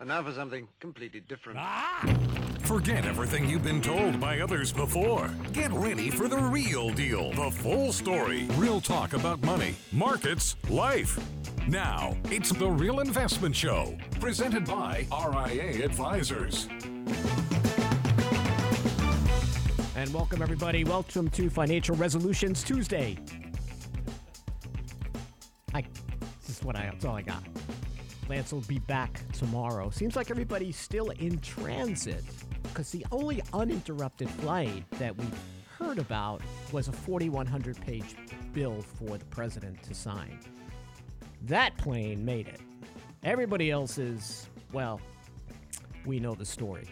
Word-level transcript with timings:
And 0.00 0.10
now 0.10 0.22
for 0.22 0.32
something 0.32 0.68
completely 0.78 1.18
different. 1.18 1.58
Ah! 1.60 2.16
Forget 2.60 3.04
everything 3.04 3.48
you've 3.48 3.64
been 3.64 3.82
told 3.82 4.20
by 4.20 4.38
others 4.38 4.72
before. 4.72 5.28
Get 5.52 5.72
ready 5.72 6.08
for 6.08 6.28
the 6.28 6.36
real 6.36 6.90
deal, 6.90 7.32
the 7.32 7.50
full 7.50 7.92
story, 7.92 8.46
real 8.54 8.80
talk 8.80 9.12
about 9.12 9.42
money, 9.42 9.74
markets, 9.90 10.54
life. 10.70 11.18
Now, 11.66 12.16
it's 12.26 12.52
the 12.52 12.68
Real 12.68 13.00
Investment 13.00 13.56
Show, 13.56 13.98
presented 14.20 14.66
by 14.66 15.04
RIA 15.10 15.84
Advisors. 15.84 16.68
And 19.96 20.14
welcome, 20.14 20.42
everybody. 20.42 20.84
Welcome 20.84 21.28
to 21.30 21.50
Financial 21.50 21.96
Resolutions 21.96 22.62
Tuesday. 22.62 23.18
I, 25.74 25.82
this 26.46 26.58
is 26.58 26.62
what 26.62 26.76
I, 26.76 26.82
that's 26.82 27.04
all 27.04 27.16
I 27.16 27.22
got. 27.22 27.42
Lance 28.28 28.52
will 28.52 28.60
be 28.62 28.78
back 28.80 29.20
tomorrow. 29.32 29.90
Seems 29.90 30.16
like 30.16 30.30
everybody's 30.30 30.76
still 30.76 31.10
in 31.10 31.38
transit 31.40 32.24
because 32.62 32.90
the 32.90 33.04
only 33.10 33.42
uninterrupted 33.52 34.28
flight 34.28 34.84
that 34.92 35.16
we 35.16 35.24
heard 35.78 35.98
about 35.98 36.42
was 36.72 36.88
a 36.88 36.92
4,100 36.92 37.80
page 37.80 38.16
bill 38.52 38.82
for 38.82 39.16
the 39.16 39.24
president 39.26 39.82
to 39.84 39.94
sign. 39.94 40.38
That 41.42 41.76
plane 41.78 42.24
made 42.24 42.48
it. 42.48 42.60
Everybody 43.22 43.70
else 43.70 43.98
is, 43.98 44.48
well, 44.72 45.00
we 46.04 46.20
know 46.20 46.34
the 46.34 46.44
story. 46.44 46.88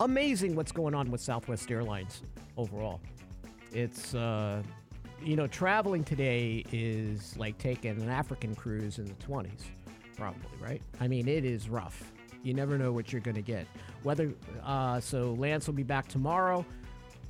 Amazing 0.00 0.54
what's 0.54 0.72
going 0.72 0.94
on 0.94 1.10
with 1.10 1.20
Southwest 1.20 1.70
Airlines 1.70 2.22
overall. 2.56 3.00
It's, 3.72 4.14
uh, 4.14 4.62
you 5.22 5.36
know, 5.36 5.46
traveling 5.46 6.04
today 6.04 6.64
is 6.72 7.36
like 7.36 7.58
taking 7.58 8.00
an 8.00 8.08
African 8.08 8.54
cruise 8.54 8.98
in 8.98 9.06
the 9.06 9.14
20s, 9.14 9.62
probably, 10.16 10.48
right? 10.60 10.82
I 11.00 11.08
mean, 11.08 11.28
it 11.28 11.44
is 11.44 11.68
rough. 11.68 12.12
You 12.42 12.54
never 12.54 12.78
know 12.78 12.92
what 12.92 13.12
you're 13.12 13.20
going 13.20 13.36
to 13.36 13.42
get. 13.42 13.66
Whether, 14.02 14.32
uh, 14.64 15.00
so 15.00 15.34
Lance 15.38 15.66
will 15.66 15.74
be 15.74 15.82
back 15.82 16.08
tomorrow. 16.08 16.64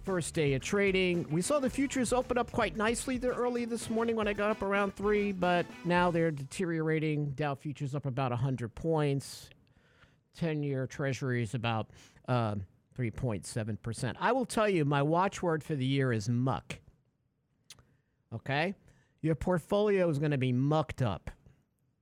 First 0.05 0.35
day 0.35 0.55
of 0.55 0.63
trading. 0.63 1.27
We 1.31 1.43
saw 1.43 1.59
the 1.59 1.71
futures 1.71 2.13
open 2.13 2.39
up 2.39 2.53
quite 2.53 2.77
nicely 2.77 3.19
there 3.19 3.33
early 3.33 3.65
this 3.65 3.91
morning 3.91 4.15
when 4.15 4.29
I 4.29 4.35
got 4.35 4.51
up 4.51 4.63
around 4.63 4.95
three, 4.95 5.33
but 5.33 5.67
now 5.85 6.11
they're 6.11 6.31
deteriorating. 6.31 7.31
Dow 7.31 7.55
futures 7.57 7.95
up 7.95 8.07
about 8.07 8.31
100 8.31 8.75
points. 8.75 9.51
10 10.37 10.63
year 10.63 10.87
treasury 10.87 11.43
is 11.43 11.55
about 11.55 11.89
uh, 12.29 12.55
3.7%. 12.97 14.15
I 14.21 14.33
will 14.33 14.45
tell 14.45 14.69
you, 14.69 14.85
my 14.85 15.03
watchword 15.03 15.65
for 15.65 15.75
the 15.75 15.85
year 15.85 16.13
is 16.13 16.29
muck. 16.29 16.79
Okay? 18.35 18.75
Your 19.23 19.35
portfolio 19.35 20.09
is 20.09 20.19
going 20.19 20.31
to 20.31 20.39
be 20.39 20.53
mucked 20.53 21.03
up. 21.03 21.31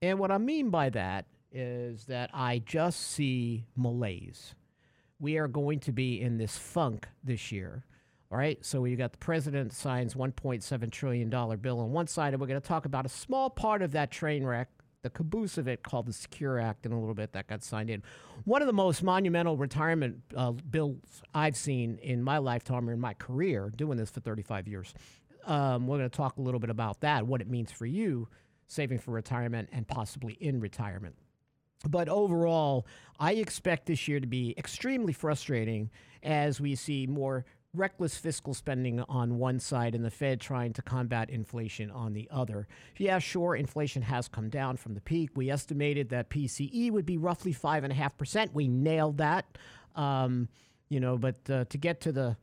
And 0.05 0.19
what 0.19 0.31
I 0.31 0.37
mean 0.37 0.69
by 0.69 0.91
that 0.91 1.25
is 1.51 2.05
that 2.07 2.29
I 2.35 2.59
just 2.59 3.01
see 3.01 3.65
malaise. 3.75 4.55
We 5.19 5.39
are 5.39 5.49
going 5.49 5.81
to 5.81 5.93
be 5.93 6.21
in 6.21 6.37
this 6.37 6.59
funk 6.59 7.09
this 7.23 7.51
year. 7.51 7.87
All 8.31 8.37
right, 8.37 8.63
so 8.63 8.83
we 8.83 8.97
got 8.97 9.13
the 9.13 9.19
president 9.19 9.73
signs 9.73 10.15
1.7 10.15 10.91
trillion 10.91 11.31
dollar 11.31 11.57
bill 11.57 11.81
on 11.81 11.93
one 11.93 12.07
side, 12.07 12.35
and 12.35 12.41
we're 12.41 12.49
going 12.49 12.61
to 12.61 12.69
talk 12.69 12.85
about 12.85 13.07
a 13.07 13.09
small 13.09 13.49
part 13.49 13.81
of 13.81 13.93
that 13.93 14.11
train 14.11 14.45
wreck, 14.45 14.69
the 15.01 15.09
caboose 15.09 15.57
of 15.57 15.69
it, 15.69 15.83
called 15.83 16.05
the 16.05 16.13
Secure 16.13 16.59
Act, 16.59 16.85
in 16.85 16.93
a 16.93 17.01
little 17.01 17.15
bit 17.15 17.33
that 17.33 17.47
got 17.47 17.63
signed 17.63 17.89
in. 17.89 18.03
One 18.45 18.61
of 18.61 18.67
the 18.67 18.75
most 18.75 19.03
monumental 19.03 19.57
retirement 19.57 20.19
uh, 20.37 20.53
bills 20.53 21.23
I've 21.33 21.57
seen 21.57 21.99
in 22.03 22.23
my 22.23 22.37
lifetime 22.37 22.91
or 22.91 22.93
in 22.93 23.01
my 23.01 23.15
career, 23.15 23.73
doing 23.75 23.97
this 23.97 24.11
for 24.11 24.21
35 24.21 24.69
years. 24.69 24.93
Um, 25.47 25.87
we're 25.87 25.97
going 25.97 26.11
to 26.11 26.15
talk 26.17 26.37
a 26.37 26.43
little 26.43 26.61
bit 26.61 26.71
about 26.71 27.01
that, 27.01 27.27
what 27.27 27.41
it 27.41 27.49
means 27.49 27.73
for 27.73 27.87
you, 27.87 28.29
saving 28.67 28.99
for 28.99 29.11
retirement 29.13 29.69
and 29.73 29.87
possibly 29.87 30.35
in 30.35 30.61
retirement. 30.61 31.17
But 31.89 32.09
overall, 32.09 32.87
I 33.19 33.33
expect 33.35 33.87
this 33.87 34.09
year 34.09 34.21
to 34.21 34.27
be 34.27 34.55
extremely 34.57 35.13
frustrating 35.13 35.91
as 36.23 36.61
we 36.61 36.75
see 36.75 37.07
more 37.07 37.45
reckless 37.75 38.17
fiscal 38.17 38.55
spending 38.55 39.01
on 39.01 39.39
one 39.39 39.59
side 39.59 39.95
and 39.95 40.05
the 40.05 40.11
Fed 40.11 40.41
trying 40.41 40.73
to 40.75 40.83
combat 40.83 41.29
inflation 41.29 41.91
on 41.91 42.13
the 42.13 42.29
other. 42.31 42.69
Yeah, 42.97 43.19
sure, 43.19 43.57
inflation 43.57 44.03
has 44.03 44.29
come 44.29 44.49
down 44.49 44.77
from 44.77 44.95
the 44.95 45.01
peak. 45.01 45.31
We 45.35 45.51
estimated 45.51 46.09
that 46.11 46.31
PCE 46.31 46.91
would 46.93 47.05
be 47.05 47.19
roughly 47.19 47.53
5.5%. 47.53 48.53
We 48.53 48.69
nailed 48.69 49.19
that. 49.19 49.59
Um, 49.97 50.49
you 50.89 51.01
know, 51.01 51.19
but 51.19 51.39
uh, 51.51 51.65
to 51.67 51.79
get 51.79 52.01
to 52.03 52.13
the 52.13 52.37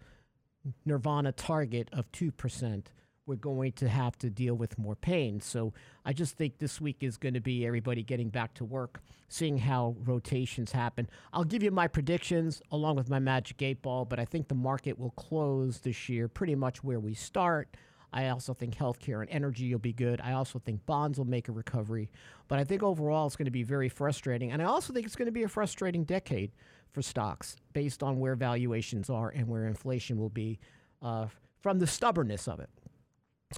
nirvana 0.86 1.32
target 1.32 1.90
of 1.94 2.12
2%, 2.12 2.84
we're 3.26 3.36
going 3.36 3.72
to 3.74 3.88
have 3.88 4.18
to 4.18 4.30
deal 4.30 4.56
with 4.56 4.78
more 4.78 4.96
pain. 4.96 5.40
So 5.40 5.74
I 6.06 6.14
just 6.14 6.38
think 6.38 6.58
this 6.58 6.82
week 6.82 6.98
is 7.02 7.18
going 7.18 7.36
to 7.36 7.42
be 7.42 7.66
everybody 7.66 8.04
getting 8.04 8.30
back 8.30 8.54
to 8.56 8.66
work, 8.66 9.02
seeing 9.30 9.58
how 9.58 9.96
rotations 10.04 10.72
happen. 10.72 11.08
I'll 11.32 11.44
give 11.44 11.64
you 11.64 11.72
my 11.72 11.88
predictions 11.88 12.62
along 12.72 12.96
with 12.96 13.10
my 13.10 13.20
magic 13.20 13.62
eight 13.62 13.82
ball, 13.82 14.06
but 14.06 14.20
I 14.20 14.26
think 14.26 14.48
the 14.48 14.56
market 14.56 14.98
will 14.98 15.12
close 15.12 15.80
this 15.80 16.10
year 16.10 16.28
pretty 16.28 16.56
much 16.56 16.84
where 16.84 17.00
we 17.00 17.14
start. 17.14 17.78
I 18.14 18.28
also 18.28 18.54
think 18.54 18.76
healthcare 18.76 19.22
and 19.22 19.30
energy 19.30 19.72
will 19.72 19.80
be 19.80 19.94
good. 19.94 20.20
I 20.20 20.34
also 20.34 20.60
think 20.60 20.86
bonds 20.86 21.18
will 21.18 21.26
make 21.26 21.48
a 21.48 21.54
recovery. 21.54 22.10
But 22.50 22.60
I 22.60 22.66
think 22.66 22.84
overall 22.84 23.28
it's 23.28 23.38
going 23.38 23.46
to 23.46 23.52
be 23.52 23.64
very 23.64 23.88
frustrating. 23.88 24.52
And 24.52 24.62
I 24.62 24.66
also 24.66 24.92
think 24.92 25.06
it's 25.06 25.16
going 25.16 25.28
to 25.28 25.32
be 25.32 25.44
a 25.44 25.48
frustrating 25.48 26.04
decade 26.04 26.52
for 26.92 27.02
stocks 27.02 27.56
based 27.72 28.04
on 28.04 28.20
where 28.20 28.36
valuations 28.36 29.10
are 29.10 29.30
and 29.30 29.48
where 29.48 29.66
inflation 29.66 30.18
will 30.18 30.30
be 30.30 30.60
uh, 31.02 31.28
from 31.62 31.80
the 31.80 31.88
stubbornness 31.88 32.50
of 32.50 32.60
it 32.60 32.70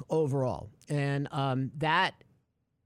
overall. 0.09 0.70
And 0.90 1.28
um, 1.31 1.72
that, 1.78 2.14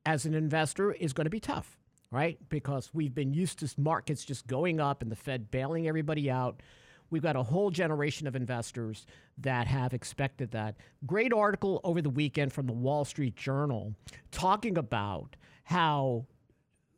as 0.05 0.25
an 0.25 0.33
investor, 0.33 0.91
is 0.91 1.13
going 1.13 1.25
to 1.25 1.31
be 1.31 1.39
tough, 1.39 1.77
right? 2.11 2.37
Because 2.49 2.89
we've 2.93 3.13
been 3.13 3.33
used 3.33 3.59
to 3.59 3.81
markets 3.81 4.23
just 4.25 4.47
going 4.47 4.79
up 4.79 5.01
and 5.01 5.11
the 5.11 5.15
Fed 5.15 5.51
bailing 5.51 5.87
everybody 5.87 6.29
out. 6.29 6.61
We've 7.09 7.23
got 7.23 7.35
a 7.35 7.43
whole 7.43 7.71
generation 7.71 8.27
of 8.27 8.35
investors 8.35 9.05
that 9.37 9.67
have 9.67 9.93
expected 9.93 10.51
that. 10.51 10.75
Great 11.05 11.31
article 11.31 11.79
over 11.83 12.01
the 12.01 12.09
weekend 12.09 12.51
from 12.51 12.67
the 12.67 12.73
Wall 12.73 13.05
Street 13.05 13.35
Journal 13.35 13.93
talking 14.31 14.77
about 14.77 15.37
how 15.63 16.25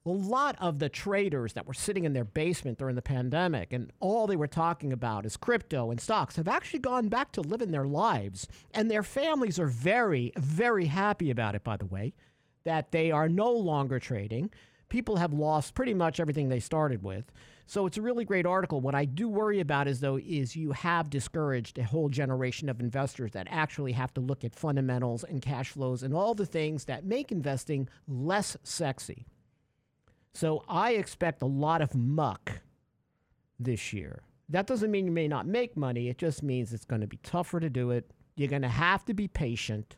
a 0.05 0.09
lot 0.09 0.55
of 0.59 0.79
the 0.79 0.89
traders 0.89 1.53
that 1.53 1.67
were 1.67 1.73
sitting 1.73 2.05
in 2.05 2.13
their 2.13 2.23
basement 2.23 2.77
during 2.77 2.95
the 2.95 3.01
pandemic 3.01 3.73
and 3.73 3.91
all 3.99 4.27
they 4.27 4.35
were 4.35 4.47
talking 4.47 4.93
about 4.93 5.25
is 5.25 5.35
crypto 5.35 5.91
and 5.91 5.99
stocks 5.99 6.37
have 6.37 6.47
actually 6.47 6.79
gone 6.79 7.09
back 7.09 7.31
to 7.33 7.41
living 7.41 7.71
their 7.71 7.85
lives. 7.85 8.47
And 8.73 8.89
their 8.89 9.03
families 9.03 9.59
are 9.59 9.67
very, 9.67 10.31
very 10.37 10.85
happy 10.85 11.29
about 11.29 11.55
it, 11.55 11.63
by 11.63 11.77
the 11.77 11.85
way, 11.85 12.13
that 12.63 12.91
they 12.91 13.11
are 13.11 13.27
no 13.27 13.51
longer 13.51 13.99
trading. 13.99 14.51
People 14.87 15.17
have 15.17 15.33
lost 15.33 15.75
pretty 15.75 15.93
much 15.93 16.19
everything 16.19 16.49
they 16.49 16.59
started 16.59 17.03
with. 17.03 17.31
So 17.67 17.85
it's 17.85 17.97
a 17.97 18.01
really 18.01 18.25
great 18.25 18.47
article. 18.47 18.81
What 18.81 18.95
I 18.95 19.05
do 19.05 19.27
worry 19.27 19.59
about 19.59 19.87
is 19.87 19.99
though 19.99 20.17
is 20.17 20.55
you 20.55 20.71
have 20.71 21.11
discouraged 21.11 21.77
a 21.77 21.83
whole 21.83 22.09
generation 22.09 22.67
of 22.69 22.79
investors 22.79 23.31
that 23.33 23.47
actually 23.51 23.91
have 23.91 24.13
to 24.15 24.21
look 24.21 24.43
at 24.43 24.55
fundamentals 24.55 25.23
and 25.23 25.41
cash 25.41 25.69
flows 25.69 26.01
and 26.01 26.13
all 26.13 26.33
the 26.33 26.47
things 26.47 26.85
that 26.85 27.05
make 27.05 27.31
investing 27.31 27.87
less 28.07 28.57
sexy. 28.63 29.27
So 30.33 30.63
I 30.67 30.91
expect 30.91 31.41
a 31.41 31.47
lot 31.47 31.81
of 31.81 31.95
muck 31.95 32.61
this 33.59 33.93
year. 33.93 34.21
That 34.49 34.67
doesn't 34.67 34.89
mean 34.89 35.05
you 35.05 35.11
may 35.11 35.27
not 35.27 35.47
make 35.47 35.77
money. 35.77 36.07
It 36.07 36.17
just 36.17 36.43
means 36.43 36.73
it's 36.73 36.85
going 36.85 37.01
to 37.01 37.07
be 37.07 37.17
tougher 37.17 37.59
to 37.59 37.69
do 37.69 37.91
it. 37.91 38.11
You're 38.35 38.47
going 38.47 38.61
to 38.63 38.67
have 38.67 39.05
to 39.05 39.13
be 39.13 39.27
patient. 39.27 39.97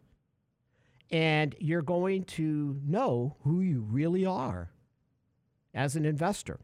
And 1.09 1.55
you're 1.59 1.81
going 1.81 2.23
to 2.23 2.79
know 2.85 3.37
who 3.43 3.61
you 3.61 3.81
really 3.81 4.25
are 4.25 4.71
as 5.73 5.95
an 5.95 6.05
investor. 6.05 6.59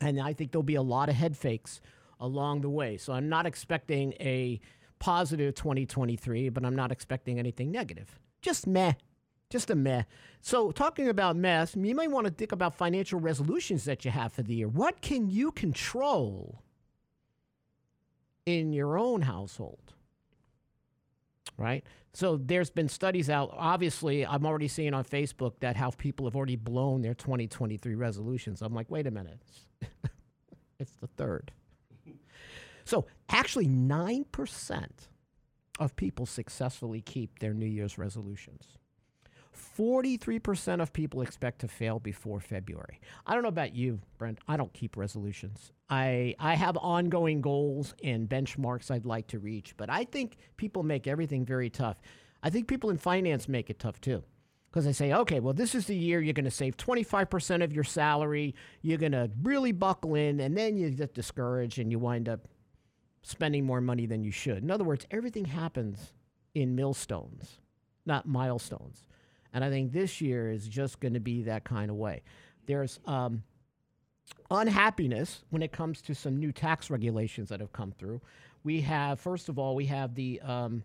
And 0.00 0.20
I 0.20 0.32
think 0.32 0.52
there'll 0.52 0.62
be 0.62 0.74
a 0.74 0.82
lot 0.82 1.08
of 1.08 1.14
head 1.14 1.36
fakes 1.36 1.80
along 2.20 2.60
the 2.60 2.70
way. 2.70 2.96
So 2.96 3.12
I'm 3.12 3.28
not 3.28 3.46
expecting 3.46 4.12
a 4.14 4.60
positive 4.98 5.54
2023, 5.54 6.48
but 6.50 6.64
I'm 6.64 6.76
not 6.76 6.92
expecting 6.92 7.38
anything 7.38 7.70
negative. 7.70 8.18
Just 8.42 8.66
meh. 8.66 8.94
Just 9.50 9.70
a 9.70 9.74
meh. 9.74 10.02
So, 10.40 10.70
talking 10.70 11.08
about 11.08 11.36
mess, 11.36 11.76
you 11.76 11.94
might 11.94 12.10
want 12.10 12.26
to 12.26 12.32
think 12.32 12.52
about 12.52 12.74
financial 12.74 13.20
resolutions 13.20 13.84
that 13.84 14.04
you 14.04 14.10
have 14.10 14.32
for 14.32 14.42
the 14.42 14.54
year. 14.54 14.68
What 14.68 15.00
can 15.00 15.30
you 15.30 15.52
control 15.52 16.62
in 18.44 18.72
your 18.72 18.98
own 18.98 19.22
household? 19.22 19.94
Right? 21.56 21.84
So, 22.12 22.36
there's 22.36 22.70
been 22.70 22.88
studies 22.88 23.30
out. 23.30 23.54
Obviously, 23.56 24.26
I'm 24.26 24.44
already 24.44 24.68
seeing 24.68 24.94
on 24.94 25.04
Facebook 25.04 25.60
that 25.60 25.76
how 25.76 25.90
people 25.90 26.26
have 26.26 26.34
already 26.34 26.56
blown 26.56 27.02
their 27.02 27.14
2023 27.14 27.94
resolutions. 27.94 28.62
I'm 28.62 28.74
like, 28.74 28.90
wait 28.90 29.06
a 29.06 29.12
minute. 29.12 29.40
it's 30.80 30.92
the 31.00 31.08
third. 31.16 31.52
So, 32.84 33.06
actually, 33.28 33.66
9% 33.66 34.86
of 35.78 35.96
people 35.96 36.24
successfully 36.24 37.00
keep 37.00 37.38
their 37.40 37.52
New 37.52 37.66
Year's 37.66 37.98
resolutions. 37.98 38.78
43% 39.56 40.80
of 40.82 40.92
people 40.92 41.22
expect 41.22 41.60
to 41.60 41.68
fail 41.68 41.98
before 42.00 42.40
February. 42.40 43.00
I 43.26 43.34
don't 43.34 43.42
know 43.42 43.48
about 43.48 43.74
you, 43.74 44.00
Brent. 44.18 44.38
I 44.48 44.56
don't 44.56 44.72
keep 44.72 44.96
resolutions. 44.96 45.72
I, 45.90 46.34
I 46.38 46.54
have 46.54 46.76
ongoing 46.78 47.40
goals 47.40 47.94
and 48.04 48.28
benchmarks 48.28 48.90
I'd 48.90 49.06
like 49.06 49.28
to 49.28 49.38
reach, 49.38 49.76
but 49.76 49.90
I 49.90 50.04
think 50.04 50.36
people 50.56 50.82
make 50.82 51.06
everything 51.06 51.44
very 51.44 51.70
tough. 51.70 52.00
I 52.42 52.50
think 52.50 52.68
people 52.68 52.90
in 52.90 52.98
finance 52.98 53.48
make 53.48 53.70
it 53.70 53.78
tough 53.78 54.00
too. 54.00 54.22
because 54.70 54.84
they 54.84 54.92
say, 54.92 55.12
okay, 55.12 55.40
well, 55.40 55.54
this 55.54 55.74
is 55.74 55.86
the 55.86 55.96
year 55.96 56.20
you're 56.20 56.34
going 56.34 56.44
to 56.44 56.50
save 56.50 56.76
25% 56.76 57.64
of 57.64 57.72
your 57.72 57.84
salary. 57.84 58.54
You're 58.82 58.98
going 58.98 59.12
to 59.12 59.30
really 59.42 59.72
buckle 59.72 60.14
in, 60.14 60.40
and 60.40 60.56
then 60.56 60.76
you 60.76 60.90
get 60.90 61.14
discouraged 61.14 61.78
and 61.78 61.90
you 61.90 61.98
wind 61.98 62.28
up 62.28 62.46
spending 63.22 63.64
more 63.64 63.80
money 63.80 64.06
than 64.06 64.22
you 64.22 64.30
should. 64.30 64.62
In 64.62 64.70
other 64.70 64.84
words, 64.84 65.06
everything 65.10 65.46
happens 65.46 66.12
in 66.54 66.74
millstones, 66.76 67.60
not 68.04 68.26
milestones. 68.26 69.04
And 69.56 69.64
I 69.64 69.70
think 69.70 69.90
this 69.90 70.20
year 70.20 70.50
is 70.50 70.68
just 70.68 71.00
going 71.00 71.14
to 71.14 71.20
be 71.20 71.44
that 71.44 71.64
kind 71.64 71.90
of 71.90 71.96
way. 71.96 72.20
There's 72.66 73.00
um, 73.06 73.42
unhappiness 74.50 75.44
when 75.48 75.62
it 75.62 75.72
comes 75.72 76.02
to 76.02 76.14
some 76.14 76.36
new 76.36 76.52
tax 76.52 76.90
regulations 76.90 77.48
that 77.48 77.60
have 77.60 77.72
come 77.72 77.90
through. 77.90 78.20
We 78.64 78.82
have, 78.82 79.18
first 79.18 79.48
of 79.48 79.58
all, 79.58 79.74
we 79.74 79.86
have 79.86 80.14
the 80.14 80.42
um, 80.42 80.84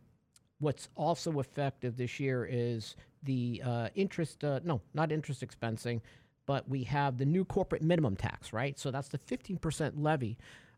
what's 0.60 0.88
also 0.96 1.42
effective 1.42 1.98
this 1.98 2.18
year 2.18 2.48
is 2.50 2.96
the 3.24 3.62
uh, 3.66 3.90
interest, 3.94 4.42
uh, 4.46 4.62
no, 4.64 4.80
not 4.94 5.12
interest 5.12 5.46
expensing, 5.46 6.00
but 6.46 6.70
we 6.70 6.86
have 6.86 7.18
the 7.18 7.26
new 7.26 7.44
corporate 7.44 7.82
minimum 7.82 8.16
tax, 8.16 8.54
right? 8.54 8.80
So 8.80 8.90
that's 8.90 9.10
the 9.10 9.18
15% 9.18 9.96
levy 9.98 10.38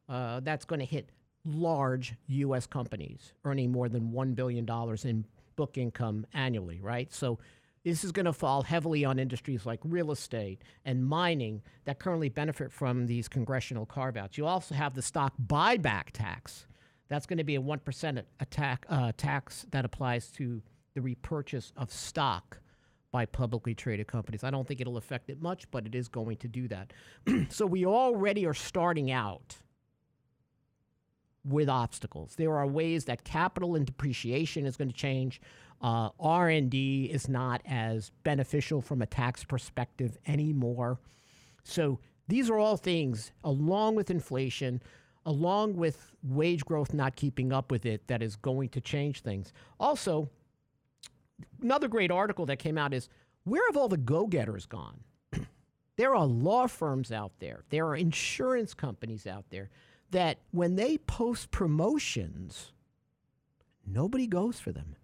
uh, 0.09 0.39
that's 0.39 0.65
going 0.65 0.79
to 0.79 0.85
hit 0.85 1.11
large 1.45 2.15
U.S. 2.25 2.65
companies 2.65 3.33
earning 3.45 3.71
more 3.71 3.87
than 3.87 4.11
$1 4.11 4.33
billion 4.33 4.67
in 5.03 5.25
book 5.55 5.77
income 5.77 6.25
annually, 6.33 6.79
right? 6.81 7.13
So 7.13 7.37
this 7.83 8.03
is 8.03 8.11
going 8.11 8.25
to 8.25 8.33
fall 8.33 8.61
heavily 8.61 9.03
on 9.03 9.19
industries 9.19 9.65
like 9.65 9.79
real 9.83 10.11
estate 10.11 10.61
and 10.85 11.05
mining 11.05 11.61
that 11.85 11.99
currently 11.99 12.29
benefit 12.29 12.71
from 12.71 13.05
these 13.07 13.27
congressional 13.27 13.85
carve 13.85 14.17
outs. 14.17 14.37
You 14.37 14.45
also 14.45 14.73
have 14.75 14.93
the 14.93 15.01
stock 15.01 15.33
buyback 15.45 16.11
tax. 16.13 16.65
That's 17.09 17.25
going 17.25 17.37
to 17.37 17.43
be 17.43 17.55
a 17.55 17.61
1% 17.61 18.23
attack, 18.39 18.85
uh, 18.89 19.11
tax 19.17 19.65
that 19.71 19.85
applies 19.85 20.27
to 20.31 20.61
the 20.93 21.01
repurchase 21.01 21.73
of 21.75 21.91
stock 21.91 22.59
by 23.11 23.25
publicly 23.25 23.75
traded 23.75 24.07
companies. 24.07 24.43
I 24.43 24.49
don't 24.49 24.67
think 24.67 24.81
it'll 24.81 24.97
affect 24.97 25.29
it 25.29 25.41
much, 25.41 25.69
but 25.69 25.85
it 25.85 25.93
is 25.93 26.07
going 26.07 26.37
to 26.37 26.47
do 26.47 26.67
that. 26.69 26.93
so 27.49 27.65
we 27.65 27.85
already 27.85 28.45
are 28.45 28.53
starting 28.53 29.11
out 29.11 29.57
with 31.45 31.69
obstacles. 31.69 32.35
There 32.35 32.55
are 32.57 32.67
ways 32.67 33.05
that 33.05 33.23
capital 33.23 33.75
and 33.75 33.85
depreciation 33.85 34.65
is 34.65 34.77
going 34.77 34.89
to 34.89 34.95
change. 34.95 35.41
Uh, 35.81 36.09
R&D 36.19 37.09
is 37.11 37.27
not 37.27 37.61
as 37.65 38.11
beneficial 38.23 38.81
from 38.81 39.01
a 39.01 39.05
tax 39.05 39.43
perspective 39.43 40.17
anymore. 40.25 40.99
So 41.63 41.99
these 42.27 42.49
are 42.49 42.57
all 42.57 42.77
things, 42.77 43.31
along 43.43 43.95
with 43.95 44.09
inflation, 44.09 44.81
along 45.25 45.75
with 45.75 46.13
wage 46.23 46.63
growth 46.63 46.93
not 46.93 47.15
keeping 47.15 47.51
up 47.51 47.71
with 47.71 47.85
it, 47.85 48.07
that 48.07 48.21
is 48.21 48.35
going 48.37 48.69
to 48.69 48.81
change 48.81 49.21
things. 49.21 49.51
Also, 49.79 50.29
another 51.61 51.89
great 51.89 52.11
article 52.11 52.45
that 52.45 52.59
came 52.59 52.77
out 52.77 52.93
is 52.93 53.09
where 53.43 53.63
have 53.67 53.77
all 53.77 53.89
the 53.89 53.97
go-getters 53.97 54.65
gone? 54.65 55.01
there 55.97 56.15
are 56.15 56.25
law 56.25 56.67
firms 56.67 57.11
out 57.11 57.33
there, 57.39 57.63
there 57.69 57.87
are 57.87 57.95
insurance 57.97 58.73
companies 58.73 59.27
out 59.27 59.45
there 59.49 59.69
that 60.13 60.39
when 60.51 60.75
they 60.75 60.97
post 60.97 61.51
promotions, 61.51 62.71
nobody 63.85 64.27
goes 64.27 64.59
for 64.59 64.71
them. 64.71 64.95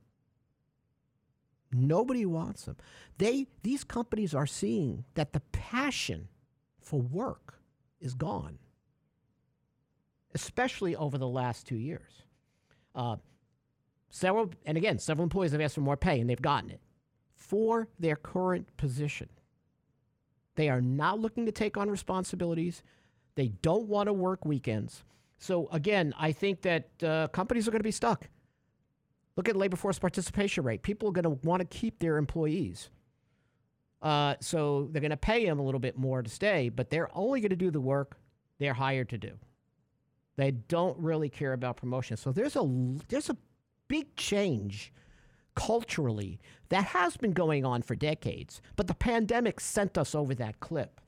Nobody 1.72 2.26
wants 2.26 2.64
them. 2.66 2.78
They 3.18 3.48
these 3.62 3.84
companies 3.84 4.34
are 4.34 4.48
seeing 4.48 5.06
that 5.14 5.34
the 5.34 5.42
passion 5.52 6.30
for 6.82 7.00
work 7.00 7.60
is 8.00 8.14
gone, 8.14 8.58
especially 10.34 10.96
over 10.96 11.18
the 11.18 11.28
last 11.28 11.68
two 11.68 11.76
years. 11.76 12.24
Uh, 12.96 13.18
several, 14.10 14.52
and 14.66 14.78
again, 14.78 14.98
several 14.98 15.24
employees 15.24 15.52
have 15.52 15.62
asked 15.62 15.76
for 15.76 15.82
more 15.82 15.98
pay, 15.98 16.20
and 16.20 16.30
they've 16.30 16.42
gotten 16.42 16.72
it 16.72 16.82
for 17.36 17.88
their 18.00 18.16
current 18.16 18.76
position. 18.78 19.30
They 20.56 20.70
are 20.70 20.82
not 20.82 21.20
looking 21.20 21.46
to 21.46 21.52
take 21.52 21.78
on 21.78 21.90
responsibilities. 21.90 22.84
They 23.36 23.50
don't 23.62 23.88
want 23.88 24.08
to 24.08 24.14
work 24.14 24.46
weekends. 24.46 25.04
So 25.38 25.70
again, 25.72 26.14
I 26.18 26.32
think 26.32 26.62
that 26.64 27.04
uh, 27.04 27.28
companies 27.30 27.68
are 27.68 27.72
going 27.72 27.80
to 27.80 27.84
be 27.84 27.92
stuck. 27.92 28.28
Look 29.38 29.48
at 29.48 29.56
labor 29.56 29.78
force 29.78 29.98
participation 29.98 30.66
rate. 30.66 30.82
People 30.82 31.10
are 31.10 31.14
going 31.14 31.24
to 31.24 31.48
want 31.48 31.62
to 31.62 31.66
keep 31.66 32.00
their 32.00 32.18
employees. 32.18 32.90
Uh, 34.02 34.36
so 34.40 34.90
they're 34.92 35.02
going 35.02 35.12
to 35.12 35.18
pay 35.18 35.46
them 35.46 35.60
a 35.60 35.64
little 35.64 35.80
bit 35.80 35.98
more 35.98 36.22
to 36.22 36.30
stay, 36.30 36.70
but 36.70 36.90
they're 36.90 37.10
only 37.16 37.42
going 37.42 37.50
to 37.50 37.56
do 37.56 37.72
the 37.72 37.82
work 37.82 38.18
they're 38.60 38.74
hired 38.74 39.10
to 39.10 39.18
do. 39.18 39.32
They 40.36 40.52
don't 40.52 40.98
really 41.00 41.30
care 41.30 41.54
about 41.54 41.78
promotion. 41.78 42.16
So 42.16 42.32
there's 42.32 42.56
a 42.56 42.64
there's 43.10 43.30
a 43.30 43.38
big 43.88 44.16
change 44.16 44.94
culturally 45.56 46.40
that 46.70 46.86
has 46.86 47.18
been 47.18 47.32
going 47.32 47.66
on 47.66 47.82
for 47.82 47.96
decades, 47.96 48.62
but 48.78 48.88
the 48.88 48.94
pandemic 48.94 49.60
sent 49.60 49.98
us 49.98 50.16
over 50.16 50.34
that 50.36 50.62
clip. 50.62 51.02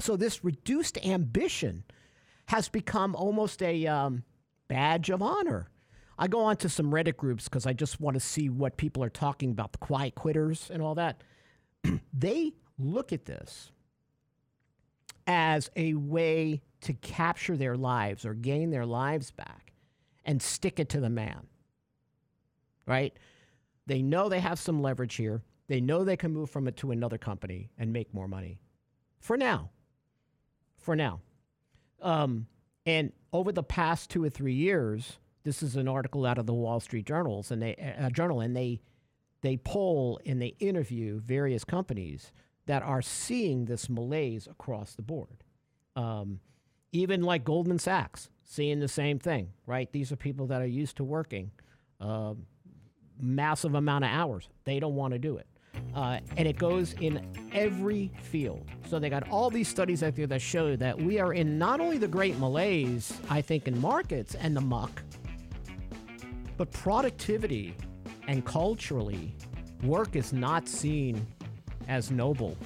So 0.00 0.16
this 0.16 0.42
reduced 0.42 1.04
ambition 1.04 1.84
has 2.46 2.68
become 2.68 3.14
almost 3.14 3.62
a 3.62 3.86
um, 3.86 4.24
badge 4.66 5.10
of 5.10 5.22
honor. 5.22 5.70
I 6.18 6.26
go 6.26 6.40
on 6.40 6.56
to 6.58 6.68
some 6.68 6.90
Reddit 6.90 7.16
groups 7.16 7.44
because 7.44 7.66
I 7.66 7.72
just 7.72 8.00
want 8.00 8.14
to 8.14 8.20
see 8.20 8.48
what 8.48 8.76
people 8.76 9.04
are 9.04 9.10
talking 9.10 9.50
about, 9.50 9.72
the 9.72 9.78
quiet 9.78 10.14
quitters 10.14 10.70
and 10.70 10.82
all 10.82 10.94
that. 10.96 11.22
they 12.12 12.52
look 12.78 13.12
at 13.12 13.26
this 13.26 13.70
as 15.26 15.70
a 15.76 15.94
way 15.94 16.62
to 16.82 16.92
capture 16.94 17.56
their 17.56 17.76
lives 17.76 18.24
or 18.24 18.34
gain 18.34 18.70
their 18.70 18.86
lives 18.86 19.30
back 19.30 19.72
and 20.24 20.42
stick 20.42 20.80
it 20.80 20.88
to 20.90 21.00
the 21.00 21.10
man. 21.10 21.46
Right? 22.86 23.16
They 23.86 24.02
know 24.02 24.28
they 24.28 24.40
have 24.40 24.58
some 24.58 24.82
leverage 24.82 25.14
here. 25.14 25.42
They 25.68 25.80
know 25.80 26.04
they 26.04 26.16
can 26.16 26.32
move 26.32 26.50
from 26.50 26.68
it 26.68 26.76
to 26.78 26.90
another 26.90 27.18
company 27.18 27.70
and 27.78 27.92
make 27.92 28.12
more 28.12 28.28
money. 28.28 28.60
For 29.20 29.36
now. 29.36 29.70
For 30.80 30.96
now. 30.96 31.20
Um, 32.02 32.46
and 32.86 33.12
over 33.32 33.52
the 33.52 33.62
past 33.62 34.10
two 34.10 34.24
or 34.24 34.30
three 34.30 34.54
years, 34.54 35.18
this 35.44 35.62
is 35.62 35.76
an 35.76 35.88
article 35.88 36.26
out 36.26 36.38
of 36.38 36.46
the 36.46 36.54
Wall 36.54 36.80
Street 36.80 37.06
Journals 37.06 37.50
and 37.50 37.62
they 37.62 37.76
uh, 37.98 38.10
Journal, 38.10 38.40
and 38.40 38.56
they 38.56 38.80
they 39.42 39.56
poll 39.56 40.20
and 40.26 40.40
they 40.40 40.54
interview 40.58 41.20
various 41.20 41.64
companies 41.64 42.32
that 42.66 42.82
are 42.82 43.02
seeing 43.02 43.64
this 43.64 43.88
malaise 43.88 44.46
across 44.46 44.94
the 44.94 45.02
board. 45.02 45.44
Um, 45.96 46.40
even 46.92 47.22
like 47.22 47.44
Goldman 47.44 47.78
Sachs, 47.78 48.30
seeing 48.44 48.80
the 48.80 48.88
same 48.88 49.18
thing. 49.18 49.50
Right? 49.66 49.90
These 49.92 50.12
are 50.12 50.16
people 50.16 50.46
that 50.48 50.60
are 50.60 50.66
used 50.66 50.96
to 50.96 51.04
working 51.04 51.52
uh, 52.00 52.34
massive 53.20 53.74
amount 53.74 54.04
of 54.04 54.10
hours. 54.10 54.48
They 54.64 54.80
don't 54.80 54.94
want 54.94 55.12
to 55.12 55.18
do 55.18 55.36
it. 55.36 55.46
Uh, 55.94 56.20
and 56.36 56.46
it 56.46 56.56
goes 56.56 56.94
in 57.00 57.26
every 57.52 58.12
field. 58.22 58.64
So 58.88 58.98
they 58.98 59.10
got 59.10 59.28
all 59.28 59.50
these 59.50 59.68
studies 59.68 60.02
out 60.02 60.14
there 60.14 60.26
that 60.26 60.40
show 60.40 60.76
that 60.76 60.96
we 61.00 61.18
are 61.18 61.32
in 61.32 61.58
not 61.58 61.80
only 61.80 61.98
the 61.98 62.08
great 62.08 62.38
malaise, 62.38 63.12
I 63.28 63.40
think, 63.40 63.66
in 63.66 63.80
markets 63.80 64.34
and 64.34 64.56
the 64.56 64.60
muck, 64.60 65.02
but 66.56 66.70
productivity 66.72 67.74
and 68.28 68.44
culturally, 68.44 69.34
work 69.82 70.14
is 70.14 70.32
not 70.32 70.68
seen 70.68 71.26
as 71.88 72.10
noble 72.10 72.56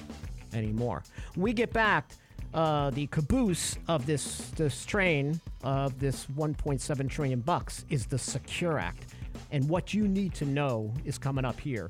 anymore. 0.53 1.03
we 1.35 1.53
get 1.53 1.73
back, 1.73 2.11
uh, 2.53 2.89
the 2.91 3.07
caboose 3.07 3.77
of 3.89 4.05
this 4.05 4.49
this 4.51 4.85
train 4.85 5.41
of 5.63 5.99
this 5.99 6.25
1.7 6.37 7.09
trillion 7.09 7.41
bucks 7.41 7.85
is 7.89 8.05
the 8.05 8.17
Secure 8.17 8.79
Act, 8.79 9.13
and 9.51 9.67
what 9.67 9.93
you 9.93 10.07
need 10.07 10.33
to 10.35 10.45
know 10.45 10.93
is 11.03 11.17
coming 11.17 11.43
up 11.43 11.59
here 11.59 11.89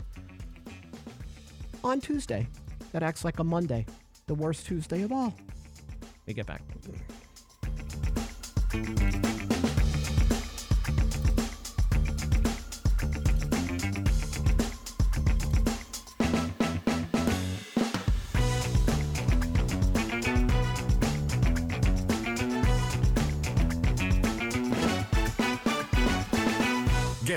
on 1.85 2.01
Tuesday. 2.01 2.47
That 2.91 3.03
acts 3.03 3.23
like 3.23 3.39
a 3.39 3.43
Monday, 3.43 3.85
the 4.27 4.35
worst 4.35 4.65
Tuesday 4.65 5.03
of 5.03 5.11
all. 5.11 5.33
We 6.25 6.33
get 6.33 6.47
back. 6.47 6.63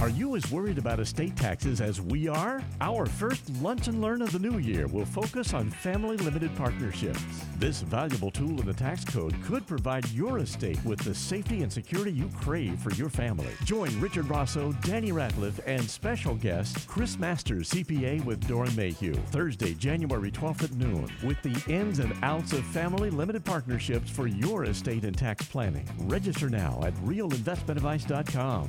Are 0.00 0.08
you 0.08 0.36
as 0.36 0.48
worried 0.52 0.78
about 0.78 1.00
estate 1.00 1.34
taxes 1.34 1.80
as 1.80 2.00
we 2.00 2.28
are? 2.28 2.62
Our 2.80 3.04
first 3.04 3.50
Lunch 3.60 3.88
and 3.88 4.00
Learn 4.00 4.22
of 4.22 4.30
the 4.30 4.38
new 4.38 4.58
year 4.58 4.86
will 4.86 5.04
focus 5.04 5.54
on 5.54 5.70
family 5.70 6.16
limited 6.18 6.54
partnerships. 6.54 7.20
This 7.58 7.80
valuable 7.80 8.30
tool 8.30 8.60
in 8.60 8.66
the 8.66 8.72
tax 8.72 9.04
code 9.04 9.34
could 9.42 9.66
provide 9.66 10.08
your 10.10 10.38
estate 10.38 10.78
with 10.84 11.00
the 11.00 11.12
safety 11.12 11.64
and 11.64 11.72
security 11.72 12.12
you 12.12 12.30
crave 12.40 12.78
for 12.78 12.92
your 12.92 13.08
family. 13.08 13.48
Join 13.64 13.90
Richard 14.00 14.30
Rosso, 14.30 14.72
Danny 14.82 15.10
Ratliff, 15.10 15.58
and 15.66 15.82
special 15.90 16.36
guest 16.36 16.86
Chris 16.86 17.18
Masters, 17.18 17.68
CPA 17.70 18.24
with 18.24 18.46
Doeren 18.46 18.76
Mayhew, 18.76 19.14
Thursday, 19.32 19.74
January 19.74 20.30
12th 20.30 20.62
at 20.62 20.72
noon, 20.74 21.10
with 21.24 21.42
the 21.42 21.60
ins 21.68 21.98
and 21.98 22.14
outs 22.22 22.52
of 22.52 22.64
family 22.66 23.10
limited 23.10 23.44
partnerships 23.44 24.08
for 24.08 24.28
your 24.28 24.62
estate 24.66 25.04
and 25.04 25.18
tax 25.18 25.44
planning. 25.48 25.88
Register 26.02 26.48
now 26.48 26.80
at 26.84 26.94
realinvestmentadvice.com. 26.98 28.68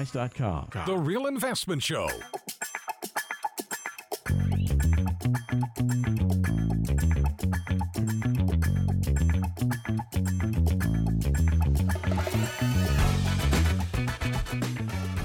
Realinvestmentadvice.com. 0.00 0.86
The 0.86 0.96
Real 0.96 1.26
Investment 1.26 1.82
Show. 1.82 2.08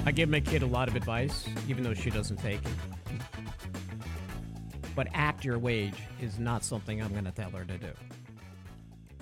I 0.04 0.12
give 0.12 0.28
my 0.28 0.40
kid 0.40 0.62
a 0.62 0.66
lot 0.66 0.88
of 0.88 0.96
advice, 0.96 1.48
even 1.68 1.82
though 1.82 1.94
she 1.94 2.10
doesn't 2.10 2.36
take 2.38 2.60
it. 2.60 3.20
But 4.94 5.08
act 5.12 5.44
your 5.44 5.58
wage 5.58 5.98
is 6.20 6.38
not 6.38 6.64
something 6.64 7.02
I'm 7.02 7.12
going 7.12 7.24
to 7.24 7.32
tell 7.32 7.50
her 7.50 7.64
to 7.64 7.78
do. 7.78 7.92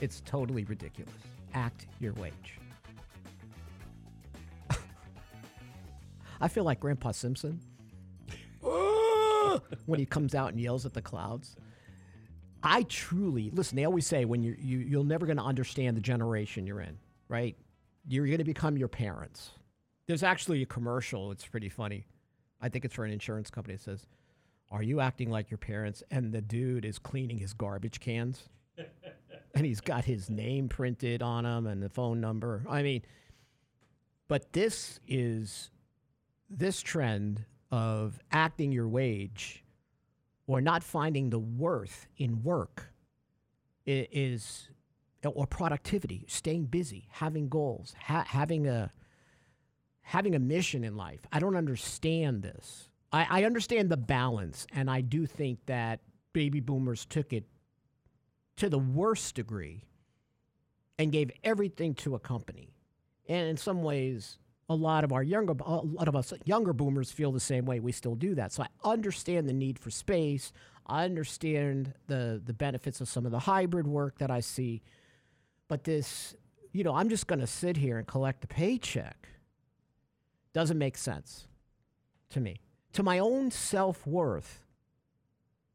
It's 0.00 0.20
totally 0.25 0.64
ridiculous. 0.64 1.14
Act 1.52 1.87
your 2.00 2.12
wage. 2.14 2.61
I 6.44 6.48
feel 6.48 6.64
like 6.64 6.78
Grandpa 6.78 7.12
Simpson 7.12 7.58
when 9.86 9.98
he 9.98 10.04
comes 10.04 10.34
out 10.34 10.50
and 10.50 10.60
yells 10.60 10.84
at 10.84 10.92
the 10.92 11.00
clouds. 11.00 11.56
I 12.62 12.82
truly 12.82 13.48
listen. 13.48 13.76
They 13.76 13.86
always 13.86 14.06
say 14.06 14.26
when 14.26 14.42
you're, 14.42 14.56
you 14.56 14.80
you're 14.80 15.04
never 15.04 15.24
going 15.24 15.38
to 15.38 15.42
understand 15.42 15.96
the 15.96 16.02
generation 16.02 16.66
you're 16.66 16.82
in, 16.82 16.98
right? 17.28 17.56
You're 18.06 18.26
going 18.26 18.38
to 18.38 18.44
become 18.44 18.76
your 18.76 18.88
parents. 18.88 19.52
There's 20.06 20.22
actually 20.22 20.60
a 20.60 20.66
commercial. 20.66 21.32
It's 21.32 21.46
pretty 21.46 21.70
funny. 21.70 22.04
I 22.60 22.68
think 22.68 22.84
it's 22.84 22.94
for 22.94 23.06
an 23.06 23.12
insurance 23.12 23.48
company. 23.48 23.72
It 23.76 23.80
says, 23.80 24.06
"Are 24.70 24.82
you 24.82 25.00
acting 25.00 25.30
like 25.30 25.50
your 25.50 25.56
parents?" 25.56 26.02
And 26.10 26.30
the 26.30 26.42
dude 26.42 26.84
is 26.84 26.98
cleaning 26.98 27.38
his 27.38 27.54
garbage 27.54 28.00
cans, 28.00 28.50
and 29.54 29.64
he's 29.64 29.80
got 29.80 30.04
his 30.04 30.28
name 30.28 30.68
printed 30.68 31.22
on 31.22 31.44
them 31.44 31.66
and 31.66 31.82
the 31.82 31.88
phone 31.88 32.20
number. 32.20 32.66
I 32.68 32.82
mean, 32.82 33.00
but 34.28 34.52
this 34.52 35.00
is 35.08 35.70
this 36.48 36.80
trend 36.80 37.44
of 37.70 38.18
acting 38.30 38.72
your 38.72 38.88
wage 38.88 39.64
or 40.46 40.60
not 40.60 40.84
finding 40.84 41.30
the 41.30 41.38
worth 41.38 42.06
in 42.16 42.42
work 42.42 42.92
is 43.86 44.68
or 45.24 45.46
productivity 45.46 46.24
staying 46.28 46.66
busy 46.66 47.08
having 47.10 47.48
goals 47.48 47.94
ha- 47.98 48.24
having 48.26 48.66
a 48.66 48.92
having 50.02 50.34
a 50.34 50.38
mission 50.38 50.84
in 50.84 50.96
life. 50.96 51.20
I 51.32 51.38
don't 51.38 51.56
understand 51.56 52.42
this. 52.42 52.88
I, 53.10 53.26
I 53.40 53.44
understand 53.44 53.90
the 53.90 53.96
balance 53.96 54.66
and 54.72 54.90
i 54.90 55.00
do 55.00 55.26
think 55.26 55.60
that 55.66 56.00
baby 56.32 56.60
boomers 56.60 57.06
took 57.06 57.32
it 57.32 57.44
to 58.56 58.68
the 58.68 58.78
worst 58.78 59.34
degree 59.34 59.84
and 60.98 61.10
gave 61.10 61.30
everything 61.42 61.94
to 61.94 62.14
a 62.14 62.18
company. 62.20 62.74
And 63.28 63.48
in 63.48 63.56
some 63.56 63.82
ways 63.82 64.38
a 64.68 64.75
lot 64.75 65.04
of 65.04 65.12
our 65.12 65.23
younger 65.23 65.54
a 65.64 65.76
lot 65.76 66.09
of 66.09 66.16
us 66.16 66.33
younger 66.44 66.73
boomers 66.73 67.11
feel 67.11 67.33
the 67.33 67.40
same 67.40 67.66
way. 67.66 67.80
We 67.80 67.92
still 67.92 68.14
do 68.14 68.35
that. 68.35 68.52
So 68.52 68.62
i 68.62 68.68
understand 68.88 69.49
the 69.49 69.52
need 69.52 69.78
for 69.78 69.90
space. 69.90 70.52
I 70.87 71.04
understand 71.04 71.94
the 72.06 72.40
the 72.44 72.52
benefits 72.52 73.00
of 73.00 73.09
some 73.09 73.26
of 73.26 73.33
the 73.33 73.40
hybrid 73.40 73.87
work 73.87 74.18
that 74.18 74.30
i 74.30 74.40
see. 74.40 74.83
But 75.68 75.85
this 75.85 76.35
you 76.73 76.85
know 76.85 76.94
i'm 76.94 77.09
just 77.09 77.26
going 77.26 77.40
to 77.40 77.47
sit 77.47 77.76
here 77.76 77.99
and 77.99 78.06
collect 78.06 78.44
a 78.44 78.49
paycheck 78.49 79.28
doesn't 80.52 80.78
make 80.78 80.97
sense 80.97 81.49
to 82.30 82.40
me. 82.40 82.61
To 82.94 83.02
my 83.02 83.18
own 83.18 83.50
self-worth 83.50 84.61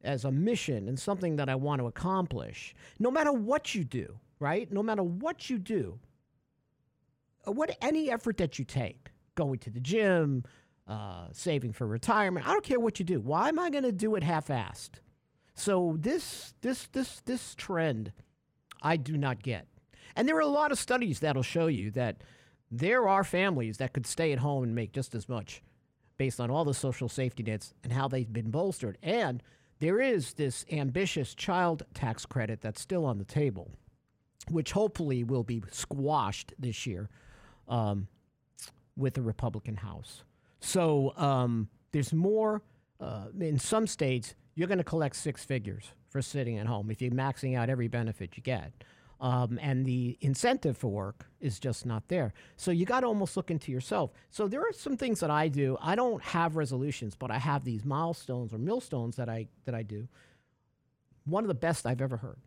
as 0.01 0.23
a 0.23 0.31
mission 0.31 0.87
and 0.87 0.97
something 0.97 1.35
that 1.35 1.49
i 1.49 1.55
want 1.55 1.81
to 1.81 1.87
accomplish 1.87 2.73
no 2.99 3.11
matter 3.11 3.33
what 3.33 3.75
you 3.75 3.83
do 3.83 4.19
right? 4.39 4.71
No 4.71 4.81
matter 4.81 5.03
what 5.03 5.49
you 5.49 5.57
do 5.57 5.99
what 7.45 7.77
any 7.81 8.11
effort 8.11 8.37
that 8.37 8.59
you 8.59 8.65
take, 8.65 9.09
going 9.35 9.59
to 9.59 9.69
the 9.69 9.79
gym, 9.79 10.43
uh, 10.87 11.27
saving 11.31 11.73
for 11.73 11.87
retirement, 11.87 12.47
I 12.47 12.51
don't 12.51 12.63
care 12.63 12.79
what 12.79 12.99
you 12.99 13.05
do. 13.05 13.19
Why 13.19 13.49
am 13.49 13.59
I 13.59 13.69
going 13.69 13.83
to 13.83 13.91
do 13.91 14.15
it 14.15 14.23
half-assed? 14.23 14.99
So 15.53 15.97
this 15.99 16.53
this 16.61 16.87
this 16.93 17.21
this 17.25 17.53
trend, 17.55 18.13
I 18.81 18.95
do 18.95 19.17
not 19.17 19.43
get. 19.43 19.67
And 20.15 20.27
there 20.27 20.37
are 20.37 20.41
a 20.41 20.47
lot 20.47 20.71
of 20.71 20.79
studies 20.79 21.19
that'll 21.19 21.43
show 21.43 21.67
you 21.67 21.91
that 21.91 22.23
there 22.71 23.07
are 23.07 23.23
families 23.23 23.77
that 23.77 23.93
could 23.93 24.05
stay 24.05 24.31
at 24.31 24.39
home 24.39 24.63
and 24.63 24.73
make 24.73 24.93
just 24.93 25.13
as 25.15 25.27
much 25.27 25.61
based 26.17 26.39
on 26.39 26.51
all 26.51 26.65
the 26.65 26.73
social 26.73 27.09
safety 27.09 27.43
nets 27.43 27.73
and 27.83 27.93
how 27.93 28.07
they've 28.07 28.31
been 28.31 28.51
bolstered. 28.51 28.97
And 29.01 29.41
there 29.79 30.01
is 30.01 30.33
this 30.33 30.65
ambitious 30.71 31.33
child 31.33 31.83
tax 31.93 32.25
credit 32.25 32.61
that's 32.61 32.81
still 32.81 33.05
on 33.05 33.17
the 33.17 33.25
table, 33.25 33.71
which 34.49 34.73
hopefully 34.73 35.23
will 35.23 35.43
be 35.43 35.63
squashed 35.71 36.53
this 36.59 36.85
year 36.85 37.09
um, 37.69 38.07
with 38.97 39.13
the 39.13 39.21
Republican 39.21 39.77
House. 39.77 40.23
So 40.59 41.13
um, 41.15 41.69
there's 41.91 42.11
more. 42.13 42.61
Uh, 42.99 43.27
in 43.39 43.57
some 43.57 43.87
states, 43.87 44.35
you're 44.55 44.67
going 44.67 44.79
to 44.79 44.83
collect 44.83 45.15
six 45.15 45.45
figures 45.45 45.93
for 46.09 46.21
sitting 46.21 46.57
at 46.57 46.67
home 46.67 46.91
if 46.91 47.01
you're 47.01 47.11
maxing 47.11 47.55
out 47.57 47.69
every 47.69 47.87
benefit 47.87 48.35
you 48.35 48.43
get. 48.43 48.73
Um, 49.21 49.59
and 49.61 49.85
the 49.85 50.17
incentive 50.21 50.77
for 50.77 50.87
work 50.87 51.25
is 51.41 51.59
just 51.59 51.85
not 51.85 52.07
there. 52.07 52.33
So 52.55 52.71
you 52.71 52.85
got 52.85 53.01
to 53.01 53.07
almost 53.07 53.35
look 53.35 53.51
into 53.51 53.71
yourself. 53.71 54.11
So 54.29 54.47
there 54.47 54.61
are 54.61 54.71
some 54.71 54.95
things 54.95 55.19
that 55.19 55.29
I 55.29 55.49
do. 55.49 55.77
I 55.81 55.95
don't 55.95 56.21
have 56.23 56.55
resolutions, 56.55 57.15
but 57.15 57.29
I 57.29 57.37
have 57.37 57.65
these 57.65 57.83
milestones 57.83 58.53
or 58.53 58.57
millstones 58.57 59.17
that 59.17 59.27
I 59.27 59.47
that 59.65 59.75
I 59.75 59.83
do. 59.83 60.07
One 61.25 61.43
of 61.43 61.49
the 61.49 61.53
best 61.53 61.85
I've 61.85 62.01
ever 62.01 62.17
heard. 62.17 62.39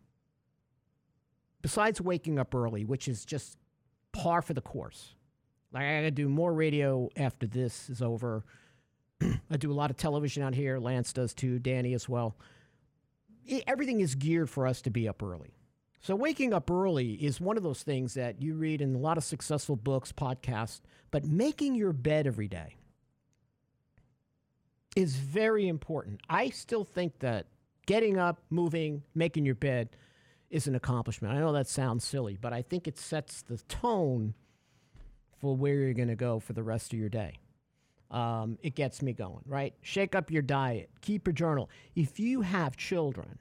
Besides 1.60 2.00
waking 2.00 2.38
up 2.38 2.54
early, 2.54 2.84
which 2.84 3.06
is 3.06 3.24
just 3.24 3.58
par 4.12 4.42
for 4.42 4.54
the 4.54 4.60
course. 4.60 5.14
Like 5.72 5.84
I 5.84 5.96
gotta 5.96 6.10
do 6.10 6.28
more 6.28 6.52
radio 6.52 7.08
after 7.16 7.46
this 7.46 7.88
is 7.88 8.02
over. 8.02 8.44
I 9.50 9.56
do 9.56 9.70
a 9.70 9.74
lot 9.74 9.90
of 9.90 9.96
television 9.96 10.42
out 10.42 10.54
here. 10.54 10.78
Lance 10.78 11.12
does 11.12 11.32
too. 11.34 11.58
Danny 11.58 11.94
as 11.94 12.08
well. 12.08 12.36
Everything 13.66 14.00
is 14.00 14.14
geared 14.14 14.50
for 14.50 14.66
us 14.66 14.82
to 14.82 14.90
be 14.90 15.08
up 15.08 15.22
early. 15.22 15.54
So 16.00 16.16
waking 16.16 16.52
up 16.52 16.70
early 16.70 17.12
is 17.12 17.40
one 17.40 17.56
of 17.56 17.62
those 17.62 17.82
things 17.82 18.14
that 18.14 18.42
you 18.42 18.54
read 18.54 18.82
in 18.82 18.94
a 18.94 18.98
lot 18.98 19.18
of 19.18 19.24
successful 19.24 19.76
books, 19.76 20.12
podcasts. 20.12 20.80
But 21.10 21.24
making 21.24 21.74
your 21.74 21.92
bed 21.92 22.26
every 22.26 22.48
day 22.48 22.76
is 24.96 25.16
very 25.16 25.68
important. 25.68 26.20
I 26.28 26.50
still 26.50 26.84
think 26.84 27.18
that 27.20 27.46
getting 27.86 28.18
up, 28.18 28.40
moving, 28.50 29.02
making 29.14 29.46
your 29.46 29.54
bed 29.54 29.90
is 30.52 30.66
an 30.66 30.74
accomplishment. 30.74 31.34
I 31.34 31.40
know 31.40 31.52
that 31.52 31.66
sounds 31.66 32.04
silly, 32.04 32.36
but 32.40 32.52
I 32.52 32.60
think 32.60 32.86
it 32.86 32.98
sets 32.98 33.40
the 33.42 33.56
tone 33.68 34.34
for 35.40 35.56
where 35.56 35.74
you're 35.76 35.94
going 35.94 36.08
to 36.08 36.14
go 36.14 36.38
for 36.38 36.52
the 36.52 36.62
rest 36.62 36.92
of 36.92 36.98
your 36.98 37.08
day. 37.08 37.38
Um, 38.10 38.58
it 38.62 38.74
gets 38.74 39.00
me 39.00 39.14
going, 39.14 39.40
right? 39.46 39.72
Shake 39.80 40.14
up 40.14 40.30
your 40.30 40.42
diet, 40.42 40.90
keep 41.00 41.26
a 41.26 41.32
journal. 41.32 41.70
If 41.96 42.20
you 42.20 42.42
have 42.42 42.76
children, 42.76 43.38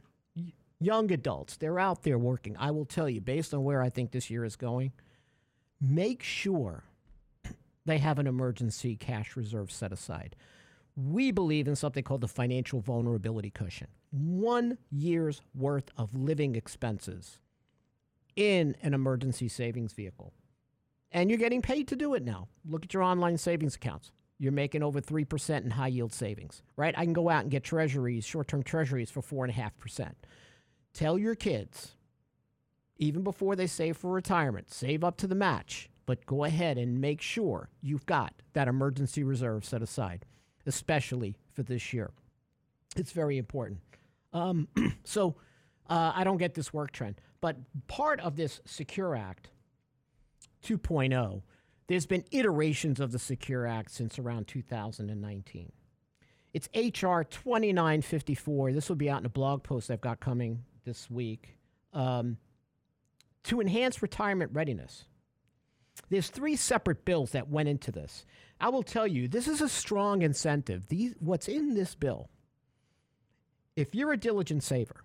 young 0.80 1.12
adults, 1.12 1.58
they're 1.58 1.80
out 1.80 2.04
there 2.04 2.18
working. 2.18 2.56
I 2.58 2.72
will 2.72 2.86
tell 2.86 3.10
you, 3.10 3.20
based 3.20 3.54
on 3.54 3.66
where 3.66 3.82
I 3.82 3.90
think 3.90 4.12
this 4.12 4.30
year 4.30 4.46
is 4.46 4.56
going, 4.56 4.94
make 5.82 6.24
sure 6.24 6.86
they 7.86 7.98
have 7.98 8.20
an 8.20 8.28
emergency 8.28 8.96
cash 8.96 9.36
reserve 9.36 9.70
set 9.70 9.92
aside. 9.92 10.38
We 10.96 11.32
believe 11.32 11.68
in 11.68 11.76
something 11.76 12.06
called 12.06 12.22
the 12.22 12.30
financial 12.30 12.80
vulnerability 12.80 13.50
cushion. 13.50 13.90
One 14.12 14.78
year's 14.92 15.42
worth 15.56 15.90
of 15.98 16.14
living 16.14 16.56
expenses 16.56 17.40
in 18.36 18.76
an 18.82 18.94
emergency 18.94 19.48
savings 19.48 19.94
vehicle. 19.94 20.34
And 21.12 21.30
you're 21.30 21.40
getting 21.40 21.62
paid 21.62 21.88
to 21.90 21.96
do 21.96 22.14
it 22.14 22.24
now. 22.24 22.48
Look 22.68 22.86
at 22.86 22.94
your 22.94 23.04
online 23.04 23.38
savings 23.38 23.76
accounts. 23.76 24.12
You're 24.38 24.52
making 24.52 24.82
over 24.82 25.02
3% 25.02 25.64
in 25.64 25.72
high 25.72 25.88
yield 25.88 26.14
savings, 26.14 26.64
right? 26.76 26.96
I 26.98 27.04
can 27.04 27.14
go 27.14 27.30
out 27.30 27.44
and 27.44 27.52
get 27.52 27.64
treasuries, 27.64 28.26
short 28.26 28.48
term 28.48 28.64
treasuries 28.64 29.12
for 29.12 29.22
4.5%. 29.22 30.14
Tell 30.94 31.18
your 31.18 31.36
kids, 31.36 31.96
even 32.98 33.24
before 33.24 33.56
they 33.56 33.68
save 33.68 33.98
for 33.98 34.12
retirement, 34.12 34.74
save 34.74 35.04
up 35.04 35.18
to 35.18 35.28
the 35.28 35.36
match, 35.36 35.90
but 36.06 36.26
go 36.26 36.44
ahead 36.44 36.78
and 36.78 37.00
make 37.00 37.22
sure 37.22 37.70
you've 37.82 38.06
got 38.06 38.34
that 38.54 38.68
emergency 38.68 39.24
reserve 39.24 39.64
set 39.64 39.82
aside, 39.82 40.26
especially 40.66 41.36
for 41.54 41.64
this 41.64 41.94
year. 41.94 42.12
It's 42.96 43.12
very 43.12 43.38
important. 43.38 43.80
Um, 44.34 44.68
so 45.04 45.36
uh, 45.90 46.12
I 46.16 46.24
don't 46.24 46.38
get 46.38 46.54
this 46.54 46.74
work 46.74 46.92
trend, 46.92 47.22
but 47.42 47.58
part 47.88 48.20
of 48.20 48.36
this 48.36 48.62
Secure 48.66 49.16
Act 49.16 49.50
2.0 50.66 51.42
There's 51.88 52.06
been 52.06 52.24
iterations 52.32 53.00
of 53.00 53.12
the 53.12 53.20
Secure 53.20 53.66
Act 53.68 53.92
since 53.92 54.20
around 54.20 54.48
2019. 54.48 55.72
It's 56.54 56.68
HR 56.76 57.24
2954. 57.24 58.74
This 58.74 58.90
will 58.90 58.96
be 58.96 59.10
out 59.10 59.22
in 59.22 59.26
a 59.26 59.30
blog 59.30 59.64
post 59.64 59.90
I've 59.90 60.02
got 60.02 60.20
coming 60.20 60.64
this 60.84 61.10
week. 61.10 61.58
Um, 61.94 62.38
to 63.44 63.60
enhance 63.60 64.02
retirement 64.02 64.52
readiness. 64.54 65.06
There's 66.10 66.30
three 66.30 66.56
separate 66.56 67.06
bills 67.06 67.32
that 67.32 67.50
went 67.50 67.70
into 67.70 67.92
this. 67.92 68.26
I 68.60 68.70
will 68.70 68.84
tell 68.84 69.08
you, 69.08 69.28
this 69.28 69.48
is 69.48 69.62
a 69.62 69.70
strong 69.70 70.22
incentive. 70.22 70.88
These, 70.88 71.16
what's 71.20 71.48
in 71.48 71.74
this 71.74 71.96
bill, 71.96 72.30
if 73.76 73.96
you're 73.96 74.12
a 74.12 74.18
diligent 74.18 74.64
saver, 74.64 75.04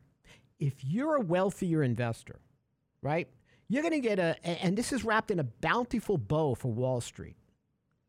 if 0.59 0.85
you're 0.85 1.17
a 1.17 1.21
wealthier 1.21 1.83
investor, 1.83 2.41
right, 3.03 3.29
you're 3.69 3.83
going 3.83 4.01
to 4.01 4.09
get 4.09 4.19
a, 4.19 4.37
and 4.47 4.77
this 4.77 4.93
is 4.93 5.05
wrapped 5.05 5.31
in 5.31 5.39
a 5.39 5.45
bountiful 5.45 6.19
bow 6.19 6.55
for 6.55 6.69
Wall 6.69 7.01
Street. 7.01 7.37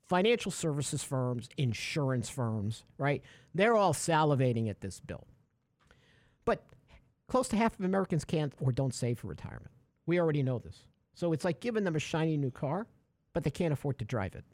Financial 0.08 0.52
services 0.52 1.04
firms, 1.04 1.50
insurance 1.58 2.30
firms, 2.30 2.86
right? 2.98 3.22
They're 3.54 3.76
all 3.76 3.94
salivating 3.94 4.70
at 4.70 4.80
this 4.80 5.02
bill. 5.02 5.28
But 6.46 6.64
close 7.28 7.50
to 7.50 7.58
half 7.58 7.78
of 7.78 7.84
Americans 7.84 8.24
can't 8.24 8.54
or 8.62 8.72
don't 8.72 8.94
save 8.94 9.20
for 9.20 9.28
retirement. 9.28 9.72
We 10.06 10.20
already 10.20 10.44
know 10.44 10.60
this. 10.60 10.86
So 11.14 11.34
it's 11.34 11.44
like 11.44 11.60
giving 11.60 11.84
them 11.84 11.96
a 11.96 12.00
shiny 12.00 12.38
new 12.38 12.52
car, 12.52 12.88
but 13.34 13.44
they 13.44 13.50
can't 13.50 13.74
afford 13.74 14.00
to 14.00 14.06
drive 14.06 14.36
it. 14.36 14.46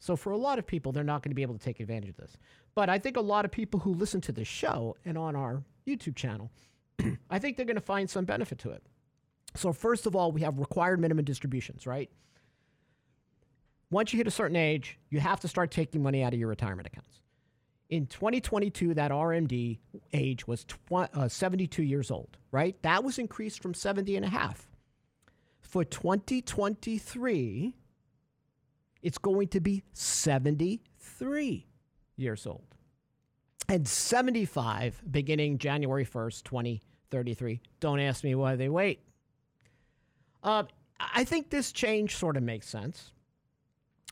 So 0.00 0.16
for 0.16 0.32
a 0.32 0.36
lot 0.36 0.58
of 0.58 0.66
people, 0.66 0.92
they're 0.92 1.04
not 1.04 1.22
going 1.22 1.30
to 1.30 1.36
be 1.36 1.42
able 1.42 1.54
to 1.54 1.60
take 1.60 1.78
advantage 1.78 2.08
of 2.08 2.16
this. 2.16 2.36
But 2.74 2.88
I 2.88 2.98
think 2.98 3.16
a 3.16 3.20
lot 3.20 3.44
of 3.44 3.50
people 3.50 3.80
who 3.80 3.92
listen 3.92 4.20
to 4.22 4.32
this 4.32 4.48
show 4.48 4.96
and 5.04 5.16
on 5.18 5.36
our 5.36 5.62
YouTube 5.86 6.16
channel, 6.16 6.50
I 7.30 7.38
think 7.38 7.56
they're 7.56 7.66
going 7.66 7.76
to 7.76 7.82
find 7.82 8.08
some 8.08 8.24
benefit 8.24 8.58
to 8.60 8.70
it. 8.70 8.82
So 9.54 9.72
first 9.72 10.06
of 10.06 10.16
all, 10.16 10.32
we 10.32 10.40
have 10.40 10.58
required 10.58 11.00
minimum 11.00 11.24
distributions, 11.24 11.86
right? 11.86 12.10
Once 13.90 14.12
you 14.12 14.16
hit 14.16 14.26
a 14.26 14.30
certain 14.30 14.56
age, 14.56 14.98
you 15.10 15.20
have 15.20 15.40
to 15.40 15.48
start 15.48 15.70
taking 15.70 16.02
money 16.02 16.22
out 16.22 16.32
of 16.32 16.38
your 16.38 16.48
retirement 16.48 16.86
accounts. 16.86 17.20
In 17.90 18.06
2022, 18.06 18.94
that 18.94 19.10
RMD 19.10 19.80
age 20.12 20.46
was 20.46 20.64
tw- 20.64 21.10
uh, 21.12 21.28
72 21.28 21.82
years 21.82 22.10
old, 22.10 22.38
right? 22.52 22.80
That 22.82 23.04
was 23.04 23.18
increased 23.18 23.60
from 23.60 23.74
70 23.74 24.16
and 24.16 24.24
a 24.24 24.28
half. 24.28 24.68
For 25.60 25.84
2023, 25.84 27.74
it's 29.02 29.18
going 29.18 29.48
to 29.48 29.60
be 29.60 29.82
73 29.92 31.66
years 32.16 32.46
old. 32.46 32.64
And 33.68 33.86
75 33.86 35.02
beginning 35.10 35.58
January 35.58 36.04
1st, 36.04 36.42
2033. 36.42 37.60
Don't 37.78 38.00
ask 38.00 38.24
me 38.24 38.34
why 38.34 38.56
they 38.56 38.68
wait. 38.68 39.00
Uh, 40.42 40.64
I 40.98 41.24
think 41.24 41.50
this 41.50 41.72
change 41.72 42.16
sort 42.16 42.36
of 42.36 42.42
makes 42.42 42.68
sense. 42.68 43.12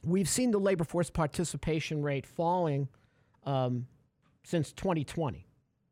We've 0.04 0.28
seen 0.28 0.52
the 0.52 0.60
labor 0.60 0.84
force 0.84 1.10
participation 1.10 2.02
rate 2.02 2.24
falling 2.24 2.88
um, 3.44 3.86
since 4.44 4.72
2020. 4.72 5.46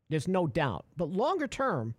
There's 0.09 0.27
no 0.27 0.47
doubt. 0.47 0.85
But 0.95 1.09
longer 1.09 1.47
term, 1.47 1.93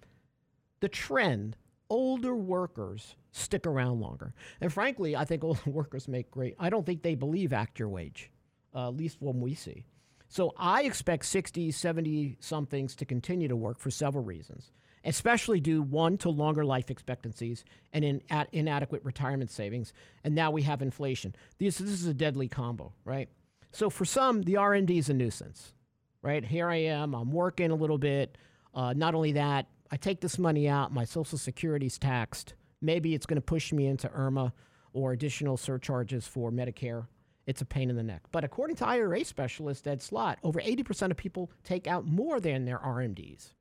the 0.80 0.88
trend 0.88 1.56
older 1.90 2.34
workers 2.34 3.16
stick 3.32 3.66
around 3.66 4.00
longer. 4.00 4.34
And 4.60 4.72
frankly, 4.72 5.16
I 5.16 5.24
think 5.24 5.44
older 5.44 5.60
workers 5.66 6.08
make 6.08 6.30
great. 6.30 6.54
I 6.58 6.70
don't 6.70 6.84
think 6.84 7.02
they 7.02 7.14
believe 7.14 7.52
act 7.52 7.78
your 7.78 7.88
wage, 7.88 8.30
uh, 8.74 8.88
at 8.88 8.96
least 8.96 9.18
when 9.20 9.40
we 9.40 9.54
see. 9.54 9.84
So 10.28 10.52
I 10.58 10.82
expect 10.82 11.24
60, 11.24 11.70
70 11.70 12.36
somethings 12.40 12.94
to 12.96 13.06
continue 13.06 13.48
to 13.48 13.56
work 13.56 13.78
for 13.78 13.90
several 13.90 14.22
reasons, 14.22 14.72
especially 15.04 15.58
due 15.58 15.80
one 15.80 16.18
to 16.18 16.28
longer 16.28 16.66
life 16.66 16.90
expectancies 16.90 17.64
and 17.94 18.04
in, 18.04 18.22
at, 18.28 18.48
inadequate 18.52 19.04
retirement 19.04 19.50
savings. 19.50 19.94
And 20.24 20.34
now 20.34 20.50
we 20.50 20.62
have 20.62 20.82
inflation. 20.82 21.34
This, 21.58 21.78
this 21.78 21.90
is 21.90 22.06
a 22.06 22.14
deadly 22.14 22.48
combo, 22.48 22.92
right? 23.04 23.30
So 23.72 23.88
for 23.88 24.04
some, 24.04 24.42
the 24.42 24.54
RMD 24.54 24.98
is 24.98 25.08
a 25.08 25.14
nuisance, 25.14 25.72
right? 26.20 26.44
Here 26.44 26.68
I 26.68 26.76
am, 26.76 27.14
I'm 27.14 27.32
working 27.32 27.70
a 27.70 27.74
little 27.74 27.98
bit. 27.98 28.36
Uh, 28.74 28.92
not 28.92 29.14
only 29.14 29.32
that, 29.32 29.66
I 29.90 29.96
take 29.96 30.20
this 30.20 30.38
money 30.38 30.68
out, 30.68 30.92
my 30.92 31.04
Social 31.04 31.38
Security's 31.38 31.98
taxed. 31.98 32.54
Maybe 32.80 33.14
it's 33.14 33.26
going 33.26 33.36
to 33.36 33.42
push 33.42 33.72
me 33.72 33.86
into 33.86 34.08
IRMAA 34.08 34.52
or 34.92 35.12
additional 35.12 35.56
surcharges 35.56 36.26
for 36.26 36.50
Medicare. 36.50 37.06
It's 37.46 37.62
a 37.62 37.64
pain 37.64 37.88
in 37.88 37.96
the 37.96 38.02
neck. 38.02 38.22
But 38.30 38.44
according 38.44 38.76
to 38.76 38.86
IRA 38.86 39.24
specialist 39.24 39.88
Ed 39.88 40.02
Slott, 40.02 40.38
over 40.42 40.60
80% 40.60 41.10
of 41.10 41.16
people 41.16 41.50
take 41.64 41.86
out 41.86 42.04
more 42.04 42.40
than 42.40 42.64
their 42.66 42.78
RMDs 42.78 43.54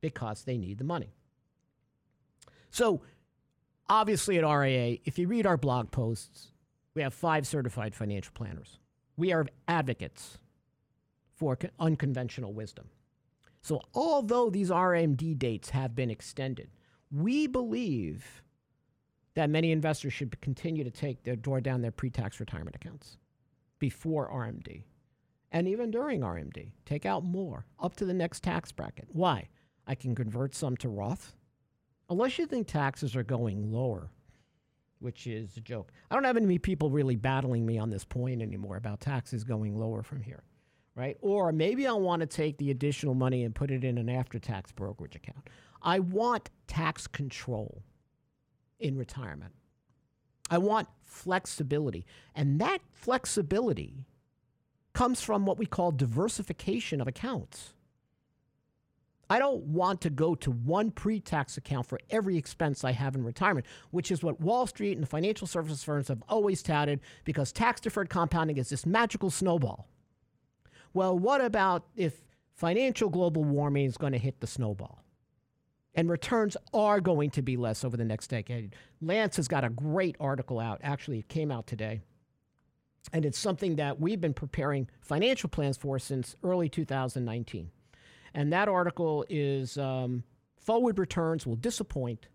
because 0.00 0.44
they 0.44 0.56
need 0.56 0.78
the 0.78 0.84
money. 0.84 1.14
So, 2.70 3.02
obviously, 3.88 4.38
at 4.38 4.48
RIA, 4.48 4.98
if 5.04 5.18
you 5.18 5.28
read 5.28 5.46
our 5.46 5.58
blog 5.58 5.90
posts, 5.90 6.52
we 6.94 7.02
have 7.02 7.12
five 7.12 7.46
certified 7.46 7.94
financial 7.94 8.32
planners. 8.34 8.78
We 9.16 9.32
are 9.32 9.46
advocates 9.68 10.38
for 11.34 11.58
unconventional 11.78 12.54
wisdom. 12.54 12.88
So, 13.62 13.80
although 13.94 14.50
these 14.50 14.70
RMD 14.70 15.38
dates 15.38 15.70
have 15.70 15.94
been 15.94 16.10
extended, 16.10 16.68
we 17.12 17.46
believe 17.46 18.42
that 19.34 19.50
many 19.50 19.70
investors 19.70 20.12
should 20.12 20.40
continue 20.40 20.82
to 20.82 20.90
take 20.90 21.22
their 21.22 21.36
draw 21.36 21.60
down 21.60 21.80
their 21.80 21.92
pre-tax 21.92 22.40
retirement 22.40 22.74
accounts 22.76 23.18
before 23.78 24.30
RMD 24.30 24.82
and 25.52 25.68
even 25.68 25.90
during 25.90 26.20
RMD. 26.20 26.72
Take 26.84 27.06
out 27.06 27.24
more 27.24 27.64
up 27.78 27.94
to 27.96 28.04
the 28.04 28.12
next 28.12 28.42
tax 28.42 28.72
bracket. 28.72 29.08
Why? 29.12 29.48
I 29.86 29.94
can 29.94 30.14
convert 30.14 30.54
some 30.54 30.76
to 30.78 30.88
Roth. 30.88 31.34
Unless 32.10 32.38
you 32.38 32.46
think 32.46 32.66
taxes 32.66 33.14
are 33.14 33.22
going 33.22 33.72
lower, 33.72 34.10
which 34.98 35.26
is 35.26 35.56
a 35.56 35.60
joke. 35.60 35.92
I 36.10 36.14
don't 36.14 36.24
have 36.24 36.36
any 36.36 36.58
people 36.58 36.90
really 36.90 37.16
battling 37.16 37.64
me 37.64 37.78
on 37.78 37.90
this 37.90 38.04
point 38.04 38.42
anymore 38.42 38.76
about 38.76 39.00
taxes 39.00 39.44
going 39.44 39.78
lower 39.78 40.02
from 40.02 40.20
here 40.20 40.42
right? 40.94 41.16
Or 41.20 41.52
maybe 41.52 41.86
I 41.86 41.92
want 41.92 42.20
to 42.20 42.26
take 42.26 42.58
the 42.58 42.70
additional 42.70 43.14
money 43.14 43.44
and 43.44 43.54
put 43.54 43.70
it 43.70 43.84
in 43.84 43.98
an 43.98 44.08
after 44.08 44.38
tax 44.38 44.72
brokerage 44.72 45.16
account. 45.16 45.48
I 45.82 45.98
want 45.98 46.50
tax 46.66 47.06
control 47.06 47.82
in 48.78 48.96
retirement. 48.96 49.52
I 50.50 50.58
want 50.58 50.88
flexibility. 51.00 52.04
And 52.34 52.60
that 52.60 52.80
flexibility 52.92 54.06
comes 54.92 55.22
from 55.22 55.46
what 55.46 55.58
we 55.58 55.66
call 55.66 55.92
diversification 55.92 57.00
of 57.00 57.08
accounts. 57.08 57.72
I 59.30 59.38
don't 59.38 59.62
want 59.64 60.02
to 60.02 60.10
go 60.10 60.34
to 60.34 60.50
one 60.50 60.90
pre 60.90 61.18
tax 61.18 61.56
account 61.56 61.86
for 61.86 61.98
every 62.10 62.36
expense 62.36 62.84
I 62.84 62.92
have 62.92 63.14
in 63.14 63.24
retirement, 63.24 63.64
which 63.90 64.10
is 64.10 64.22
what 64.22 64.42
Wall 64.42 64.66
Street 64.66 64.98
and 64.98 65.08
financial 65.08 65.46
services 65.46 65.82
firms 65.82 66.08
have 66.08 66.22
always 66.28 66.62
touted 66.62 67.00
because 67.24 67.50
tax 67.50 67.80
deferred 67.80 68.10
compounding 68.10 68.58
is 68.58 68.68
this 68.68 68.84
magical 68.84 69.30
snowball 69.30 69.88
well, 70.94 71.18
what 71.18 71.40
about 71.40 71.86
if 71.96 72.22
financial 72.54 73.08
global 73.08 73.44
warming 73.44 73.86
is 73.86 73.96
going 73.96 74.12
to 74.12 74.18
hit 74.18 74.40
the 74.40 74.46
snowball? 74.46 75.02
And 75.94 76.08
returns 76.08 76.56
are 76.72 77.00
going 77.00 77.30
to 77.30 77.42
be 77.42 77.56
less 77.56 77.84
over 77.84 77.96
the 77.96 78.04
next 78.04 78.28
decade. 78.28 78.74
Lance 79.00 79.36
has 79.36 79.48
got 79.48 79.64
a 79.64 79.68
great 79.68 80.16
article 80.18 80.58
out. 80.58 80.80
Actually, 80.82 81.18
it 81.18 81.28
came 81.28 81.50
out 81.50 81.66
today. 81.66 82.00
And 83.12 83.24
it's 83.24 83.38
something 83.38 83.76
that 83.76 84.00
we've 84.00 84.20
been 84.20 84.32
preparing 84.32 84.88
financial 85.00 85.48
plans 85.48 85.76
for 85.76 85.98
since 85.98 86.36
early 86.42 86.68
2019. 86.68 87.70
And 88.34 88.52
that 88.52 88.68
article 88.68 89.26
is 89.28 89.76
um, 89.76 90.24
Forward 90.56 90.98
Returns 90.98 91.46
Will 91.46 91.56
Disappoint 91.56 92.28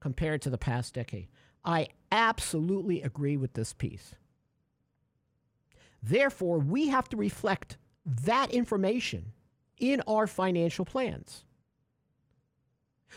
Compared 0.00 0.42
to 0.42 0.50
the 0.50 0.58
Past 0.58 0.94
Decade. 0.94 1.28
I 1.64 1.88
absolutely 2.10 3.02
agree 3.02 3.36
with 3.36 3.54
this 3.54 3.72
piece. 3.72 4.14
Therefore, 6.02 6.58
we 6.58 6.88
have 6.88 7.08
to 7.08 7.16
reflect 7.16 7.76
that 8.06 8.52
information 8.52 9.32
in 9.78 10.00
our 10.06 10.26
financial 10.26 10.84
plans. 10.84 11.44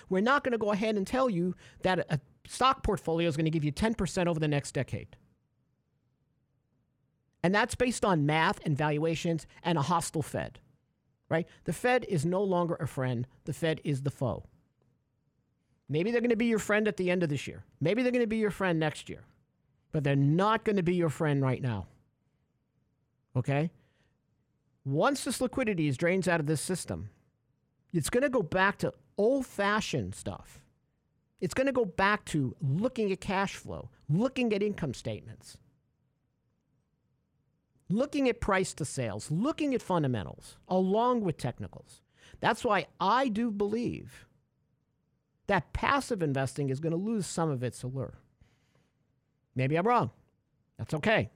We're 0.10 0.22
not 0.22 0.44
going 0.44 0.52
to 0.52 0.58
go 0.58 0.72
ahead 0.72 0.96
and 0.96 1.06
tell 1.06 1.30
you 1.30 1.56
that 1.84 2.00
a 2.10 2.20
stock 2.48 2.84
portfolio 2.84 3.28
is 3.28 3.38
going 3.38 3.46
to 3.46 3.52
give 3.52 3.64
you 3.64 3.72
10% 3.72 4.28
over 4.28 4.40
the 4.40 4.48
next 4.48 4.72
decade. 4.74 5.16
And 7.44 7.56
that's 7.56 7.76
based 7.76 8.04
on 8.04 8.26
math 8.26 8.60
and 8.66 8.78
valuations 8.78 9.48
and 9.64 9.78
a 9.78 9.84
hostile 9.84 10.22
Fed, 10.22 10.60
right? 11.30 11.48
The 11.64 11.74
Fed 11.74 12.06
is 12.10 12.26
no 12.26 12.44
longer 12.44 12.76
a 12.76 12.88
friend, 12.88 13.28
the 13.46 13.54
Fed 13.54 13.80
is 13.84 14.02
the 14.02 14.12
foe. 14.12 14.46
Maybe 15.88 16.12
they're 16.12 16.22
going 16.22 16.30
to 16.30 16.36
be 16.36 16.46
your 16.46 16.60
friend 16.60 16.88
at 16.88 16.98
the 16.98 17.10
end 17.10 17.24
of 17.24 17.30
this 17.30 17.48
year. 17.48 17.64
Maybe 17.80 18.04
they're 18.04 18.12
going 18.12 18.24
to 18.24 18.28
be 18.28 18.38
your 18.38 18.52
friend 18.52 18.80
next 18.80 19.10
year. 19.10 19.24
But 19.92 20.04
they're 20.04 20.16
not 20.16 20.64
going 20.64 20.76
to 20.76 20.84
be 20.84 20.96
your 20.96 21.10
friend 21.10 21.42
right 21.42 21.62
now. 21.62 21.88
Okay? 23.36 23.72
Once 24.90 25.24
this 25.24 25.40
liquidity 25.40 25.88
is 25.88 25.98
drains 25.98 26.28
out 26.28 26.40
of 26.40 26.48
this 26.48 26.60
system, 26.60 27.10
it's 27.94 28.10
going 28.10 28.24
to 28.24 28.30
go 28.30 28.42
back 28.42 28.76
to 28.76 28.92
old 29.20 29.46
fashioned 29.46 30.16
stuff. 30.16 30.60
It's 31.40 31.54
going 31.54 31.68
to 31.68 31.74
go 31.74 31.86
back 31.86 32.26
to 32.26 32.56
looking 32.60 33.12
at 33.12 33.22
cash 33.22 33.56
flow, 33.56 33.92
looking 34.10 34.52
at 34.52 34.64
income 34.64 34.96
statements, 34.96 35.58
looking 37.88 38.28
at 38.28 38.42
price 38.42 38.74
to 38.74 38.86
sales, 38.86 39.30
looking 39.30 39.76
at 39.76 39.84
fundamentals, 39.84 40.58
along 40.68 41.22
with 41.22 41.38
technicals. 41.38 42.02
That's 42.40 42.64
why 42.64 42.88
I 43.00 43.28
do 43.28 43.52
believe 43.52 44.26
that 45.46 45.72
passive 45.72 46.24
investing 46.24 46.72
is 46.72 46.80
going 46.80 46.94
to 46.94 46.98
lose 46.98 47.28
some 47.28 47.52
of 47.52 47.62
its 47.62 47.84
allure. 47.84 48.18
Maybe 49.56 49.76
I'm 49.76 49.86
wrong. 49.86 50.10
That's 50.80 50.96
okay. 50.96 51.30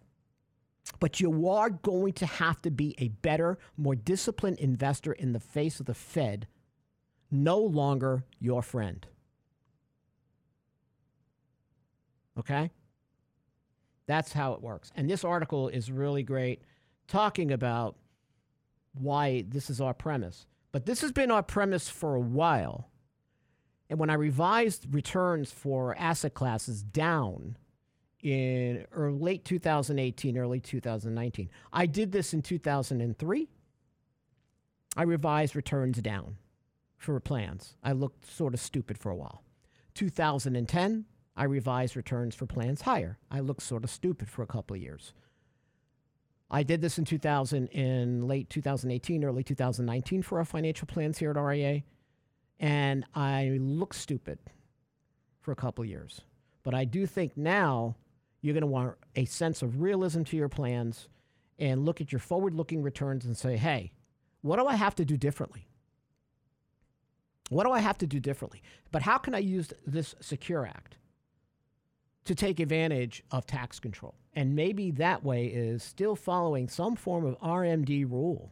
But 1.00 1.20
you 1.20 1.48
are 1.48 1.70
going 1.70 2.14
to 2.14 2.26
have 2.26 2.62
to 2.64 2.72
be 2.72 2.96
a 2.98 3.10
better, 3.10 3.58
more 3.78 3.96
disciplined 3.96 4.60
investor 4.60 5.14
in 5.14 5.34
the 5.34 5.40
face 5.40 5.80
of 5.80 5.86
the 5.86 5.94
Fed, 5.94 6.48
no 7.32 7.60
longer 7.60 8.26
your 8.40 8.62
friend. 8.62 9.06
Okay? 12.38 12.72
That's 14.08 14.34
how 14.34 14.54
it 14.54 14.62
works. 14.62 14.92
And 14.96 15.10
this 15.10 15.24
article 15.24 15.70
is 15.70 15.92
really 15.92 16.24
great 16.24 16.64
talking 17.08 17.52
about 17.52 17.96
why 18.94 19.46
this 19.48 19.70
is 19.70 19.82
our 19.82 19.94
premise. 19.94 20.46
But 20.72 20.86
this 20.86 21.02
has 21.02 21.12
been 21.12 21.32
our 21.32 21.44
premise 21.44 21.90
for 21.90 22.16
a 22.16 22.20
while. 22.20 22.90
And 23.90 24.00
when 24.00 24.10
I 24.10 24.16
revised 24.16 24.94
returns 24.94 25.52
for 25.52 25.96
asset 25.98 26.34
classes 26.34 26.82
down 26.82 27.58
in 28.24 28.86
or 28.96 29.12
late 29.12 29.46
2018, 29.46 30.38
early 30.38 30.60
2019, 30.60 31.50
I 31.72 31.86
did 31.86 32.12
this 32.12 32.34
in 32.34 32.42
2003. 32.42 33.50
I 34.96 35.04
revised 35.04 35.56
returns 35.56 36.02
down 36.02 36.38
for 36.98 37.20
plans. 37.20 37.76
I 37.84 37.92
looked 37.92 38.26
sort 38.26 38.54
of 38.54 38.60
stupid 38.60 38.98
for 38.98 39.12
a 39.12 39.16
while. 39.16 39.44
2010, 39.96 41.06
I 41.36 41.44
revised 41.44 41.96
returns 41.96 42.34
for 42.34 42.46
plans 42.46 42.82
higher. 42.82 43.18
I 43.30 43.42
looked 43.42 43.64
sort 43.64 43.84
of 43.84 43.90
stupid 43.90 44.30
for 44.30 44.42
a 44.42 44.48
couple 44.48 44.76
of 44.76 44.82
years. 44.82 45.14
I 46.50 46.64
did 46.64 46.82
this 46.82 46.98
in 46.98 47.06
2000 47.06 47.68
in 47.68 48.28
late 48.28 48.50
2018, 48.50 49.24
early 49.24 49.44
2019 49.44 50.22
for 50.22 50.38
our 50.38 50.46
financial 50.46 50.86
plans 50.86 51.18
here 51.18 51.32
at 51.32 51.38
RIA, 51.38 51.84
and 52.60 53.06
I 53.16 53.58
looked 53.60 53.96
stupid 53.96 54.40
for 55.42 55.52
a 55.52 55.56
couple 55.56 55.84
of 55.84 55.90
years. 55.90 56.22
But 56.62 56.74
I 56.74 56.86
do 56.86 57.06
think 57.06 57.36
now 57.36 57.96
you're 58.44 58.54
going 58.54 58.62
to 58.62 58.68
want 58.68 58.96
a 59.16 59.26
sense 59.26 59.64
of 59.64 59.82
realism 59.82 60.22
to 60.22 60.38
your 60.38 60.50
plans 60.50 61.08
and 61.58 61.86
look 61.86 62.00
at 62.00 62.12
your 62.12 62.20
forward-looking 62.20 62.84
returns 62.84 63.26
and 63.26 63.36
say, 63.36 63.58
"Hey, 63.58 63.94
what 64.42 64.58
do 64.58 64.68
I 64.68 64.76
have 64.76 64.94
to 64.96 65.06
do 65.06 65.18
differently?" 65.18 65.68
What 67.50 67.66
do 67.66 67.72
I 67.72 67.80
have 67.80 67.98
to 68.00 68.08
do 68.08 68.20
differently? 68.20 68.62
But 68.92 69.02
how 69.02 69.18
can 69.18 69.34
I 69.36 69.40
use 69.40 69.74
this 69.86 70.16
Secure 70.22 70.66
Act 70.66 70.98
to 72.26 72.36
take 72.36 72.60
advantage 72.60 73.24
of 73.32 73.46
tax 73.46 73.80
control. 73.80 74.16
And 74.34 74.56
maybe 74.56 74.92
that 74.92 75.24
way 75.24 75.48
is 75.48 75.84
still 75.84 76.16
following 76.16 76.68
some 76.68 76.96
form 76.96 77.26
of 77.26 77.40
RMD 77.40 78.10
rule. 78.10 78.52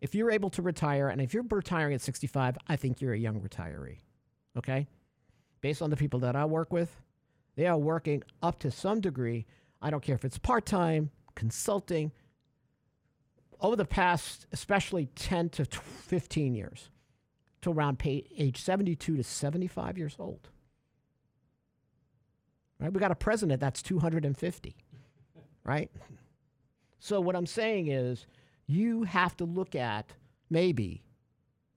If 0.00 0.14
you're 0.14 0.30
able 0.30 0.50
to 0.50 0.62
retire, 0.62 1.08
and 1.08 1.20
if 1.20 1.34
you're 1.34 1.44
retiring 1.48 1.94
at 1.94 2.00
65, 2.00 2.56
I 2.66 2.76
think 2.76 3.00
you're 3.00 3.12
a 3.12 3.18
young 3.18 3.40
retiree. 3.40 3.98
Okay? 4.56 4.86
Based 5.60 5.82
on 5.82 5.90
the 5.90 5.96
people 5.96 6.20
that 6.20 6.34
I 6.34 6.46
work 6.46 6.72
with, 6.72 7.00
they 7.60 7.66
are 7.66 7.76
working 7.76 8.22
up 8.42 8.58
to 8.58 8.70
some 8.70 9.02
degree. 9.02 9.44
I 9.82 9.90
don't 9.90 10.02
care 10.02 10.14
if 10.14 10.24
it's 10.24 10.38
part 10.38 10.64
time, 10.64 11.10
consulting, 11.34 12.10
over 13.60 13.76
the 13.76 13.84
past, 13.84 14.46
especially 14.50 15.10
10 15.14 15.50
to 15.50 15.66
15 15.66 16.54
years, 16.54 16.88
to 17.60 17.70
around 17.70 18.00
age 18.02 18.62
72 18.62 19.14
to 19.14 19.22
75 19.22 19.98
years 19.98 20.16
old. 20.18 20.48
Right? 22.78 22.90
We 22.90 22.98
got 22.98 23.10
a 23.10 23.14
president 23.14 23.60
that's 23.60 23.82
250. 23.82 24.74
Right? 25.62 25.90
So 26.98 27.20
what 27.20 27.36
I'm 27.36 27.44
saying 27.44 27.88
is 27.88 28.24
you 28.68 29.02
have 29.02 29.36
to 29.36 29.44
look 29.44 29.74
at 29.74 30.14
maybe 30.48 31.02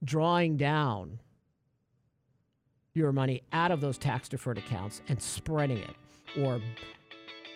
drawing 0.02 0.56
down 0.56 1.20
your 2.94 3.10
money 3.10 3.42
out 3.52 3.72
of 3.72 3.80
those 3.80 3.98
tax 3.98 4.28
deferred 4.28 4.56
accounts 4.56 5.02
and 5.08 5.20
spreading 5.20 5.78
it 5.78 5.96
or 6.40 6.60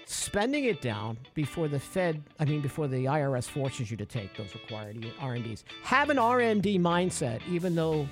spending 0.05 0.65
it 0.65 0.81
down 0.81 1.17
before 1.35 1.69
the 1.69 1.79
Fed, 1.79 2.21
I 2.41 2.45
mean, 2.45 2.61
before 2.61 2.89
the 2.89 3.05
IRS 3.05 3.45
forces 3.45 3.91
you 3.91 3.97
to 3.99 4.07
take 4.07 4.37
those 4.37 4.53
required 4.55 4.97
RMDs. 5.21 5.63
Have 5.85 6.11
an 6.11 6.17
RMD 6.17 6.81
mindset, 6.81 7.41
even 7.49 7.75
though 7.77 8.09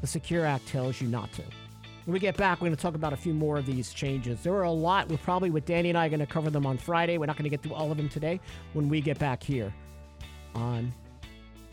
the 0.00 0.06
Secure 0.06 0.46
Act 0.46 0.66
tells 0.66 1.00
you 1.00 1.08
not 1.08 1.30
to. 1.32 1.42
When 2.06 2.14
we 2.14 2.20
get 2.20 2.38
back, 2.38 2.60
we're 2.62 2.68
going 2.68 2.76
to 2.76 2.80
talk 2.80 2.94
about 2.94 3.12
a 3.12 3.16
few 3.16 3.34
more 3.34 3.58
of 3.58 3.66
these 3.66 3.92
changes. 3.92 4.42
There 4.42 4.54
are 4.54 4.62
a 4.62 4.70
lot. 4.70 5.10
We're 5.10 5.18
probably, 5.18 5.50
with 5.50 5.66
Danny 5.66 5.90
and 5.90 5.98
I, 5.98 6.08
going 6.08 6.20
to 6.20 6.26
cover 6.26 6.48
them 6.48 6.64
on 6.64 6.78
Friday. 6.78 7.18
We're 7.18 7.26
not 7.26 7.36
going 7.36 7.44
to 7.44 7.50
get 7.50 7.62
through 7.62 7.74
all 7.74 7.90
of 7.90 7.98
them 7.98 8.08
today 8.08 8.40
when 8.72 8.88
we 8.88 9.02
get 9.02 9.18
back 9.18 9.42
here 9.42 9.74
on 10.54 10.90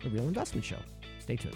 The 0.04 0.10
Real 0.10 0.28
Investment 0.28 0.65
Show. 0.65 0.80
Stay 1.19 1.38
tuned. 1.38 1.56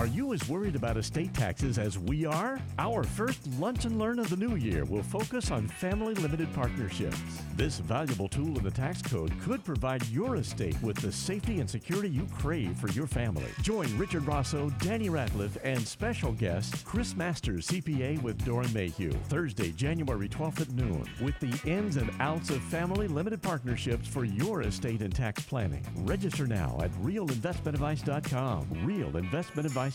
Are 0.00 0.06
you 0.06 0.32
as 0.32 0.48
worried 0.48 0.76
about 0.76 0.96
estate 0.96 1.34
taxes 1.34 1.76
as 1.76 1.98
we 1.98 2.24
are? 2.24 2.58
Our 2.78 3.04
first 3.04 3.46
Lunch 3.58 3.84
and 3.84 3.98
Learn 3.98 4.18
of 4.18 4.30
the 4.30 4.36
new 4.38 4.56
year 4.56 4.86
will 4.86 5.02
focus 5.02 5.50
on 5.50 5.68
family 5.68 6.14
limited 6.14 6.50
partnerships. 6.54 7.20
This 7.54 7.80
valuable 7.80 8.26
tool 8.26 8.56
in 8.56 8.64
the 8.64 8.70
tax 8.70 9.02
code 9.02 9.30
could 9.42 9.62
provide 9.62 10.06
your 10.06 10.36
estate 10.36 10.82
with 10.82 10.96
the 10.96 11.12
safety 11.12 11.60
and 11.60 11.68
security 11.68 12.08
you 12.08 12.26
crave 12.38 12.78
for 12.78 12.88
your 12.92 13.06
family. 13.06 13.44
Join 13.60 13.94
Richard 13.98 14.26
Rosso, 14.26 14.70
Danny 14.78 15.10
Ratliff, 15.10 15.58
and 15.64 15.86
special 15.86 16.32
guest 16.32 16.82
Chris 16.86 17.14
Masters, 17.14 17.66
CPA 17.66 18.22
with 18.22 18.42
Doeren 18.42 18.72
Mayhew, 18.72 19.12
Thursday, 19.28 19.70
January 19.72 20.30
12th 20.30 20.62
at 20.62 20.70
noon, 20.70 21.06
with 21.20 21.38
the 21.40 21.70
ins 21.70 21.98
and 21.98 22.10
outs 22.20 22.48
of 22.48 22.62
family 22.62 23.06
limited 23.06 23.42
partnerships 23.42 24.08
for 24.08 24.24
your 24.24 24.62
estate 24.62 25.02
and 25.02 25.14
tax 25.14 25.44
planning. 25.44 25.84
Register 25.96 26.46
now 26.46 26.78
at 26.82 26.90
realinvestmentadvice.com. 27.02 28.66
Real 28.82 29.14
Investment 29.18 29.66
Advice 29.66 29.89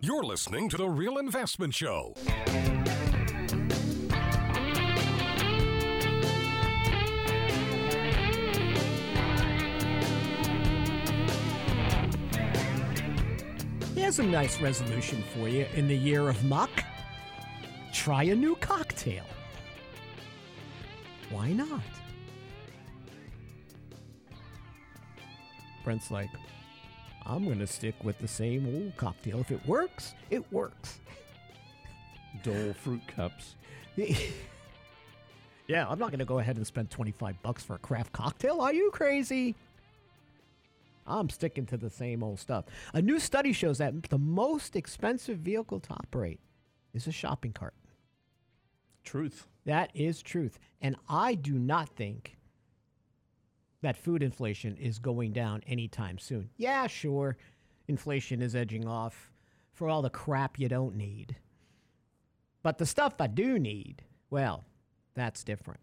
you're 0.00 0.24
listening 0.24 0.68
to 0.70 0.76
The 0.76 0.88
Real 0.88 1.18
Investment 1.18 1.72
Show. 1.72 2.14
Here's 13.94 14.18
a 14.18 14.24
nice 14.24 14.60
resolution 14.60 15.22
for 15.32 15.48
you 15.48 15.64
in 15.74 15.86
the 15.86 15.96
year 15.96 16.28
of 16.28 16.42
muck. 16.42 16.70
Try 17.92 18.24
a 18.24 18.34
new 18.34 18.56
cocktail. 18.56 19.24
Why 21.30 21.52
not? 21.52 21.82
Brent's 25.84 26.10
like, 26.10 26.30
I'm 27.26 27.44
going 27.44 27.58
to 27.58 27.66
stick 27.66 27.94
with 28.02 28.18
the 28.18 28.28
same 28.28 28.66
old 28.66 28.96
cocktail. 28.96 29.40
If 29.40 29.50
it 29.50 29.66
works, 29.66 30.14
it 30.30 30.44
works. 30.52 30.98
Dole 32.42 32.72
fruit 32.72 33.02
cups. 33.06 33.54
yeah, 33.96 35.86
I'm 35.88 35.98
not 35.98 36.10
going 36.10 36.20
to 36.20 36.24
go 36.24 36.38
ahead 36.38 36.56
and 36.56 36.66
spend 36.66 36.90
25 36.90 37.42
bucks 37.42 37.62
for 37.62 37.74
a 37.74 37.78
craft 37.78 38.12
cocktail. 38.12 38.60
Are 38.60 38.72
you 38.72 38.90
crazy? 38.90 39.54
I'm 41.06 41.28
sticking 41.28 41.66
to 41.66 41.76
the 41.76 41.90
same 41.90 42.22
old 42.22 42.38
stuff. 42.38 42.66
A 42.94 43.02
new 43.02 43.18
study 43.18 43.52
shows 43.52 43.78
that 43.78 44.04
the 44.04 44.18
most 44.18 44.76
expensive 44.76 45.38
vehicle 45.38 45.80
to 45.80 45.92
operate 45.92 46.40
is 46.94 47.06
a 47.06 47.12
shopping 47.12 47.52
cart. 47.52 47.74
Truth. 49.04 49.46
That 49.64 49.90
is 49.94 50.22
truth. 50.22 50.58
And 50.80 50.96
I 51.08 51.34
do 51.34 51.52
not 51.54 51.88
think 51.90 52.36
that 53.82 53.96
food 53.96 54.22
inflation 54.22 54.76
is 54.76 54.98
going 54.98 55.32
down 55.32 55.62
anytime 55.66 56.18
soon. 56.18 56.50
Yeah, 56.56 56.86
sure, 56.86 57.36
inflation 57.88 58.42
is 58.42 58.54
edging 58.54 58.86
off 58.86 59.30
for 59.72 59.88
all 59.88 60.02
the 60.02 60.10
crap 60.10 60.58
you 60.58 60.68
don't 60.68 60.96
need. 60.96 61.36
But 62.62 62.78
the 62.78 62.86
stuff 62.86 63.14
I 63.20 63.26
do 63.26 63.58
need, 63.58 64.02
well, 64.28 64.64
that's 65.14 65.44
different. 65.44 65.80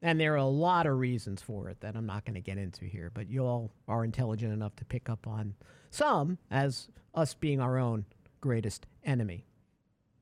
And 0.00 0.18
there 0.18 0.32
are 0.32 0.36
a 0.36 0.44
lot 0.44 0.86
of 0.86 0.98
reasons 0.98 1.42
for 1.42 1.68
it 1.68 1.80
that 1.80 1.96
I'm 1.96 2.06
not 2.06 2.24
going 2.24 2.34
to 2.34 2.40
get 2.40 2.58
into 2.58 2.84
here, 2.84 3.10
but 3.14 3.28
you 3.28 3.44
all 3.44 3.72
are 3.86 4.04
intelligent 4.04 4.52
enough 4.52 4.74
to 4.76 4.84
pick 4.84 5.08
up 5.08 5.26
on 5.26 5.54
some 5.90 6.38
as 6.50 6.88
us 7.14 7.34
being 7.34 7.60
our 7.60 7.78
own 7.78 8.04
greatest 8.40 8.86
enemy. 9.04 9.46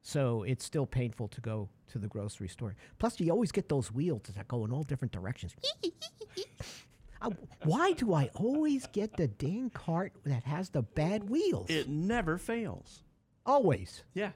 So 0.02 0.42
it's 0.42 0.64
still 0.64 0.86
painful 0.86 1.28
to 1.28 1.40
go 1.40 1.68
to 1.88 1.98
the 1.98 2.08
grocery 2.08 2.48
store. 2.48 2.74
Plus, 2.98 3.20
you 3.20 3.30
always 3.30 3.52
get 3.52 3.68
those 3.68 3.92
wheels 3.92 4.22
that 4.34 4.48
go 4.48 4.64
in 4.64 4.72
all 4.72 4.82
different 4.82 5.12
directions. 5.12 5.54
I, 7.22 7.28
why 7.64 7.92
do 7.92 8.14
I 8.14 8.30
always 8.34 8.86
get 8.88 9.16
the 9.16 9.28
dang 9.28 9.70
cart 9.70 10.12
that 10.24 10.44
has 10.44 10.70
the 10.70 10.82
bad 10.82 11.28
wheels? 11.28 11.68
It 11.68 11.88
never 11.88 12.38
fails. 12.38 13.02
always, 13.46 14.04
Yeah. 14.14 14.30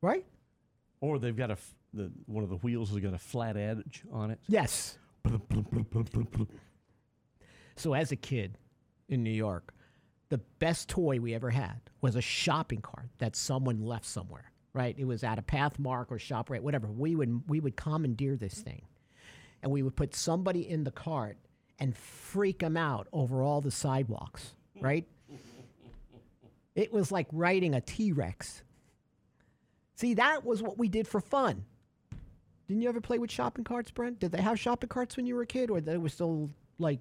right? 0.00 0.24
Or 1.00 1.18
they've 1.18 1.36
got 1.36 1.50
a 1.50 1.54
f- 1.54 1.74
the 1.94 2.10
one 2.26 2.42
of 2.44 2.48
the 2.50 2.56
wheels 2.56 2.90
has 2.90 2.98
got 3.00 3.12
a 3.12 3.18
flat 3.18 3.56
edge 3.56 4.02
on 4.12 4.30
it. 4.30 4.38
Yes. 4.48 4.96
So 7.76 7.94
as 7.94 8.12
a 8.12 8.16
kid 8.16 8.58
in 9.08 9.22
New 9.22 9.30
York, 9.30 9.74
the 10.28 10.38
best 10.58 10.88
toy 10.88 11.20
we 11.20 11.34
ever 11.34 11.50
had 11.50 11.80
was 12.00 12.16
a 12.16 12.20
shopping 12.22 12.80
cart 12.80 13.08
that 13.18 13.36
someone 13.36 13.80
left 13.82 14.06
somewhere. 14.06 14.50
Right? 14.74 14.94
It 14.98 15.04
was 15.04 15.22
at 15.22 15.38
a 15.38 15.42
Pathmark 15.42 16.06
or 16.10 16.16
ShopRite, 16.18 16.60
whatever. 16.62 16.86
We 16.86 17.14
would 17.14 17.42
we 17.46 17.60
would 17.60 17.76
commandeer 17.76 18.36
this 18.36 18.54
thing, 18.60 18.80
and 19.62 19.70
we 19.70 19.82
would 19.82 19.96
put 19.96 20.14
somebody 20.14 20.66
in 20.66 20.84
the 20.84 20.90
cart 20.90 21.36
and 21.82 21.96
freak 21.96 22.60
them 22.60 22.76
out 22.76 23.08
over 23.12 23.42
all 23.42 23.60
the 23.60 23.70
sidewalks. 23.72 24.54
Right? 24.80 25.04
it 26.76 26.92
was 26.92 27.10
like 27.10 27.26
riding 27.32 27.74
a 27.74 27.80
T 27.80 28.12
Rex. 28.12 28.62
See, 29.96 30.14
that 30.14 30.44
was 30.44 30.62
what 30.62 30.78
we 30.78 30.88
did 30.88 31.08
for 31.08 31.20
fun. 31.20 31.64
Didn't 32.68 32.82
you 32.82 32.88
ever 32.88 33.00
play 33.00 33.18
with 33.18 33.32
shopping 33.32 33.64
carts, 33.64 33.90
Brent? 33.90 34.20
Did 34.20 34.30
they 34.30 34.40
have 34.40 34.60
shopping 34.60 34.88
carts 34.88 35.16
when 35.16 35.26
you 35.26 35.34
were 35.34 35.42
a 35.42 35.46
kid, 35.46 35.70
or 35.70 35.80
they 35.80 35.96
were 35.98 36.08
still 36.08 36.50
like 36.78 37.00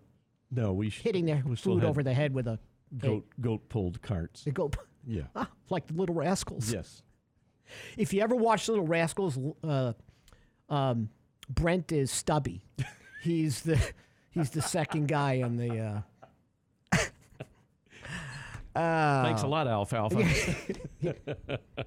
No, 0.50 0.74
we 0.74 0.89
sh- 0.89 1.02
hitting 1.02 1.26
their 1.26 1.44
we 1.46 1.56
food 1.56 1.84
over 1.84 2.02
the 2.02 2.13
head 2.13 2.34
with 2.34 2.48
a 2.48 2.58
goat 2.98 3.28
goat 3.39 3.70
pulled 3.70 4.02
carts. 4.02 4.44
They 4.44 4.52
go 4.52 4.72
Yeah. 5.06 5.24
ah, 5.36 5.50
like 5.70 5.86
the 5.86 5.94
Little 5.94 6.15
Rascals. 6.15 6.74
yes. 6.74 7.04
If 7.98 8.13
you 8.13 8.22
ever 8.22 8.36
watch 8.36 8.67
Little 8.67 8.88
Rascals, 8.88 9.38
uh, 9.63 9.94
um, 10.70 11.10
Brent 11.48 11.91
is 11.91 12.10
Stubby. 12.10 12.63
He's 13.24 13.62
the 13.62 13.80
he's 14.32 14.50
the 14.50 14.62
second 14.62 15.08
guy 15.08 15.34
in 15.34 15.58
the. 15.58 15.80
Uh, 15.80 16.02
Thanks 19.24 19.44
a 19.44 19.48
lot, 19.48 19.67
Alfalfa. 19.67 20.26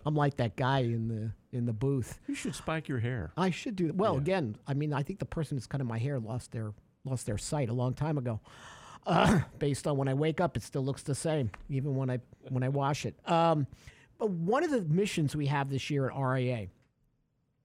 I'm 0.06 0.14
like 0.14 0.36
that 0.36 0.56
guy 0.56 0.80
in 0.80 1.08
the 1.08 1.56
in 1.56 1.66
the 1.66 1.72
booth. 1.72 2.18
you 2.28 2.34
should 2.34 2.54
spike 2.54 2.88
your 2.88 2.98
hair. 2.98 3.32
I 3.36 3.50
should 3.50 3.76
do 3.76 3.86
that. 3.86 3.96
Well, 3.96 4.16
again, 4.16 4.56
I 4.66 4.74
mean, 4.74 4.92
I 4.92 5.02
think 5.02 5.18
the 5.18 5.24
person 5.24 5.56
that's 5.56 5.66
cutting 5.66 5.86
my 5.86 5.98
hair 5.98 6.18
lost 6.18 6.52
their 6.52 6.72
lost 7.04 7.26
their 7.26 7.38
sight 7.38 7.68
a 7.70 7.72
long 7.72 7.94
time 7.94 8.18
ago. 8.18 8.40
Uh, 9.06 9.40
based 9.58 9.86
on 9.86 9.96
when 9.96 10.08
I 10.08 10.14
wake 10.14 10.40
up, 10.40 10.56
it 10.56 10.62
still 10.62 10.84
looks 10.84 11.02
the 11.02 11.14
same, 11.14 11.50
even 11.68 11.94
when 11.94 12.10
I 12.10 12.18
when 12.48 12.62
I 12.62 12.68
wash 12.68 13.06
it. 13.06 13.14
Um, 13.28 13.66
but 14.18 14.30
one 14.30 14.62
of 14.62 14.70
the 14.70 14.82
missions 14.82 15.34
we 15.34 15.46
have 15.46 15.70
this 15.70 15.90
year 15.90 16.10
at 16.10 16.16
RIA 16.16 16.68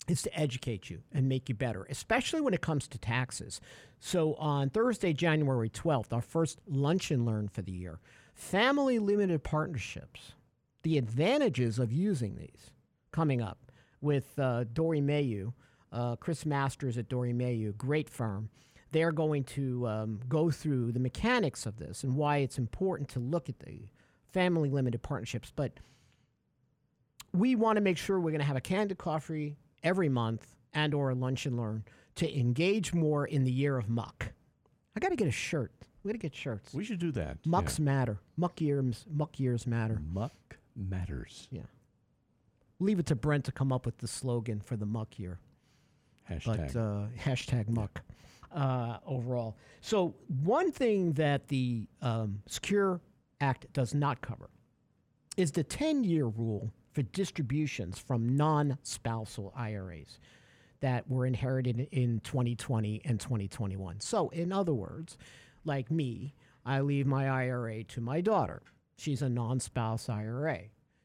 is 0.09 0.21
to 0.23 0.39
educate 0.39 0.89
you 0.89 1.01
and 1.11 1.29
make 1.29 1.49
you 1.49 1.55
better, 1.55 1.85
especially 1.89 2.41
when 2.41 2.53
it 2.53 2.61
comes 2.61 2.87
to 2.87 2.97
taxes. 2.97 3.61
So 3.99 4.33
on 4.35 4.69
Thursday, 4.69 5.13
January 5.13 5.69
12th, 5.69 6.13
our 6.13 6.21
first 6.21 6.59
lunch 6.67 7.11
and 7.11 7.25
learn 7.25 7.47
for 7.47 7.61
the 7.61 7.71
year, 7.71 7.99
family 8.33 8.99
limited 8.99 9.43
partnerships, 9.43 10.33
the 10.83 10.97
advantages 10.97 11.79
of 11.79 11.91
using 11.91 12.35
these 12.35 12.71
coming 13.11 13.41
up 13.41 13.71
with 14.01 14.37
uh, 14.39 14.63
Doeren 14.73 15.03
Mayhew, 15.03 15.51
uh, 15.91 16.15
Chris 16.15 16.45
Masters 16.45 16.97
at 16.97 17.09
Doeren 17.09 17.35
Mayhew, 17.35 17.73
great 17.73 18.09
firm. 18.09 18.49
They're 18.91 19.11
going 19.11 19.43
to 19.45 19.87
um, 19.87 20.19
go 20.27 20.49
through 20.49 20.93
the 20.93 20.99
mechanics 20.99 21.65
of 21.65 21.77
this 21.77 22.03
and 22.03 22.15
why 22.15 22.37
it's 22.37 22.57
important 22.57 23.09
to 23.09 23.19
look 23.19 23.49
at 23.49 23.59
the 23.59 23.89
family 24.31 24.69
limited 24.69 25.01
partnerships. 25.01 25.51
But 25.55 25.73
we 27.33 27.55
want 27.55 27.77
to 27.77 27.81
make 27.81 27.97
sure 27.97 28.19
we're 28.19 28.31
going 28.31 28.39
to 28.39 28.47
have 28.47 28.55
a 28.55 28.61
candid 28.61 28.97
coffee 28.97 29.57
every 29.83 30.09
month 30.09 30.55
and 30.73 30.93
or 30.93 31.09
a 31.09 31.15
lunch 31.15 31.45
and 31.45 31.57
learn 31.57 31.83
to 32.15 32.39
engage 32.39 32.93
more 32.93 33.25
in 33.25 33.43
the 33.43 33.51
year 33.51 33.77
of 33.77 33.89
muck. 33.89 34.33
I 34.95 34.99
got 34.99 35.09
to 35.09 35.15
get 35.15 35.27
a 35.27 35.31
shirt. 35.31 35.71
We 36.03 36.09
got 36.09 36.13
to 36.13 36.19
get 36.19 36.35
shirts. 36.35 36.73
We 36.73 36.83
should 36.83 36.99
do 36.99 37.11
that. 37.13 37.37
Mucks 37.45 37.79
matter. 37.79 38.19
Muck 38.37 38.61
years. 38.61 39.05
Muck 39.09 39.39
years 39.39 39.67
matter. 39.67 40.01
Muck 40.11 40.57
matters. 40.75 41.47
Yeah. 41.51 41.63
Leave 42.79 42.99
it 42.99 43.05
to 43.07 43.15
Brent 43.15 43.45
to 43.45 43.51
come 43.51 43.71
up 43.71 43.85
with 43.85 43.97
the 43.97 44.07
slogan 44.07 44.61
for 44.61 44.77
the 44.77 44.85
muck 44.85 45.19
year. 45.19 45.39
Hashtag. 46.29 46.73
But 46.73 46.79
uh, 46.79 47.05
hashtag 47.17 47.69
muck 47.69 48.01
uh, 48.53 48.97
overall. 49.05 49.57
So 49.81 50.15
one 50.43 50.71
thing 50.71 51.13
that 51.13 51.47
the 51.47 51.87
um, 52.01 52.41
Secure 52.47 53.01
Act 53.41 53.71
does 53.73 53.93
not 53.93 54.21
cover 54.21 54.49
is 55.37 55.51
the 55.51 55.63
10-year 55.63 56.25
rule 56.25 56.71
for 56.91 57.01
distributions 57.01 57.99
from 57.99 58.35
non-spousal 58.35 59.53
IRAs 59.55 60.19
that 60.81 61.09
were 61.09 61.25
inherited 61.25 61.87
in 61.91 62.19
2020 62.21 63.01
and 63.05 63.19
2021. 63.19 63.99
So 63.99 64.29
in 64.29 64.51
other 64.51 64.73
words, 64.73 65.17
like 65.65 65.91
me, 65.91 66.35
I 66.65 66.81
leave 66.81 67.05
my 67.05 67.29
IRA 67.29 67.83
to 67.85 68.01
my 68.01 68.21
daughter. 68.21 68.61
She's 68.97 69.21
a 69.21 69.29
non-spouse 69.29 70.09
IRA. 70.09 70.59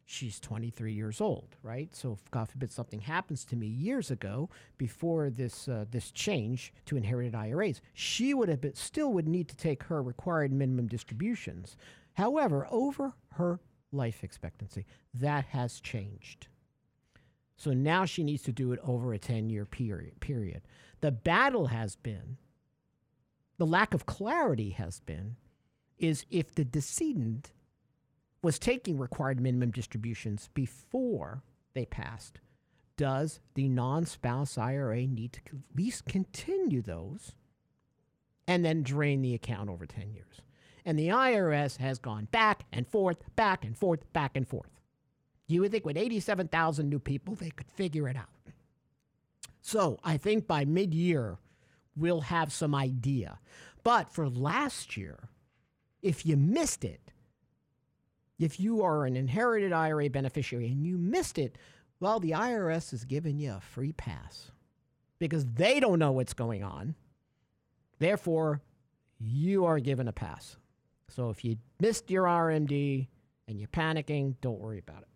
She's 0.07 0.38
23 0.38 0.92
years 0.92 1.20
old, 1.20 1.57
right? 1.62 1.94
So 1.94 2.12
if 2.12 2.31
God 2.31 2.49
forbid 2.49 2.70
something 2.70 3.01
happens 3.01 3.44
to 3.47 3.57
me 3.57 3.66
years 3.66 4.11
ago, 4.11 4.51
before 4.77 5.31
this 5.31 5.66
uh, 5.66 5.87
this 5.90 6.11
change 6.11 6.75
to 6.87 6.97
inherited 6.97 7.35
IRAs, 7.35 7.81
she 7.94 8.35
would 8.35 8.51
have 8.51 8.61
been, 8.61 8.75
still 8.75 9.12
would 9.14 9.27
need 9.27 9.49
to 9.49 9.57
take 9.57 9.85
her 9.85 10.03
required 10.03 10.53
minimum 10.53 10.88
distributions. 10.88 11.77
However, 12.14 12.68
over 12.70 13.14
her 13.35 13.61
life 13.94 14.24
expectancy, 14.24 14.87
that 15.14 15.46
has 15.46 15.80
changed. 15.80 16.48
So 17.57 17.72
now 17.72 18.04
she 18.04 18.24
needs 18.24 18.42
to 18.42 18.52
do 18.52 18.72
it 18.72 18.80
over 18.85 19.12
a 19.12 19.18
10 19.18 19.48
year 19.48 19.64
period. 19.64 20.20
Period. 20.20 20.62
The 21.00 21.12
battle 21.12 21.66
has 21.66 21.96
been, 21.96 22.38
the 23.59 23.66
lack 23.66 23.94
of 23.94 24.07
clarity 24.07 24.70
has 24.70 25.00
been, 25.00 25.37
is 25.98 26.26
if 26.30 26.54
the 26.54 26.64
decedent 26.64 27.52
was 28.42 28.59
taking 28.59 28.98
required 28.98 29.40
minimum 29.40 29.70
distributions 29.70 30.50
before 30.54 31.42
they 31.72 31.87
passed, 31.87 32.40
does 32.96 33.40
the 33.54 33.68
non 33.68 34.07
spouse 34.07 34.59
IRA 34.59 35.07
need 35.07 35.33
to 35.33 35.40
at 35.46 35.76
least 35.76 36.04
continue 36.04 36.83
those 36.83 37.33
and 38.46 38.64
then 38.64 38.83
drain 38.83 39.22
the 39.22 39.35
account 39.35 39.70
over 39.70 39.87
10 39.87 40.12
years? 40.12 40.40
And 40.85 40.99
the 40.99 41.09
IRS 41.09 41.79
has 41.79 41.99
gone 41.99 42.29
back 42.31 42.64
and 42.73 42.87
forth, 42.87 43.23
back 43.37 43.64
and 43.64 43.77
forth, 43.77 44.12
back 44.12 44.37
and 44.37 44.47
forth. 44.47 44.70
You 45.47 45.61
would 45.61 45.73
think 45.73 45.85
with 45.85 45.97
87,000 45.97 46.88
new 46.88 46.99
people, 46.99 47.35
they 47.35 47.51
could 47.51 47.70
figure 47.70 48.09
it 48.09 48.16
out. 48.16 48.29
So 49.61 49.99
I 50.05 50.18
think 50.18 50.47
by 50.47 50.64
mid 50.64 50.92
year, 50.94 51.38
we'll 51.97 52.23
have 52.23 52.53
some 52.53 52.75
idea. 52.75 53.38
But 53.83 54.11
for 54.11 54.29
last 54.29 54.97
year, 54.97 55.29
if 56.03 56.27
you 56.27 56.37
missed 56.37 56.85
it, 56.85 57.12
if 58.38 58.59
you 58.59 58.83
are 58.83 59.07
an 59.07 59.16
inherited 59.16 59.73
IRA 59.73 60.11
beneficiary 60.11 60.66
and 60.66 60.87
you 60.87 60.99
missed 60.99 61.38
it, 61.38 61.57
well, 62.01 62.20
the 62.20 62.33
IRS 62.33 62.92
is 62.92 63.05
giving 63.05 63.38
you 63.38 63.53
a 63.53 63.61
free 63.61 63.92
pass 63.92 64.51
because 65.18 65.47
they 65.47 65.81
don't 65.81 65.99
know 65.99 66.12
what's 66.12 66.35
going 66.35 66.62
on. 66.62 66.94
Therefore, 67.99 68.61
you 69.18 69.64
are 69.64 69.79
given 69.79 70.09
a 70.09 70.12
pass. 70.12 70.57
So 71.14 71.31
if 71.31 71.44
you 71.44 71.59
missed 71.81 72.11
your 72.11 72.24
RMD 72.24 73.07
and 73.46 73.61
you're 73.61 73.68
panicking, 73.68 74.35
don't 74.40 74.59
worry 74.59 74.81
about 74.81 75.03
it. 75.03 75.09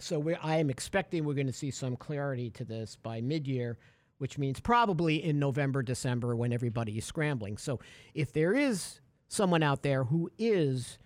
So 0.00 0.34
I 0.42 0.56
am 0.56 0.70
expecting 0.70 1.24
we're 1.24 1.34
going 1.34 1.46
to 1.46 1.52
see 1.52 1.70
some 1.70 1.96
clarity 1.96 2.50
to 2.50 2.64
this 2.64 2.96
by 2.96 3.20
mid-year, 3.20 3.78
which 4.18 4.38
means 4.38 4.60
probably 4.60 5.22
in 5.22 5.38
November, 5.38 5.82
December 5.82 6.34
when 6.34 6.52
everybody 6.52 6.96
is 6.96 7.04
scrambling. 7.04 7.58
So 7.58 7.80
if 8.14 8.32
there 8.32 8.54
is 8.54 9.00
someone 9.28 9.62
out 9.62 9.82
there 9.82 10.04
who 10.04 10.30
is 10.38 10.98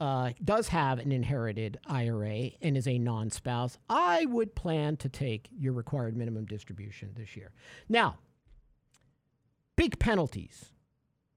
uh, 0.00 0.30
does 0.42 0.68
have 0.68 0.98
an 0.98 1.12
inherited 1.12 1.78
IRA 1.86 2.50
and 2.60 2.76
is 2.76 2.88
a 2.88 2.98
non-spouse, 2.98 3.78
I 3.88 4.26
would 4.26 4.54
plan 4.54 4.96
to 4.98 5.08
take 5.08 5.48
your 5.56 5.72
required 5.72 6.16
minimum 6.16 6.46
distribution 6.46 7.12
this 7.14 7.36
year. 7.36 7.52
Now, 7.88 8.18
big 9.76 9.98
penalties 9.98 10.72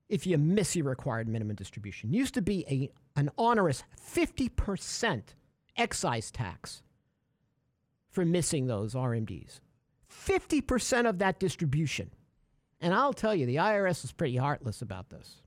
if 0.10 0.26
you 0.26 0.38
miss 0.38 0.76
your 0.76 0.86
required 0.86 1.28
minimum 1.28 1.56
distribution. 1.56 2.14
Used 2.14 2.34
to 2.36 2.42
be 2.42 2.66
a 2.70 2.90
an 3.20 3.30
onerous 3.38 3.84
50% 4.00 5.24
excise 5.76 6.32
tax 6.32 6.84
for 8.10 8.26
missing 8.26 8.68
those 8.68 8.94
RMDs. 8.94 9.60
50% 10.12 11.10
of 11.10 11.20
that 11.20 11.40
distribution. 11.40 12.12
And 12.80 12.94
I'll 12.94 13.14
tell 13.14 13.34
you, 13.34 13.46
the 13.46 13.56
IRS 13.56 14.04
is 14.04 14.12
pretty 14.12 14.38
heartless 14.38 14.82
about 14.82 15.10
this. 15.10 15.42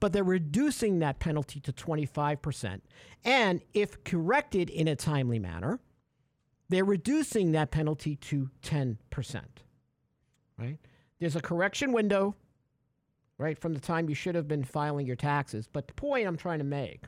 But 0.00 0.12
they're 0.12 0.24
reducing 0.24 1.00
that 1.00 1.18
penalty 1.18 1.60
to 1.60 1.72
25%. 1.72 2.80
And 3.24 3.60
if 3.74 4.02
corrected 4.04 4.70
in 4.70 4.88
a 4.88 4.96
timely 4.96 5.38
manner, 5.38 5.80
they're 6.68 6.84
reducing 6.84 7.52
that 7.52 7.70
penalty 7.70 8.16
to 8.16 8.50
10%. 8.62 8.96
Right? 10.58 10.78
There's 11.18 11.36
a 11.36 11.40
correction 11.40 11.92
window 11.92 12.36
right 13.42 13.58
from 13.58 13.74
the 13.74 13.80
time 13.80 14.08
you 14.08 14.14
should 14.14 14.34
have 14.34 14.48
been 14.48 14.64
filing 14.64 15.06
your 15.06 15.16
taxes. 15.16 15.68
But 15.70 15.88
the 15.88 15.94
point 15.94 16.26
I'm 16.26 16.36
trying 16.36 16.58
to 16.58 16.64
make 16.64 17.04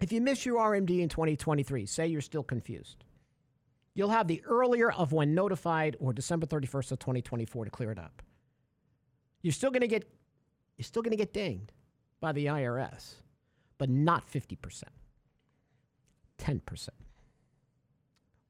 if 0.00 0.12
you 0.12 0.20
miss 0.20 0.46
your 0.46 0.58
RMD 0.58 1.00
in 1.00 1.08
2023, 1.08 1.84
say 1.86 2.06
you're 2.06 2.22
still 2.22 2.42
confused, 2.42 3.04
you'll 3.94 4.08
have 4.08 4.28
the 4.28 4.42
earlier 4.44 4.90
of 4.90 5.12
when 5.12 5.34
notified 5.34 5.96
or 6.00 6.12
December 6.12 6.46
31st 6.46 6.92
of 6.92 6.98
2024 7.00 7.66
to 7.66 7.70
clear 7.70 7.90
it 7.90 7.98
up. 7.98 8.22
You're 9.42 9.52
still 9.52 9.70
going 9.70 9.82
to 9.82 9.88
get 9.88 10.08
you're 10.76 10.84
still 10.84 11.02
going 11.02 11.10
to 11.10 11.16
get 11.16 11.34
dinged 11.34 11.72
by 12.20 12.32
the 12.32 12.46
IRS, 12.46 13.16
but 13.76 13.90
not 13.90 14.30
50%. 14.30 14.84
10%. 16.38 16.88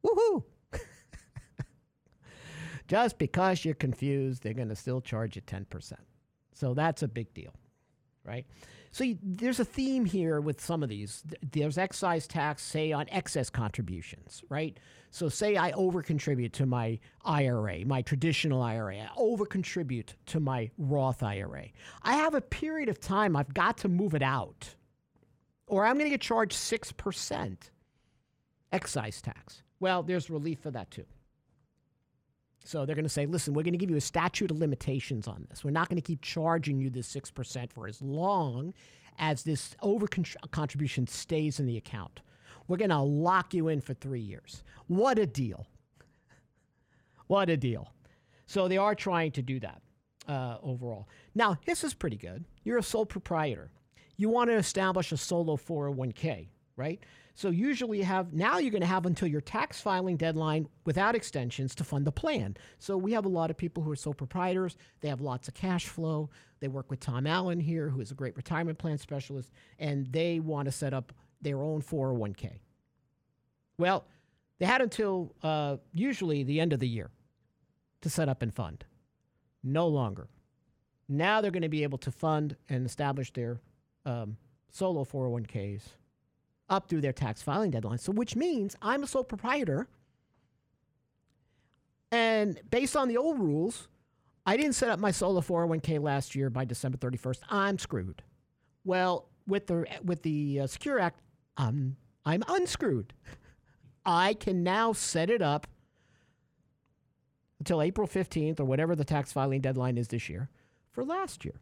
Woohoo! 0.06 0.44
Just 2.88 3.18
because 3.18 3.64
you're 3.64 3.74
confused, 3.74 4.44
they're 4.44 4.54
going 4.54 4.68
to 4.68 4.76
still 4.76 5.00
charge 5.00 5.34
you 5.34 5.42
10%. 5.42 5.94
So 6.60 6.74
that's 6.74 7.02
a 7.02 7.08
big 7.08 7.32
deal, 7.32 7.54
right? 8.22 8.44
So 8.92 9.02
you, 9.02 9.16
there's 9.22 9.60
a 9.60 9.64
theme 9.64 10.04
here 10.04 10.42
with 10.42 10.60
some 10.60 10.82
of 10.82 10.90
these. 10.90 11.24
There's 11.52 11.78
excise 11.78 12.26
tax, 12.26 12.62
say, 12.62 12.92
on 12.92 13.06
excess 13.08 13.48
contributions, 13.48 14.44
right? 14.50 14.78
So 15.10 15.30
say 15.30 15.56
I 15.56 15.72
overcontribute 15.72 16.52
to 16.52 16.66
my 16.66 16.98
IRA, 17.24 17.86
my 17.86 18.02
traditional 18.02 18.60
IRA. 18.60 18.96
I 18.98 19.08
overcontribute 19.16 20.10
to 20.26 20.38
my 20.38 20.70
Roth 20.76 21.22
IRA. 21.22 21.68
I 22.02 22.12
have 22.16 22.34
a 22.34 22.42
period 22.42 22.90
of 22.90 23.00
time 23.00 23.36
I've 23.36 23.54
got 23.54 23.78
to 23.78 23.88
move 23.88 24.14
it 24.14 24.22
out, 24.22 24.68
or 25.66 25.86
I'm 25.86 25.94
going 25.94 26.10
to 26.10 26.10
get 26.10 26.20
charged 26.20 26.52
6% 26.52 27.56
excise 28.70 29.22
tax. 29.22 29.62
Well, 29.78 30.02
there's 30.02 30.28
relief 30.28 30.58
for 30.58 30.70
that 30.72 30.90
too. 30.90 31.06
So 32.64 32.84
they're 32.84 32.94
going 32.94 33.04
to 33.04 33.08
say, 33.08 33.26
listen, 33.26 33.54
we're 33.54 33.62
going 33.62 33.72
to 33.72 33.78
give 33.78 33.90
you 33.90 33.96
a 33.96 34.02
statute 34.02 34.50
of 34.50 34.58
limitations 34.58 35.26
on 35.26 35.46
this. 35.48 35.64
We're 35.64 35.70
not 35.70 35.88
going 35.88 36.00
to 36.00 36.06
keep 36.06 36.20
charging 36.20 36.78
you 36.80 36.90
this 36.90 37.12
6% 37.14 37.72
for 37.72 37.86
as 37.88 38.02
long 38.02 38.74
as 39.18 39.42
this 39.42 39.74
over 39.82 40.06
contribution 40.50 41.06
stays 41.06 41.58
in 41.58 41.66
the 41.66 41.76
account. 41.76 42.20
We're 42.68 42.76
going 42.76 42.90
to 42.90 43.00
lock 43.00 43.54
you 43.54 43.68
in 43.68 43.80
for 43.80 43.94
three 43.94 44.20
years. 44.20 44.62
What 44.86 45.18
a 45.18 45.26
deal. 45.26 45.66
What 47.26 47.48
a 47.48 47.56
deal. 47.56 47.92
So 48.46 48.68
they 48.68 48.76
are 48.76 48.94
trying 48.94 49.32
to 49.32 49.42
do 49.42 49.60
that 49.60 49.82
uh, 50.28 50.58
overall. 50.62 51.08
Now, 51.34 51.58
this 51.66 51.84
is 51.84 51.94
pretty 51.94 52.16
good. 52.16 52.44
You're 52.64 52.78
a 52.78 52.82
sole 52.82 53.06
proprietor. 53.06 53.70
You 54.16 54.28
want 54.28 54.50
to 54.50 54.56
establish 54.56 55.12
a 55.12 55.16
solo 55.16 55.56
401k, 55.56 56.48
right? 56.80 56.98
So 57.34 57.50
usually 57.50 57.98
you 57.98 58.04
have 58.04 58.32
now 58.32 58.58
you're 58.58 58.70
going 58.70 58.80
to 58.80 58.86
have 58.86 59.04
until 59.04 59.28
your 59.28 59.42
tax 59.42 59.80
filing 59.80 60.16
deadline 60.16 60.66
without 60.86 61.14
extensions 61.14 61.74
to 61.74 61.84
fund 61.84 62.06
the 62.06 62.12
plan. 62.12 62.56
So 62.78 62.96
we 62.96 63.12
have 63.12 63.26
a 63.26 63.28
lot 63.28 63.50
of 63.50 63.58
people 63.58 63.82
who 63.82 63.90
are 63.92 63.96
sole 63.96 64.14
proprietors. 64.14 64.76
They 65.02 65.08
have 65.08 65.20
lots 65.20 65.46
of 65.46 65.54
cash 65.54 65.86
flow. 65.86 66.30
They 66.60 66.68
work 66.68 66.90
with 66.90 67.00
Tom 67.00 67.26
Allen 67.26 67.60
here, 67.60 67.90
who 67.90 68.00
is 68.00 68.10
a 68.10 68.14
great 68.14 68.34
retirement 68.34 68.78
plan 68.78 68.96
specialist, 68.96 69.52
and 69.78 70.06
they 70.10 70.40
want 70.40 70.66
to 70.66 70.72
set 70.72 70.94
up 70.94 71.12
their 71.42 71.62
own 71.62 71.82
401k. 71.82 72.60
Well, 73.78 74.06
they 74.58 74.66
had 74.66 74.80
until 74.80 75.34
uh, 75.42 75.76
usually 75.92 76.42
the 76.42 76.60
end 76.60 76.72
of 76.72 76.80
the 76.80 76.88
year 76.88 77.10
to 78.00 78.10
set 78.10 78.28
up 78.28 78.40
and 78.42 78.54
fund. 78.54 78.84
No 79.62 79.86
longer. 79.86 80.28
Now 81.08 81.40
they're 81.40 81.50
going 81.50 81.62
to 81.62 81.68
be 81.68 81.82
able 81.82 81.98
to 81.98 82.10
fund 82.10 82.56
and 82.70 82.86
establish 82.86 83.32
their 83.32 83.60
um, 84.06 84.38
solo 84.70 85.04
401ks 85.04 85.82
up 86.70 86.88
through 86.88 87.00
their 87.02 87.12
tax 87.12 87.42
filing 87.42 87.70
deadline. 87.70 87.98
So, 87.98 88.12
which 88.12 88.36
means 88.36 88.76
I'm 88.80 89.02
a 89.02 89.06
sole 89.06 89.24
proprietor. 89.24 89.88
And 92.12 92.60
based 92.70 92.96
on 92.96 93.08
the 93.08 93.16
old 93.16 93.38
rules, 93.38 93.88
I 94.46 94.56
didn't 94.56 94.74
set 94.74 94.90
up 94.90 94.98
my 94.98 95.10
solo 95.10 95.40
401k 95.40 96.02
last 96.02 96.34
year 96.34 96.50
by 96.50 96.64
December 96.64 96.98
31st. 96.98 97.40
I'm 97.50 97.78
screwed. 97.78 98.22
Well, 98.84 99.28
with 99.46 99.66
the 99.66 99.86
with 100.02 100.22
the 100.22 100.60
uh, 100.60 100.66
Secure 100.66 100.98
Act, 100.98 101.20
um, 101.56 101.96
I'm 102.24 102.42
unscrewed. 102.48 103.12
I 104.06 104.34
can 104.34 104.62
now 104.62 104.92
set 104.92 105.28
it 105.28 105.42
up 105.42 105.66
until 107.58 107.82
April 107.82 108.08
15th 108.08 108.58
or 108.58 108.64
whatever 108.64 108.96
the 108.96 109.04
tax 109.04 109.32
filing 109.32 109.60
deadline 109.60 109.98
is 109.98 110.08
this 110.08 110.28
year 110.28 110.48
for 110.92 111.04
last 111.04 111.44
year. 111.44 111.60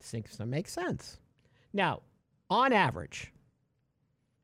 Seems 0.00 0.36
to 0.36 0.46
make 0.46 0.68
sense. 0.68 1.18
Now, 1.72 2.00
on 2.50 2.72
average, 2.72 3.32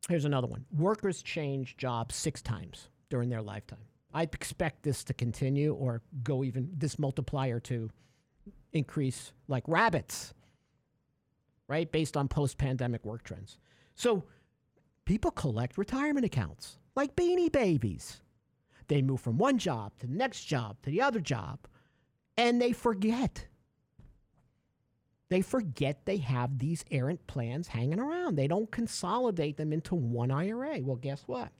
here's 0.09 0.25
another 0.25 0.47
one 0.47 0.65
workers 0.73 1.23
change 1.23 1.77
jobs 1.77 2.15
six 2.15 2.41
times 2.41 2.89
during 3.11 3.29
their 3.29 3.43
lifetime. 3.43 3.79
I 4.15 4.23
expect 4.23 4.83
this 4.83 5.05
to 5.05 5.15
continue 5.15 5.75
or 5.75 6.01
go 6.23 6.43
even 6.45 6.71
this 6.73 6.99
multiplier 6.99 7.61
to 7.61 7.91
increase 8.73 9.33
like 9.49 9.65
rabbits, 9.67 10.33
right? 11.69 11.91
Based 11.91 12.17
on 12.17 12.29
post 12.29 12.57
pandemic 12.57 13.05
work 13.05 13.25
trends. 13.25 13.59
So 13.95 14.25
people 15.05 15.31
collect 15.31 15.77
retirement 15.77 16.25
accounts 16.25 16.79
like 16.95 17.17
beanie 17.17 17.53
babies. 17.53 18.23
They 18.89 19.03
move 19.03 19.21
from 19.21 19.37
one 19.37 19.59
job 19.59 19.93
to 19.99 20.07
the 20.07 20.15
next 20.15 20.45
job 20.45 20.77
to 20.83 20.91
the 20.91 21.03
other 21.03 21.21
job, 21.21 21.59
and 22.37 22.63
they 22.63 22.73
forget 22.73 23.47
they 25.29 25.43
forget 25.43 26.05
they 26.05 26.19
have 26.19 26.59
these 26.59 26.85
errant 26.91 27.27
plans 27.27 27.69
hanging 27.69 27.99
around. 27.99 28.37
They 28.37 28.47
don't 28.47 28.71
consolidate 28.71 29.57
them 29.57 29.73
into 29.73 29.95
one 29.95 30.31
IRA. 30.31 30.79
Well, 30.81 30.97
guess 30.97 31.25
what? 31.27 31.51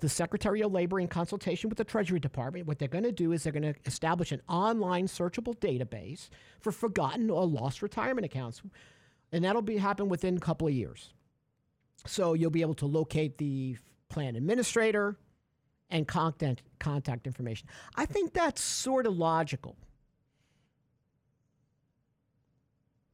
The 0.00 0.08
Secretary 0.08 0.62
of 0.62 0.72
Labor, 0.72 1.00
in 1.00 1.08
consultation 1.08 1.70
with 1.70 1.78
the 1.78 1.84
Treasury 1.84 2.18
Department, 2.18 2.66
what 2.66 2.78
they're 2.78 2.88
going 2.88 3.04
to 3.04 3.12
do 3.12 3.32
is 3.32 3.42
they're 3.42 3.52
going 3.52 3.74
to 3.74 3.74
establish 3.86 4.32
an 4.32 4.42
online 4.48 5.06
searchable 5.06 5.56
database 5.58 6.28
for 6.60 6.72
forgotten 6.72 7.30
or 7.30 7.46
lost 7.46 7.82
retirement 7.82 8.24
accounts. 8.24 8.62
And 9.32 9.44
that'll 9.44 9.62
be 9.62 9.76
happen 9.76 10.08
within 10.08 10.36
a 10.36 10.40
couple 10.40 10.66
of 10.66 10.74
years. 10.74 11.12
So 12.06 12.34
you'll 12.34 12.50
be 12.50 12.60
able 12.60 12.74
to 12.74 12.86
locate 12.86 13.38
the 13.38 13.76
plan 14.08 14.36
administrator 14.36 15.16
and 15.90 16.06
contact, 16.06 16.62
contact 16.78 17.26
information. 17.26 17.68
I 17.96 18.06
think 18.06 18.32
that's 18.32 18.60
sort 18.60 19.06
of 19.06 19.16
logical. 19.16 19.76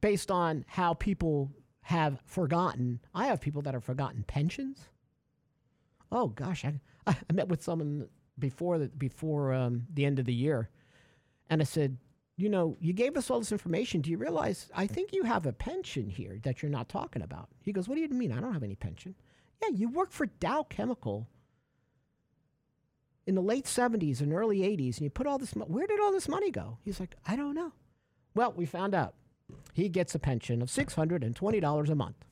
Based 0.01 0.29
on 0.31 0.65
how 0.67 0.93
people 0.93 1.51
have 1.81 2.21
forgotten. 2.25 2.99
I 3.13 3.27
have 3.27 3.41
people 3.41 3.61
that 3.63 3.73
have 3.73 3.83
forgotten 3.83 4.23
pensions. 4.23 4.89
Oh 6.11 6.27
gosh, 6.27 6.65
I, 6.65 6.73
I 7.07 7.33
met 7.33 7.47
with 7.47 7.63
someone 7.63 8.07
before 8.37 8.77
the 8.77 8.87
before 8.89 9.53
um, 9.53 9.87
the 9.93 10.05
end 10.05 10.19
of 10.19 10.25
the 10.25 10.33
year, 10.33 10.69
and 11.49 11.61
I 11.61 11.65
said, 11.65 11.97
you 12.37 12.49
know, 12.49 12.75
you 12.79 12.93
gave 12.93 13.15
us 13.17 13.29
all 13.29 13.39
this 13.39 13.51
information. 13.51 14.01
Do 14.01 14.09
you 14.09 14.17
realize? 14.17 14.69
I 14.75 14.87
think 14.87 15.13
you 15.13 15.23
have 15.23 15.45
a 15.45 15.53
pension 15.53 16.09
here 16.09 16.39
that 16.43 16.61
you're 16.61 16.71
not 16.71 16.89
talking 16.89 17.21
about. 17.21 17.49
He 17.61 17.71
goes, 17.71 17.87
what 17.87 17.95
do 17.95 18.01
you 18.01 18.09
mean? 18.09 18.31
I 18.31 18.39
don't 18.41 18.53
have 18.53 18.63
any 18.63 18.75
pension. 18.75 19.15
Yeah, 19.61 19.69
you 19.73 19.89
work 19.89 20.11
for 20.11 20.25
Dow 20.25 20.63
Chemical 20.63 21.27
in 23.27 23.35
the 23.35 23.41
late 23.41 23.65
70s 23.65 24.21
and 24.21 24.33
early 24.33 24.59
80s, 24.59 24.95
and 24.97 25.01
you 25.01 25.09
put 25.09 25.27
all 25.27 25.37
this. 25.37 25.55
Mo- 25.55 25.65
Where 25.65 25.87
did 25.87 25.99
all 25.99 26.11
this 26.11 26.27
money 26.27 26.51
go? 26.51 26.77
He's 26.83 26.99
like, 26.99 27.15
I 27.27 27.35
don't 27.35 27.53
know. 27.55 27.71
Well, 28.33 28.53
we 28.53 28.65
found 28.65 28.95
out 28.95 29.13
he 29.73 29.89
gets 29.89 30.15
a 30.15 30.19
pension 30.19 30.61
of 30.61 30.69
$620 30.69 31.89
a 31.89 31.95
month 31.95 32.25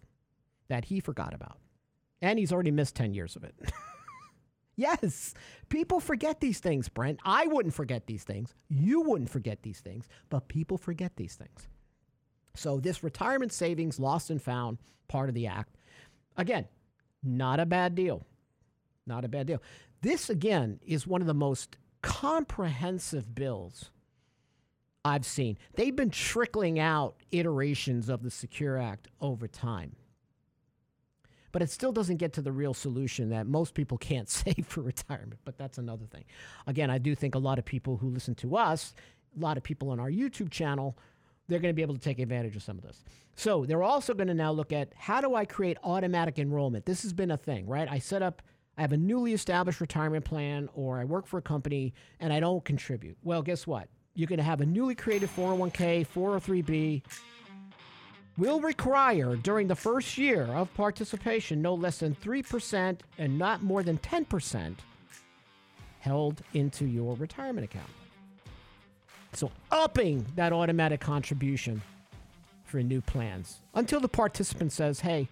that 0.68 0.86
he 0.86 1.00
forgot 1.00 1.34
about. 1.34 1.58
And 2.22 2.38
he's 2.38 2.52
already 2.52 2.72
missed 2.72 2.96
10 2.96 3.14
years 3.14 3.36
of 3.36 3.44
it. 3.44 3.56
yes, 4.76 5.34
people 5.70 6.00
forget 6.00 6.42
these 6.42 6.60
things, 6.60 6.90
Brent. 6.90 7.20
I 7.24 7.48
wouldn't 7.48 7.74
forget 7.74 8.08
these 8.08 8.24
things. 8.24 8.54
You 8.68 9.02
wouldn't 9.02 9.30
forget 9.30 9.64
these 9.64 9.80
things, 9.80 10.08
but 10.30 10.48
people 10.48 10.78
forget 10.78 11.16
these 11.16 11.36
things. 11.36 11.68
So, 12.56 12.80
this 12.80 13.04
retirement 13.04 13.54
savings 13.54 14.00
lost 14.00 14.30
and 14.30 14.42
found 14.42 14.80
part 15.08 15.30
of 15.30 15.36
the 15.36 15.48
act, 15.48 15.78
again, 16.36 16.68
not 17.24 17.60
a 17.60 17.66
bad 17.66 17.96
deal. 17.96 18.26
Not 19.06 19.26
a 19.26 19.30
bad 19.30 19.48
deal. 19.48 19.62
This, 20.02 20.30
again, 20.30 20.80
is 20.86 21.08
one 21.08 21.22
of 21.22 21.28
the 21.28 21.34
most 21.34 21.78
comprehensive 22.02 23.34
bills 23.34 23.92
I've 25.06 25.26
seen. 25.26 25.58
They've 25.76 25.96
been 25.96 26.10
trickling 26.10 26.80
out 26.80 27.16
iterations 27.32 28.10
of 28.10 28.24
the 28.24 28.32
Secure 28.32 28.78
Act 28.78 29.08
over 29.22 29.48
time. 29.48 29.96
But 31.52 31.62
it 31.62 31.72
still 31.72 31.92
doesn't 31.92 32.18
get 32.18 32.34
to 32.34 32.42
the 32.42 32.52
real 32.52 32.74
solution 32.74 33.30
that 33.30 33.48
most 33.48 33.74
people 33.74 33.98
can't 33.98 34.30
save 34.30 34.66
for 34.68 34.82
retirement. 34.82 35.40
But 35.46 35.58
that's 35.58 35.78
another 35.78 36.06
thing. 36.06 36.26
Again, 36.68 36.90
I 36.90 36.98
do 36.98 37.16
think 37.16 37.36
a 37.36 37.40
lot 37.40 37.60
of 37.60 37.66
people 37.66 37.98
who 37.98 38.10
listen 38.10 38.36
to 38.36 38.56
us, 38.56 38.94
a 39.36 39.40
lot 39.40 39.58
of 39.58 39.64
people 39.64 39.90
on 39.90 40.00
our 40.00 40.12
YouTube 40.12 40.52
channel, 40.52 40.98
they're 41.48 41.60
going 41.60 41.74
to 41.74 41.76
be 41.76 41.82
able 41.82 41.96
to 41.96 42.02
take 42.02 42.20
advantage 42.20 42.56
of 42.56 42.62
some 42.64 42.78
of 42.78 42.84
this. 42.84 43.04
So 43.36 43.66
they're 43.66 43.84
also 43.84 44.14
going 44.14 44.28
to 44.28 44.34
now 44.34 44.52
look 44.52 44.72
at 44.72 44.94
how 44.96 45.22
do 45.22 45.34
I 45.34 45.46
create 45.46 45.78
automatic 45.84 46.38
enrollment? 46.38 46.86
This 46.86 47.02
has 47.04 47.14
been 47.14 47.32
a 47.32 47.38
thing, 47.38 47.66
right? 47.68 47.88
I 47.90 47.98
set 47.98 48.22
up, 48.22 48.42
I 48.78 48.82
have 48.82 48.92
a 48.92 48.98
newly 48.98 49.34
established 49.34 49.82
retirement 49.82 50.26
plan, 50.26 50.70
or 50.74 51.00
I 51.00 51.06
work 51.06 51.26
for 51.26 51.38
a 51.38 51.42
company 51.42 51.94
and 52.20 52.32
I 52.32 52.40
don't 52.40 52.64
contribute. 52.64 53.18
Well, 53.24 53.42
guess 53.42 53.66
what? 53.66 53.88
You're 54.16 54.28
going 54.28 54.38
to 54.38 54.44
have 54.44 54.62
a 54.62 54.66
newly 54.66 54.96
created 54.96 55.30
401k, 55.36 56.08
403b, 56.08 57.04
will 58.38 58.62
require 58.62 59.36
during 59.36 59.68
the 59.68 59.76
first 59.76 60.18
year 60.18 60.44
of 60.46 60.74
participation 60.74 61.62
no 61.62 61.74
less 61.74 62.00
than 62.00 62.16
3% 62.16 63.00
and 63.18 63.38
not 63.38 63.64
more 63.64 63.84
than 63.84 63.98
10% 64.00 64.76
held 66.00 66.42
into 66.54 66.86
your 66.86 67.16
retirement 67.16 67.66
account. 67.66 67.90
So, 69.34 69.52
upping 69.72 70.26
that 70.36 70.54
automatic 70.54 71.00
contribution 71.02 71.82
for 72.64 72.82
new 72.82 73.02
plans 73.02 73.60
until 73.76 74.00
the 74.00 74.08
participant 74.08 74.72
says, 74.72 75.02
hey, 75.02 75.28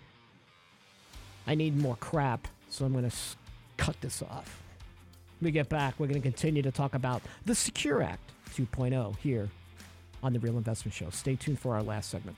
I 1.48 1.56
need 1.56 1.78
more 1.78 1.96
crap, 1.96 2.48
so 2.70 2.86
I'm 2.86 2.92
going 2.92 3.10
to 3.10 3.16
cut 3.78 4.00
this 4.02 4.22
off. 4.22 4.62
We 5.42 5.52
get 5.52 5.70
back, 5.70 5.96
we're 6.00 6.08
going 6.08 6.22
to 6.22 6.28
continue 6.28 6.64
to 6.64 6.72
talk 6.72 6.96
about 6.96 7.22
the 7.46 7.54
Secure 7.54 8.02
Act 8.02 8.32
2.0 8.56 9.18
here 9.18 9.50
on 10.24 10.34
the 10.34 10.40
Real 10.40 10.58
Investment 10.58 10.94
Show. 10.94 11.10
Stay 11.12 11.36
tuned 11.36 11.60
for 11.60 11.76
our 11.76 11.84
last 11.84 12.10
segment. 12.10 12.38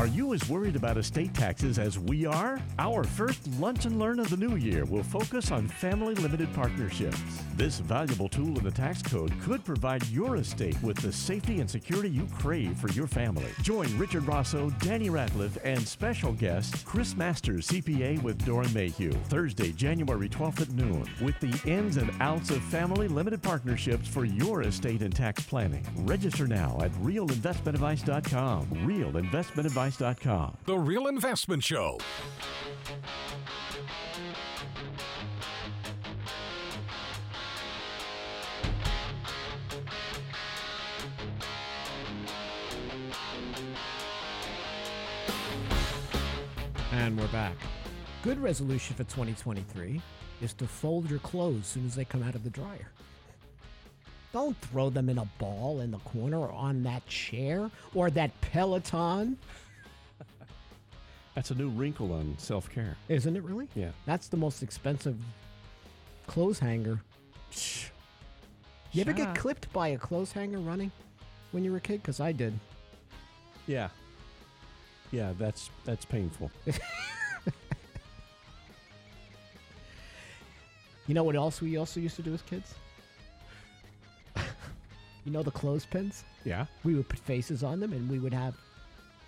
Are 0.00 0.06
you 0.06 0.32
as 0.32 0.48
worried 0.48 0.76
about 0.76 0.96
estate 0.96 1.34
taxes 1.34 1.78
as 1.78 1.98
we 1.98 2.24
are? 2.24 2.58
Our 2.78 3.04
first 3.04 3.46
Lunch 3.60 3.84
and 3.84 3.98
Learn 3.98 4.18
of 4.18 4.30
the 4.30 4.36
new 4.38 4.56
year 4.56 4.86
will 4.86 5.02
focus 5.02 5.50
on 5.50 5.68
family 5.68 6.14
limited 6.14 6.50
partnerships. 6.54 7.20
This 7.54 7.80
valuable 7.80 8.30
tool 8.30 8.56
in 8.56 8.64
the 8.64 8.70
tax 8.70 9.02
code 9.02 9.30
could 9.42 9.62
provide 9.62 10.06
your 10.06 10.36
estate 10.36 10.82
with 10.82 10.96
the 10.96 11.12
safety 11.12 11.60
and 11.60 11.68
security 11.68 12.08
you 12.08 12.26
crave 12.38 12.78
for 12.78 12.88
your 12.92 13.06
family. 13.06 13.44
Join 13.60 13.94
Richard 13.98 14.26
Rosso, 14.26 14.70
Danny 14.78 15.10
Ratliff, 15.10 15.58
and 15.64 15.86
special 15.86 16.32
guest 16.32 16.82
Chris 16.86 17.14
Masters, 17.14 17.68
CPA 17.68 18.22
with 18.22 18.42
Doeren 18.46 18.72
Mayhew, 18.74 19.12
Thursday, 19.28 19.70
January 19.72 20.30
12th 20.30 20.62
at 20.62 20.70
noon, 20.70 21.06
with 21.20 21.38
the 21.40 21.60
ins 21.70 21.98
and 21.98 22.10
outs 22.22 22.48
of 22.48 22.62
family 22.64 23.06
limited 23.06 23.42
partnerships 23.42 24.08
for 24.08 24.24
your 24.24 24.62
estate 24.62 25.02
and 25.02 25.14
tax 25.14 25.44
planning. 25.44 25.86
Register 25.98 26.46
now 26.46 26.78
at 26.80 26.90
realinvestmentadvice.com. 26.92 28.66
Realinvestmentadvice.com. 29.90 30.56
The 30.66 30.78
Real 30.78 31.06
Investment 31.06 31.64
Show. 31.64 31.98
And 46.92 47.18
we're 47.18 47.26
back. 47.28 47.56
Good 48.22 48.40
resolution 48.40 48.94
for 48.96 49.04
2023 49.04 50.00
is 50.42 50.52
to 50.54 50.66
fold 50.66 51.08
your 51.08 51.18
clothes 51.20 51.60
as 51.60 51.66
soon 51.66 51.86
as 51.86 51.94
they 51.94 52.04
come 52.04 52.22
out 52.22 52.34
of 52.34 52.44
the 52.44 52.50
dryer. 52.50 52.90
Don't 54.32 54.56
throw 54.60 54.90
them 54.90 55.08
in 55.08 55.18
a 55.18 55.24
ball 55.38 55.80
in 55.80 55.90
the 55.90 55.98
corner 55.98 56.38
or 56.38 56.52
on 56.52 56.82
that 56.84 57.04
chair 57.06 57.70
or 57.94 58.10
that 58.10 58.38
Peloton. 58.40 59.36
That's 61.34 61.50
a 61.50 61.54
new 61.54 61.68
wrinkle 61.70 62.12
on 62.12 62.34
self 62.38 62.70
care. 62.70 62.96
Isn't 63.08 63.36
it 63.36 63.42
really? 63.42 63.68
Yeah. 63.74 63.90
That's 64.06 64.28
the 64.28 64.36
most 64.36 64.62
expensive 64.62 65.16
clothes 66.26 66.58
hanger. 66.58 67.00
Shh. 67.50 67.86
You 68.92 69.02
ever 69.02 69.12
get 69.12 69.36
clipped 69.36 69.72
by 69.72 69.88
a 69.88 69.98
clothes 69.98 70.32
hanger 70.32 70.58
running 70.58 70.90
when 71.52 71.64
you 71.64 71.70
were 71.70 71.76
a 71.78 71.80
kid? 71.80 72.02
Because 72.02 72.20
I 72.20 72.32
did. 72.32 72.58
Yeah. 73.66 73.88
Yeah, 75.12 75.32
that's 75.38 75.70
that's 75.84 76.04
painful. 76.04 76.50
You 81.10 81.14
know 81.14 81.24
what 81.24 81.34
else 81.34 81.60
we 81.60 81.76
also 81.76 81.98
used 81.98 82.14
to 82.14 82.22
do 82.22 82.32
as 82.32 82.42
kids? 82.42 82.72
you 85.24 85.32
know 85.32 85.42
the 85.42 85.50
clothespins? 85.50 86.22
Yeah. 86.44 86.66
We 86.84 86.94
would 86.94 87.08
put 87.08 87.18
faces 87.18 87.64
on 87.64 87.80
them 87.80 87.92
and 87.92 88.08
we 88.08 88.20
would 88.20 88.32
have, 88.32 88.54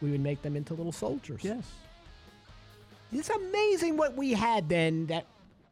we 0.01 0.13
would 0.13 0.21
make 0.21 0.43
them 0.43 0.55
into 0.55 0.75
little 0.75 0.93
soldiers. 0.93 1.41
Yes. 1.43 1.69
It's 3.13 3.29
amazing 3.31 3.97
what 3.97 4.17
we 4.17 4.33
had 4.33 4.69
then 4.69 5.07
that 5.07 5.27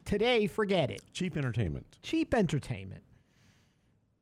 today, 0.05 0.47
forget 0.47 0.91
it. 0.91 1.01
Cheap 1.13 1.35
entertainment, 1.37 1.85
Cheap 2.03 2.33
entertainment. 2.33 3.01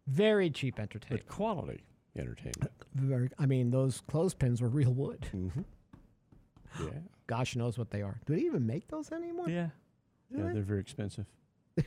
Very 0.07 0.49
cheap 0.49 0.75
but 0.77 0.83
entertainment. 0.83 1.27
quality 1.27 1.83
entertainment. 2.17 2.71
Very, 2.95 3.29
I 3.37 3.45
mean, 3.45 3.69
those 3.71 4.01
clothespins 4.07 4.61
were 4.61 4.69
real 4.69 4.93
wood. 4.93 5.27
Mm-hmm. 5.35 5.61
Yeah. 6.83 6.89
Gosh 7.27 7.55
knows 7.55 7.77
what 7.77 7.91
they 7.91 8.01
are. 8.01 8.19
Do 8.25 8.35
they 8.35 8.41
even 8.41 8.65
make 8.65 8.87
those 8.87 9.11
anymore? 9.11 9.49
Yeah. 9.49 9.69
Yeah, 10.31 10.41
Really? 10.41 10.53
they're 10.53 10.63
very 10.63 10.79
expensive. 10.81 11.25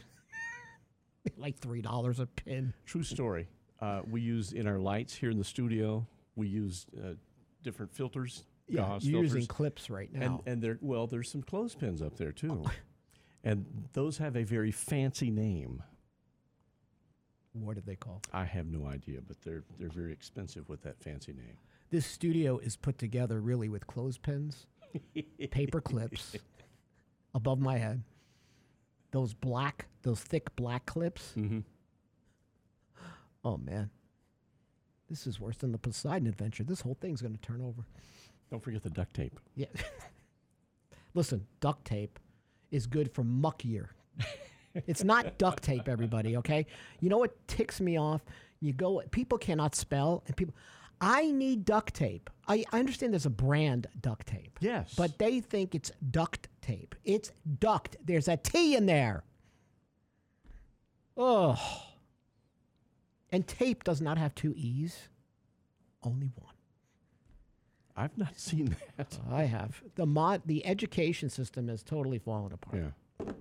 Like 1.37 1.59
$3 1.61 2.19
a 2.21 2.27
pin. 2.27 2.73
True 2.85 3.05
story. 3.05 3.47
Uh, 3.81 4.03
we 4.11 4.21
use 4.21 4.53
in 4.53 4.67
our 4.67 4.79
lights 4.79 5.15
here 5.15 5.31
in 5.31 5.39
the 5.39 5.45
studio. 5.45 6.05
We 6.35 6.49
use 6.49 6.87
uh, 6.99 7.15
different 7.63 7.93
filters. 7.93 8.45
Gauze 8.77 9.05
you're 9.05 9.23
filters. 9.23 9.35
using 9.35 9.47
clips 9.47 9.91
right 9.91 10.13
now. 10.13 10.21
And 10.23 10.41
and 10.47 10.63
there 10.63 10.79
well, 10.81 11.07
there's 11.07 11.31
some 11.31 11.43
clothespins 11.43 12.01
up 12.03 12.17
there 12.17 12.33
too, 12.33 12.65
and 13.45 13.67
those 13.93 14.19
have 14.19 14.37
a 14.37 14.45
very 14.45 14.71
fancy 14.71 15.31
name. 15.31 15.83
what 17.53 17.77
are 17.77 17.83
they 17.83 17.97
called? 17.97 18.27
I 18.33 18.45
have 18.45 18.67
no 18.67 18.87
idea, 18.87 19.21
but 19.27 19.41
they're 19.43 19.65
they're 19.79 19.89
very 19.89 20.13
expensive 20.13 20.69
with 20.69 20.83
that 20.83 21.01
fancy 21.03 21.33
name. 21.33 21.57
This 21.91 22.07
studio 22.07 22.59
is 22.59 22.77
put 22.77 22.97
together 22.99 23.41
really 23.41 23.69
with 23.69 23.87
clothespins, 23.87 24.67
paper 25.51 25.81
clips 25.81 26.37
above 27.35 27.59
my 27.61 27.77
head. 27.79 28.03
Those 29.11 29.35
black, 29.35 29.87
those 30.03 30.21
thick 30.21 30.55
black 30.57 30.87
clips. 30.87 31.33
Mm-hmm. 31.37 31.61
Oh 33.45 33.59
man, 33.59 33.91
this 35.11 35.27
is 35.27 35.39
worse 35.39 35.57
than 35.59 35.73
the 35.73 35.79
Poseidon 35.79 36.27
adventure. 36.29 36.65
This 36.65 36.81
whole 36.81 36.97
thing's 36.99 37.21
going 37.21 37.35
to 37.35 37.41
turn 37.41 37.61
over. 37.61 37.85
Don't 38.53 38.63
forget 38.63 38.83
the 38.83 38.91
duct 38.91 39.15
tape. 39.15 39.41
Yeah. 39.57 39.69
Listen, 41.15 41.47
duct 41.61 41.87
tape 41.87 42.19
is 42.71 42.87
good 42.87 43.11
for 43.11 43.25
muck 43.25 43.65
year. 43.65 43.89
it's 44.75 45.03
not 45.03 45.39
duct 45.39 45.63
tape, 45.63 45.89
everybody. 45.89 46.37
Okay. 46.37 46.67
You 47.01 47.09
know 47.09 47.17
what 47.17 47.49
ticks 47.49 47.81
me 47.81 47.97
off? 47.97 48.21
You 48.61 48.75
go. 48.75 49.03
People 49.11 49.39
cannot 49.39 49.75
spell, 49.75 50.23
and 50.27 50.37
people. 50.37 50.55
I 51.01 51.33
need 51.33 51.65
Duck 51.65 51.91
Tape. 51.93 52.31
I, 52.47 52.65
I 52.73 52.79
understand 52.79 53.13
there's 53.13 53.27
a 53.27 53.31
brand 53.31 53.89
duct 54.03 54.27
tape. 54.27 54.59
Yes. 54.61 54.95
But 54.97 55.19
they 55.19 55.41
think 55.41 55.75
it's 55.75 55.91
duct 56.11 56.47
tape. 56.61 56.95
It's 57.05 57.33
duct. 57.59 57.97
There's 58.05 58.29
a 58.29 58.37
T 58.37 58.77
in 58.77 58.87
there. 58.87 59.25
Oh. 61.17 61.59
And 63.31 63.49
tape 63.49 63.83
does 63.83 64.01
not 64.01 64.17
have 64.17 64.35
two 64.37 64.55
E's, 64.57 65.09
only 66.05 66.31
one. 66.37 66.52
I've 67.97 68.17
not 68.17 68.39
seen 68.39 68.77
that. 68.97 69.19
Oh, 69.31 69.35
I 69.35 69.45
have. 69.45 69.83
The 69.97 70.07
mod 70.07 70.43
the 70.47 70.65
education 70.67 71.29
system 71.29 71.69
has 71.69 71.83
totally 71.83 72.19
fallen 72.19 72.53
apart. 72.53 72.77
Yeah. 72.77 73.33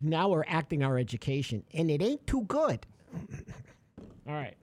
Now 0.00 0.28
we're 0.28 0.44
acting 0.46 0.82
our 0.82 0.98
education 0.98 1.64
and 1.72 1.90
it 1.90 2.02
ain't 2.02 2.26
too 2.26 2.42
good. 2.42 2.86
all 4.26 4.34
right. 4.34 4.56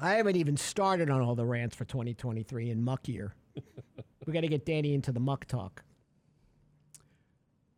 I 0.00 0.14
haven't 0.14 0.36
even 0.36 0.56
started 0.58 1.08
on 1.08 1.22
all 1.22 1.34
the 1.34 1.46
rants 1.46 1.74
for 1.74 1.86
2023 1.86 2.68
and 2.70 2.84
muck 2.84 3.08
year. 3.08 3.34
we 4.26 4.32
got 4.32 4.42
to 4.42 4.48
get 4.48 4.66
Danny 4.66 4.92
into 4.92 5.12
the 5.12 5.20
muck 5.20 5.46
talk. 5.46 5.82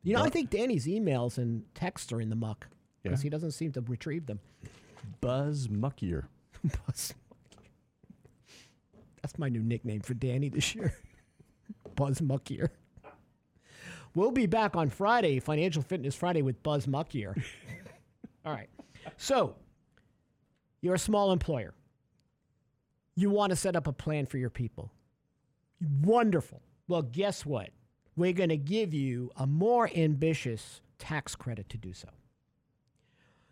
You 0.03 0.15
know, 0.17 0.23
I 0.23 0.29
think 0.31 0.51
Danny's 0.51 0.87
emails 0.87 1.39
and 1.39 1.63
texts 1.75 2.11
are 2.13 2.21
in 2.21 2.31
the 2.31 2.37
muck 2.37 2.67
because 3.03 3.21
Yeah. 3.21 3.23
he 3.25 3.29
doesn't 3.31 3.53
seem 3.53 3.71
to 3.73 3.81
retrieve 3.83 4.27
them. 4.27 4.41
Buzz 5.21 5.69
Muck 5.69 6.03
Year. 6.03 6.29
Buzz 6.65 7.15
Muckier. 7.15 7.15
That's 9.29 9.39
my 9.39 9.51
new 9.51 9.63
nickname 9.63 10.01
for 10.01 10.15
Danny 10.15 10.49
this 10.49 10.75
year. 10.75 10.95
Buzz 11.97 12.23
Muck 12.23 12.49
Year. 12.51 12.71
We'll 14.15 14.31
be 14.31 14.47
back 14.47 14.75
on 14.75 14.89
Friday, 14.89 15.39
Financial 15.39 15.83
Fitness 15.83 16.15
Friday 16.15 16.41
with 16.41 16.63
Buzz 16.63 16.87
Muck 16.87 17.15
Year. 17.15 17.37
All 18.47 18.55
right. 18.55 18.71
So, 19.19 19.57
you're 20.81 20.95
a 20.95 20.99
small 20.99 21.31
employer. 21.31 21.75
You 23.17 23.29
want 23.29 23.51
to 23.51 23.57
set 23.57 23.77
up 23.77 23.87
a 23.87 23.93
plan 23.93 24.25
for 24.25 24.39
your 24.39 24.49
people. 24.49 24.91
Wonderful. 26.01 26.63
Well, 26.87 27.03
guess 27.03 27.45
what? 27.45 27.69
We're 28.17 28.33
going 28.33 28.49
to 28.49 28.57
give 28.57 28.95
you 28.95 29.31
a 29.37 29.47
more 29.47 29.91
ambitious 29.95 30.81
tax 30.99 31.37
credit 31.37 31.69
to 31.69 31.77
do 31.77 31.93
so. 31.93 32.09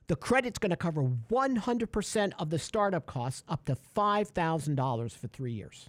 The 0.09 0.17
credit's 0.17 0.59
going 0.59 0.71
to 0.71 0.77
cover 0.77 1.03
100% 1.03 2.33
of 2.39 2.51
the 2.51 2.59
startup 2.59 3.07
costs 3.07 3.43
up 3.49 3.65
to 3.65 3.77
$5,000 3.97 5.13
for 5.13 5.27
three 5.29 5.53
years. 5.53 5.89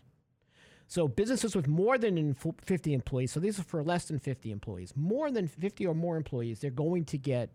So 0.87 1.07
businesses 1.07 1.55
with 1.55 1.67
more 1.67 1.97
than 1.97 2.33
50 2.33 2.93
employees, 2.93 3.31
so 3.31 3.39
these 3.39 3.59
are 3.59 3.63
for 3.63 3.83
less 3.83 4.05
than 4.05 4.19
50 4.19 4.51
employees, 4.51 4.93
more 4.95 5.29
than 5.29 5.47
50 5.47 5.85
or 5.85 5.93
more 5.93 6.15
employees, 6.15 6.59
they're 6.59 6.71
going 6.71 7.03
to 7.05 7.17
get 7.17 7.51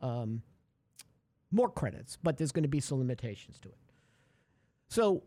um, 0.00 0.42
more 1.50 1.68
credits, 1.68 2.16
but 2.22 2.38
there's 2.38 2.52
going 2.52 2.62
to 2.62 2.68
be 2.68 2.80
some 2.80 2.98
limitations 2.98 3.58
to 3.58 3.68
it. 3.68 3.76
So 4.88 5.22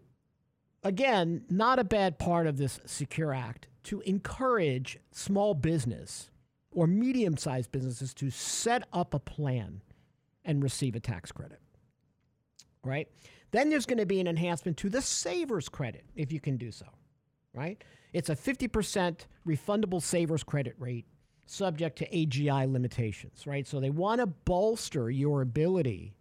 again, 0.84 1.46
not 1.50 1.80
a 1.80 1.84
bad 1.84 2.18
part 2.18 2.48
of 2.48 2.58
this 2.58 2.80
Secure 2.86 3.34
Act 3.34 3.68
to 3.84 4.02
encourage 4.02 4.98
small 5.12 5.54
business 5.54 6.30
or 6.72 6.88
medium 6.88 7.38
sized 7.38 7.72
businesses 7.72 8.14
to 8.16 8.32
set 8.32 8.84
up 8.92 9.14
a 9.14 9.20
plan 9.20 9.82
and 10.46 10.64
receive 10.64 10.96
a 10.96 11.00
tax 11.00 11.32
credit. 11.32 11.60
Right? 12.84 13.08
Then 13.52 13.70
there's 13.70 13.86
going 13.86 14.00
to 14.00 14.06
be 14.06 14.20
an 14.20 14.28
enhancement 14.28 14.78
to 14.78 14.90
the 14.90 15.02
savers 15.02 15.70
credit 15.70 16.06
if 16.16 16.32
you 16.32 16.40
can 16.40 16.58
do 16.58 16.72
so. 16.72 16.86
Right? 17.54 17.84
It's 18.14 18.30
a 18.30 18.36
50% 18.36 19.20
refundable 19.48 20.02
savers 20.02 20.44
credit 20.44 20.76
rate 20.78 21.06
subject 21.46 21.98
to 22.00 22.10
AGI 22.10 22.72
limitations, 22.72 23.46
right? 23.46 23.68
So 23.68 23.80
they 23.80 23.90
want 23.90 24.22
to 24.22 24.28
bolster 24.28 25.10
your 25.10 25.42
ability 25.42 26.16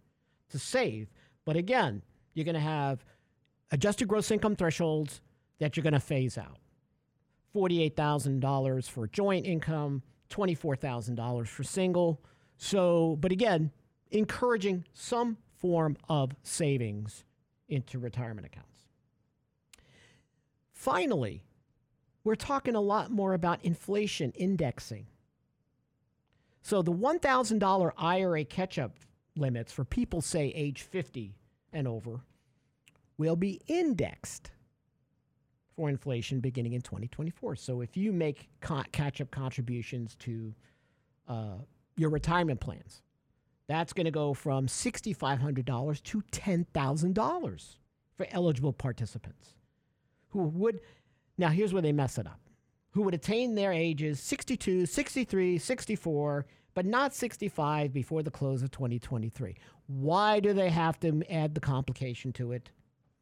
to 0.49 0.59
save. 0.59 1.09
But 1.45 1.55
again, 1.55 2.01
you're 2.33 2.45
going 2.45 2.55
to 2.55 2.61
have 2.61 3.05
adjusted 3.71 4.07
gross 4.07 4.31
income 4.31 4.55
thresholds 4.55 5.21
that 5.59 5.75
you're 5.77 5.83
going 5.83 5.93
to 5.93 5.99
phase 5.99 6.37
out. 6.37 6.57
$48,000 7.55 8.89
for 8.89 9.07
joint 9.07 9.45
income, 9.45 10.01
$24,000 10.29 11.47
for 11.47 11.63
single. 11.63 12.21
So, 12.57 13.17
but 13.19 13.31
again, 13.31 13.71
encouraging 14.13 14.85
some 14.93 15.37
form 15.57 15.97
of 16.07 16.31
savings 16.43 17.25
into 17.67 17.99
retirement 17.99 18.45
accounts. 18.45 18.69
Finally, 20.71 21.43
we're 22.23 22.35
talking 22.35 22.75
a 22.75 22.81
lot 22.81 23.11
more 23.11 23.33
about 23.33 23.63
inflation 23.63 24.31
indexing. 24.35 25.07
So 26.61 26.81
the 26.81 26.93
$1,000 26.93 27.91
IRA 27.97 28.45
catch 28.45 28.77
up 28.79 28.97
limits 29.35 29.71
for 29.71 29.83
people, 29.83 30.21
say, 30.21 30.53
age 30.55 30.83
50 30.83 31.35
and 31.73 31.87
over, 31.87 32.21
will 33.17 33.35
be 33.35 33.61
indexed 33.67 34.51
for 35.75 35.89
inflation 35.89 36.39
beginning 36.39 36.73
in 36.73 36.81
2024. 36.81 37.55
So 37.55 37.81
if 37.81 37.97
you 37.97 38.13
make 38.13 38.49
co- 38.61 38.83
catch 38.91 39.21
up 39.21 39.31
contributions 39.31 40.15
to 40.19 40.53
uh, 41.27 41.57
your 41.97 42.09
retirement 42.09 42.59
plans, 42.59 43.01
that's 43.67 43.93
going 43.93 44.05
to 44.05 44.11
go 44.11 44.33
from 44.33 44.67
$6,500 44.67 46.03
to 46.03 46.21
$10,000 46.21 47.75
for 48.15 48.27
eligible 48.31 48.73
participants 48.73 49.55
who 50.29 50.43
would. 50.43 50.81
Now, 51.37 51.49
here's 51.49 51.73
where 51.73 51.81
they 51.81 51.91
mess 51.91 52.17
it 52.17 52.27
up 52.27 52.39
who 52.93 53.01
would 53.01 53.15
attain 53.15 53.55
their 53.55 53.73
ages 53.73 54.19
62, 54.19 54.85
63, 54.85 55.57
64, 55.57 56.45
but 56.75 56.85
not 56.85 57.13
65 57.13 57.91
before 57.91 58.23
the 58.23 58.31
close 58.31 58.61
of 58.61 58.71
2023. 58.71 59.55
Why 59.87 60.39
do 60.39 60.53
they 60.53 60.69
have 60.69 60.99
to 60.99 61.23
add 61.29 61.55
the 61.55 61.59
complication 61.59 62.31
to 62.33 62.51
it? 62.51 62.69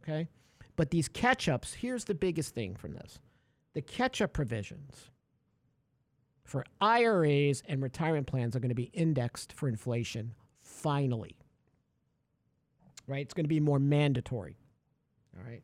Okay. 0.04 0.28
But 0.76 0.92
these 0.92 1.08
catch 1.08 1.48
ups, 1.48 1.74
here's 1.74 2.06
the 2.06 2.14
biggest 2.14 2.54
thing 2.54 2.76
from 2.76 2.94
this 2.94 3.20
the 3.74 3.82
catch 3.82 4.22
up 4.22 4.34
provisions 4.34 5.10
for 6.52 6.66
IRAs 6.82 7.64
and 7.66 7.82
retirement 7.82 8.28
plans 8.28 8.56
are 8.56 8.60
going 8.60 8.70
to 8.70 8.76
be 8.76 8.92
indexed 8.94 9.54
for 9.54 9.70
inflation 9.70 10.34
finally. 10.62 11.38
Right? 13.08 13.22
It's 13.22 13.34
going 13.34 13.46
to 13.46 13.50
be 13.50 13.62
more 13.62 13.80
mandatory. 13.80 14.58
All 15.38 15.50
right. 15.50 15.64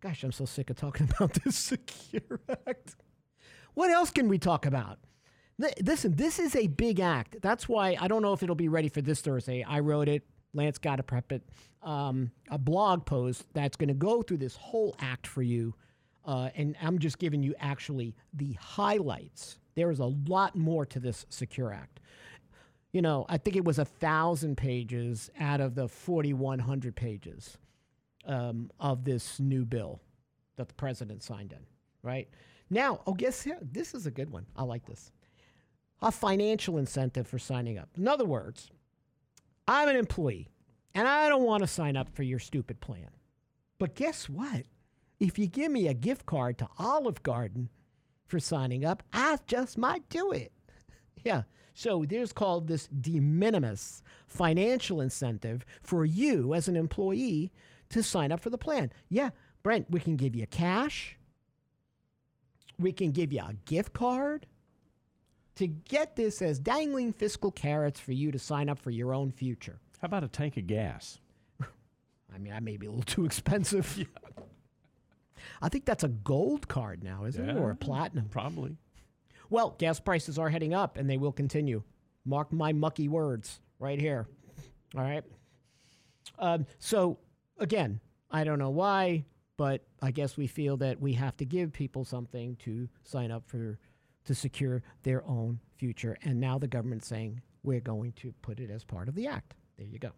Gosh, 0.00 0.24
I'm 0.24 0.32
so 0.32 0.46
sick 0.46 0.70
of 0.70 0.76
talking 0.76 1.10
about 1.16 1.34
this 1.44 1.56
Secure 1.56 2.40
Act. 2.66 2.96
What 3.74 3.90
else 3.90 4.10
can 4.10 4.28
we 4.28 4.38
talk 4.38 4.64
about? 4.64 4.98
Listen, 5.58 6.14
this 6.14 6.38
is 6.38 6.56
a 6.56 6.68
big 6.68 7.00
act. 7.00 7.36
That's 7.42 7.68
why 7.68 7.96
I 8.00 8.08
don't 8.08 8.22
know 8.22 8.32
if 8.32 8.42
it'll 8.42 8.54
be 8.54 8.68
ready 8.68 8.88
for 8.88 9.02
this 9.02 9.20
Thursday. 9.20 9.62
I 9.62 9.80
wrote 9.80 10.08
it. 10.08 10.24
Lance 10.54 10.78
got 10.78 10.96
to 10.96 11.02
prep 11.02 11.32
it. 11.32 11.42
Um, 11.82 12.30
a 12.48 12.58
blog 12.58 13.04
post 13.04 13.44
that's 13.52 13.76
going 13.76 13.88
to 13.88 13.94
go 13.94 14.22
through 14.22 14.38
this 14.38 14.56
whole 14.56 14.96
act 15.00 15.26
for 15.26 15.42
you. 15.42 15.74
Uh, 16.24 16.48
and 16.54 16.76
I'm 16.80 16.98
just 16.98 17.18
giving 17.18 17.42
you 17.42 17.54
actually 17.58 18.14
the 18.32 18.52
highlights. 18.54 19.58
There 19.78 19.92
is 19.92 20.00
a 20.00 20.06
lot 20.06 20.56
more 20.56 20.84
to 20.86 20.98
this 20.98 21.24
Secure 21.28 21.72
Act. 21.72 22.00
You 22.90 23.00
know, 23.00 23.26
I 23.28 23.38
think 23.38 23.54
it 23.54 23.64
was 23.64 23.78
a 23.78 23.84
thousand 23.84 24.56
pages 24.56 25.30
out 25.38 25.60
of 25.60 25.76
the 25.76 25.86
4,100 25.86 26.96
pages 26.96 27.58
um, 28.26 28.72
of 28.80 29.04
this 29.04 29.38
new 29.38 29.64
bill 29.64 30.00
that 30.56 30.66
the 30.66 30.74
president 30.74 31.22
signed 31.22 31.52
in, 31.52 31.60
right? 32.02 32.28
Now, 32.70 33.02
oh, 33.06 33.14
guess 33.14 33.40
here, 33.40 33.56
this 33.62 33.94
is 33.94 34.04
a 34.04 34.10
good 34.10 34.30
one. 34.30 34.46
I 34.56 34.64
like 34.64 34.84
this. 34.84 35.12
A 36.02 36.10
financial 36.10 36.78
incentive 36.78 37.28
for 37.28 37.38
signing 37.38 37.78
up. 37.78 37.88
In 37.96 38.08
other 38.08 38.24
words, 38.24 38.72
I'm 39.68 39.88
an 39.88 39.94
employee 39.94 40.48
and 40.92 41.06
I 41.06 41.28
don't 41.28 41.44
want 41.44 41.62
to 41.62 41.68
sign 41.68 41.96
up 41.96 42.08
for 42.16 42.24
your 42.24 42.40
stupid 42.40 42.80
plan. 42.80 43.10
But 43.78 43.94
guess 43.94 44.28
what? 44.28 44.64
If 45.20 45.38
you 45.38 45.46
give 45.46 45.70
me 45.70 45.86
a 45.86 45.94
gift 45.94 46.26
card 46.26 46.58
to 46.58 46.68
Olive 46.80 47.22
Garden 47.22 47.68
for 48.28 48.38
signing 48.38 48.84
up, 48.84 49.02
I 49.12 49.38
just 49.46 49.76
might 49.76 50.08
do 50.08 50.30
it. 50.30 50.52
yeah. 51.24 51.42
So 51.74 52.04
there's 52.08 52.32
called 52.32 52.66
this 52.66 52.88
de 52.88 53.20
minimis 53.20 54.02
financial 54.26 55.00
incentive 55.00 55.64
for 55.82 56.04
you 56.04 56.54
as 56.54 56.68
an 56.68 56.76
employee 56.76 57.52
to 57.90 58.02
sign 58.02 58.32
up 58.32 58.40
for 58.40 58.50
the 58.50 58.58
plan. 58.58 58.92
Yeah, 59.08 59.30
Brent, 59.62 59.90
we 59.90 60.00
can 60.00 60.16
give 60.16 60.34
you 60.36 60.46
cash 60.46 61.18
we 62.78 62.92
can 62.92 63.10
give 63.10 63.32
you 63.32 63.40
a 63.40 63.54
gift 63.66 63.92
card 63.92 64.46
to 65.56 65.66
get 65.66 66.14
this 66.16 66.40
as 66.40 66.58
dangling 66.58 67.12
fiscal 67.12 67.50
carrots 67.50 67.98
for 67.98 68.12
you 68.12 68.30
to 68.30 68.38
sign 68.38 68.68
up 68.68 68.78
for 68.78 68.90
your 68.90 69.12
own 69.12 69.32
future. 69.32 69.80
How 70.00 70.06
about 70.06 70.24
a 70.24 70.28
tank 70.28 70.56
of 70.56 70.66
gas? 70.66 71.18
I 71.60 72.38
mean, 72.38 72.52
that 72.52 72.62
may 72.62 72.76
be 72.76 72.86
a 72.86 72.90
little 72.90 73.02
too 73.02 73.24
expensive. 73.24 73.98
Yeah. 74.08 74.44
I 75.62 75.68
think 75.68 75.84
that's 75.84 76.04
a 76.04 76.08
gold 76.08 76.68
card 76.68 77.02
now, 77.02 77.24
isn't 77.24 77.44
yeah, 77.44 77.56
it? 77.56 77.58
Or 77.58 77.70
a 77.70 77.76
platinum? 77.76 78.28
Probably. 78.30 78.76
Well, 79.50 79.76
gas 79.78 80.00
prices 80.00 80.38
are 80.38 80.50
heading 80.50 80.74
up 80.74 80.96
and 80.96 81.08
they 81.08 81.16
will 81.16 81.32
continue. 81.32 81.82
Mark 82.24 82.52
my 82.52 82.72
mucky 82.72 83.08
words 83.08 83.60
right 83.78 84.00
here. 84.00 84.26
All 84.96 85.02
right. 85.02 85.24
Um, 86.38 86.66
so, 86.78 87.18
again, 87.58 88.00
I 88.30 88.44
don't 88.44 88.58
know 88.58 88.70
why 88.70 89.24
but 89.58 89.82
I 90.00 90.12
guess 90.12 90.38
we 90.38 90.46
feel 90.46 90.78
that 90.78 91.00
we 91.00 91.12
have 91.14 91.36
to 91.38 91.44
give 91.44 91.72
people 91.72 92.04
something 92.04 92.56
to 92.60 92.88
sign 93.02 93.30
up 93.30 93.42
for 93.46 93.78
to 94.24 94.34
secure 94.34 94.82
their 95.02 95.26
own 95.26 95.58
future. 95.76 96.16
And 96.22 96.40
now 96.40 96.58
the 96.58 96.68
government's 96.68 97.08
saying 97.08 97.42
we're 97.62 97.80
going 97.80 98.12
to 98.12 98.32
put 98.40 98.60
it 98.60 98.70
as 98.70 98.84
part 98.84 99.08
of 99.08 99.14
the 99.14 99.26
act. 99.26 99.54
There 99.76 99.86
you 99.86 99.98
go. 99.98 100.12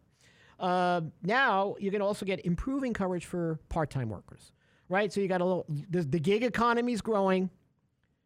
Uh, 0.59 1.01
now 1.23 1.75
you 1.81 1.91
can 1.91 2.03
also 2.03 2.27
get 2.27 2.45
improving 2.45 2.93
coverage 2.93 3.25
for 3.25 3.59
part-time 3.71 4.11
workers, 4.11 4.53
right? 4.91 5.11
So 5.11 5.23
you 5.23 5.29
got 5.29 5.41
a 5.41 5.45
little. 5.45 5.65
The, 5.89 6.03
the 6.03 6.21
gig 6.21 6.43
economy 6.43 6.93
is 6.93 7.01
growing. 7.01 7.49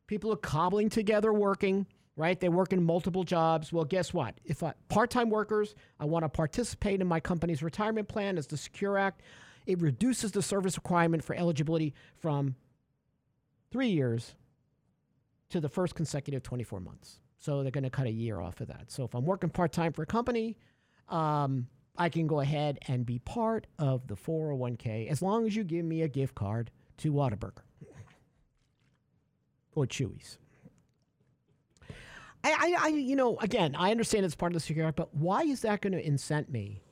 People 0.08 0.32
are 0.32 0.36
cobbling 0.36 0.88
together 0.88 1.32
working, 1.32 1.86
right? 2.16 2.40
They 2.40 2.48
work 2.48 2.72
in 2.72 2.82
multiple 2.82 3.22
jobs. 3.22 3.72
Well, 3.72 3.84
guess 3.84 4.12
what? 4.12 4.34
If 4.44 4.62
I, 4.62 4.74
part-time 4.88 5.30
workers, 5.30 5.76
I 6.00 6.06
want 6.06 6.24
to 6.24 6.28
participate 6.28 7.00
in 7.00 7.06
my 7.06 7.20
company's 7.20 7.62
retirement 7.62 8.08
plan 8.08 8.36
as 8.36 8.46
the 8.46 8.56
Secure 8.56 8.98
Act. 8.98 9.22
It 9.66 9.80
reduces 9.80 10.32
the 10.32 10.42
service 10.42 10.76
requirement 10.76 11.22
for 11.22 11.34
eligibility 11.34 11.94
from 12.16 12.56
three 13.70 13.88
years 13.88 14.34
to 15.50 15.60
the 15.60 15.68
first 15.68 15.94
consecutive 15.94 16.42
24 16.42 16.80
months. 16.80 17.20
So 17.38 17.62
they're 17.62 17.70
going 17.70 17.84
to 17.84 17.90
cut 17.90 18.06
a 18.06 18.10
year 18.10 18.40
off 18.40 18.60
of 18.60 18.68
that. 18.68 18.90
So 18.90 19.04
if 19.04 19.14
I'm 19.14 19.24
working 19.24 19.50
part 19.50 19.72
time 19.72 19.92
for 19.92 20.02
a 20.02 20.06
company, 20.06 20.56
um, 21.08 21.66
I 21.96 22.08
can 22.08 22.26
go 22.26 22.40
ahead 22.40 22.78
and 22.88 23.06
be 23.06 23.18
part 23.20 23.66
of 23.78 24.06
the 24.08 24.14
401k 24.14 25.08
as 25.08 25.22
long 25.22 25.46
as 25.46 25.54
you 25.54 25.64
give 25.64 25.84
me 25.84 26.02
a 26.02 26.08
gift 26.08 26.34
card 26.34 26.70
to 26.98 27.12
Whataburger 27.12 27.62
or 29.74 29.86
Chuy's. 29.86 30.38
I, 32.46 32.76
I, 32.78 32.88
you 32.88 33.16
know, 33.16 33.38
again, 33.38 33.74
I 33.74 33.90
understand 33.90 34.26
it's 34.26 34.34
part 34.34 34.52
of 34.52 34.54
the 34.54 34.60
security, 34.60 34.92
but 34.94 35.14
why 35.14 35.44
is 35.44 35.62
that 35.62 35.80
going 35.80 35.94
to 35.94 36.02
incent 36.02 36.50
me? 36.50 36.82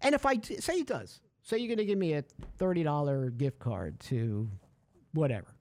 And 0.00 0.14
if 0.14 0.24
I 0.24 0.38
say 0.40 0.74
it 0.74 0.86
does, 0.86 1.20
Say 1.44 1.58
you're 1.58 1.68
going 1.68 1.78
to 1.78 1.84
give 1.84 1.98
me 1.98 2.14
a 2.14 2.24
$30 2.58 3.36
gift 3.36 3.58
card 3.58 4.00
to 4.00 4.48
whatever. 5.12 5.54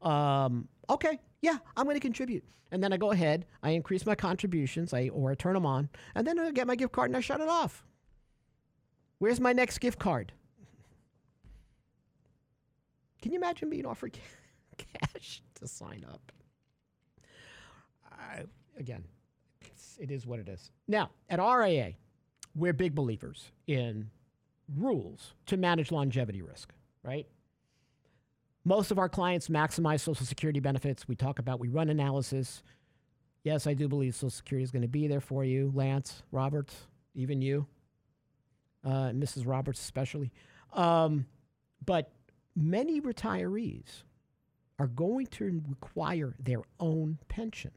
Um, 0.00 0.68
okay, 0.88 1.20
yeah, 1.40 1.58
I'm 1.76 1.84
going 1.84 1.96
to 1.96 2.00
contribute. 2.00 2.44
And 2.70 2.82
then 2.82 2.92
I 2.92 2.96
go 2.96 3.12
ahead, 3.12 3.46
I 3.62 3.70
increase 3.70 4.04
my 4.04 4.14
contributions, 4.14 4.92
I 4.92 5.08
or 5.08 5.30
I 5.30 5.34
turn 5.34 5.54
them 5.54 5.64
on, 5.64 5.88
and 6.14 6.26
then 6.26 6.38
I 6.38 6.50
get 6.50 6.66
my 6.66 6.76
gift 6.76 6.92
card 6.92 7.08
and 7.08 7.16
I 7.16 7.20
shut 7.20 7.40
it 7.40 7.48
off. 7.48 7.84
Where's 9.18 9.40
my 9.40 9.52
next 9.52 9.78
gift 9.78 9.98
card? 9.98 10.32
Can 13.22 13.32
you 13.32 13.38
imagine 13.38 13.70
being 13.70 13.86
offered 13.86 14.18
cash 14.76 15.42
to 15.56 15.66
sign 15.66 16.04
up? 16.08 16.32
Again, 18.78 19.02
it 19.98 20.10
is 20.10 20.26
what 20.26 20.38
it 20.38 20.48
is. 20.48 20.70
Now, 20.86 21.10
at 21.28 21.40
RIA, 21.40 21.94
we're 22.54 22.72
big 22.72 22.94
believers 22.94 23.50
in 23.66 24.10
rules 24.76 25.34
to 25.46 25.56
manage 25.56 25.90
longevity 25.90 26.42
risk, 26.42 26.72
right? 27.02 27.26
Most 28.68 28.90
of 28.90 28.98
our 28.98 29.08
clients 29.08 29.48
maximize 29.48 30.00
Social 30.00 30.26
Security 30.26 30.60
benefits. 30.60 31.08
We 31.08 31.16
talk 31.16 31.38
about, 31.38 31.58
we 31.58 31.68
run 31.68 31.88
analysis. 31.88 32.62
Yes, 33.42 33.66
I 33.66 33.72
do 33.72 33.88
believe 33.88 34.14
Social 34.14 34.28
Security 34.28 34.62
is 34.62 34.70
going 34.70 34.82
to 34.82 34.88
be 34.88 35.06
there 35.06 35.22
for 35.22 35.42
you, 35.42 35.72
Lance, 35.74 36.22
Roberts, 36.32 36.76
even 37.14 37.40
you, 37.40 37.66
uh, 38.84 39.08
Mrs. 39.14 39.46
Roberts 39.46 39.80
especially. 39.80 40.32
Um, 40.74 41.24
but 41.86 42.12
many 42.54 43.00
retirees 43.00 44.02
are 44.78 44.86
going 44.86 45.28
to 45.28 45.62
require 45.66 46.34
their 46.38 46.60
own 46.78 47.16
pension. 47.28 47.70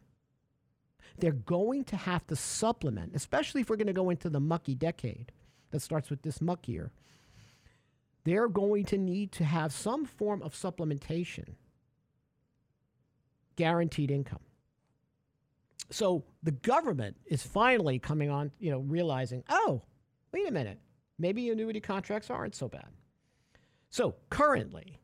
They're 1.19 1.31
going 1.31 1.85
to 1.85 1.95
have 1.95 2.27
to 2.27 2.35
supplement, 2.35 3.15
especially 3.15 3.61
if 3.61 3.69
we're 3.69 3.77
going 3.77 3.87
to 3.87 3.93
go 3.93 4.09
into 4.09 4.29
the 4.29 4.41
mucky 4.41 4.75
decade 4.75 5.31
that 5.69 5.81
starts 5.81 6.09
with 6.09 6.21
this 6.23 6.41
muck 6.41 6.67
year. 6.67 6.91
They're 8.23 8.47
going 8.47 8.85
to 8.85 8.97
need 8.97 9.31
to 9.33 9.43
have 9.43 9.71
some 9.71 10.05
form 10.05 10.41
of 10.41 10.53
supplementation, 10.53 11.55
guaranteed 13.55 14.11
income. 14.11 14.39
So 15.89 16.23
the 16.43 16.51
government 16.51 17.17
is 17.25 17.43
finally 17.43 17.99
coming 17.99 18.29
on, 18.29 18.51
you 18.59 18.71
know, 18.71 18.79
realizing, 18.79 19.43
oh, 19.49 19.81
wait 20.31 20.47
a 20.47 20.51
minute, 20.51 20.79
maybe 21.19 21.49
annuity 21.49 21.79
contracts 21.81 22.29
aren't 22.29 22.55
so 22.55 22.67
bad. 22.67 22.87
So 23.89 24.15
currently, 24.29 25.01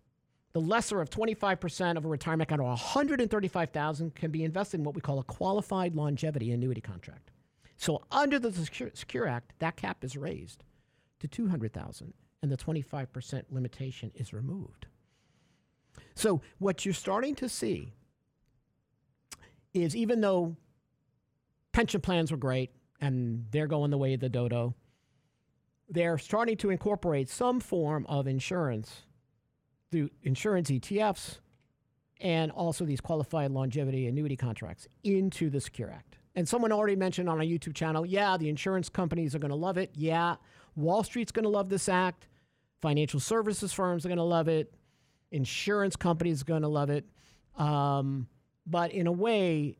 the 0.53 0.61
lesser 0.61 1.01
of 1.01 1.09
25% 1.09 1.97
of 1.97 2.05
a 2.05 2.07
retirement 2.07 2.49
account 2.49 2.61
or 2.61 2.69
135,000 2.69 4.15
can 4.15 4.31
be 4.31 4.43
invested 4.43 4.79
in 4.79 4.83
what 4.85 4.95
we 4.95 5.01
call 5.01 5.19
a 5.19 5.23
qualified 5.23 5.93
longevity 5.93 6.51
annuity 6.51 6.81
contract. 6.81 7.31
So 7.75 8.03
under 8.11 8.39
the 8.39 8.51
Secure, 8.51 8.91
Secure 8.93 9.27
Act, 9.27 9.53
that 9.59 9.75
cap 9.75 10.03
is 10.03 10.15
raised 10.15 10.63
to 11.19 11.27
200,000 11.27 12.13
and 12.41 12.51
the 12.51 12.57
25% 12.57 13.43
limitation 13.49 14.11
is 14.15 14.33
removed. 14.33 14.87
So 16.15 16.41
what 16.59 16.85
you're 16.85 16.93
starting 16.93 17.35
to 17.35 17.49
see 17.49 17.93
is 19.73 19.95
even 19.95 20.21
though 20.21 20.55
pension 21.71 22.01
plans 22.01 22.31
were 22.31 22.37
great 22.37 22.71
and 22.99 23.45
they're 23.51 23.67
going 23.67 23.91
the 23.91 23.97
way 23.97 24.13
of 24.13 24.19
the 24.19 24.29
dodo, 24.29 24.75
they're 25.89 26.17
starting 26.17 26.57
to 26.57 26.69
incorporate 26.69 27.29
some 27.29 27.59
form 27.59 28.05
of 28.09 28.27
insurance 28.27 29.03
through 29.91 30.09
insurance 30.23 30.69
ETFs 30.69 31.37
and 32.19 32.51
also 32.51 32.83
these 32.83 32.99
qualified 32.99 33.51
longevity 33.51 34.07
annuity 34.07 34.35
contracts 34.35 34.87
into 35.03 35.49
the 35.49 35.61
Secure 35.61 35.91
Act. 35.91 36.17
And 36.35 36.47
someone 36.47 36.71
already 36.71 36.95
mentioned 36.95 37.29
on 37.29 37.37
our 37.37 37.43
YouTube 37.43 37.73
channel, 37.73 38.05
yeah, 38.05 38.37
the 38.37 38.49
insurance 38.49 38.89
companies 38.89 39.33
are 39.33 39.39
going 39.39 39.49
to 39.49 39.55
love 39.55 39.77
it. 39.77 39.91
Yeah, 39.95 40.35
Wall 40.77 41.03
Street's 41.03 41.31
going 41.31 41.43
to 41.43 41.49
love 41.49 41.69
this 41.69 41.89
act. 41.89 42.27
Financial 42.81 43.19
services 43.19 43.73
firms 43.73 44.05
are 44.05 44.09
going 44.09 44.17
to 44.17 44.23
love 44.23 44.47
it. 44.47 44.73
Insurance 45.31 45.95
companies 45.95 46.41
are 46.43 46.45
going 46.45 46.61
to 46.61 46.67
love 46.67 46.89
it. 46.89 47.05
Um, 47.57 48.27
but 48.65 48.91
in 48.91 49.07
a 49.07 49.11
way, 49.11 49.77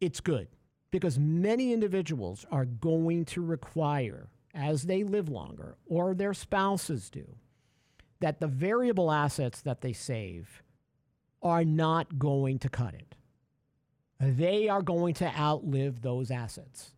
it's 0.00 0.20
good 0.20 0.48
because 0.90 1.18
many 1.18 1.72
individuals 1.72 2.44
are 2.50 2.64
going 2.64 3.24
to 3.26 3.42
require, 3.42 4.28
as 4.54 4.82
they 4.82 5.04
live 5.04 5.28
longer 5.28 5.76
or 5.86 6.14
their 6.14 6.34
spouses 6.34 7.08
do, 7.10 7.36
that 8.20 8.40
the 8.40 8.48
variable 8.48 9.12
assets 9.12 9.60
that 9.60 9.80
they 9.80 9.92
save 9.92 10.62
are 11.40 11.64
not 11.64 12.18
going 12.18 12.58
to 12.58 12.68
cut 12.68 12.94
it. 12.94 13.14
They 14.18 14.68
are 14.68 14.82
going 14.82 15.14
to 15.14 15.26
outlive 15.38 16.02
those 16.02 16.32
assets. 16.32 16.90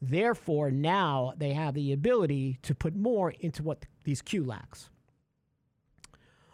Therefore, 0.00 0.70
now 0.70 1.32
they 1.36 1.52
have 1.52 1.74
the 1.74 1.92
ability 1.92 2.58
to 2.62 2.74
put 2.74 2.94
more 2.94 3.32
into 3.40 3.62
what 3.62 3.84
these 4.04 4.22
QLACs. 4.22 4.88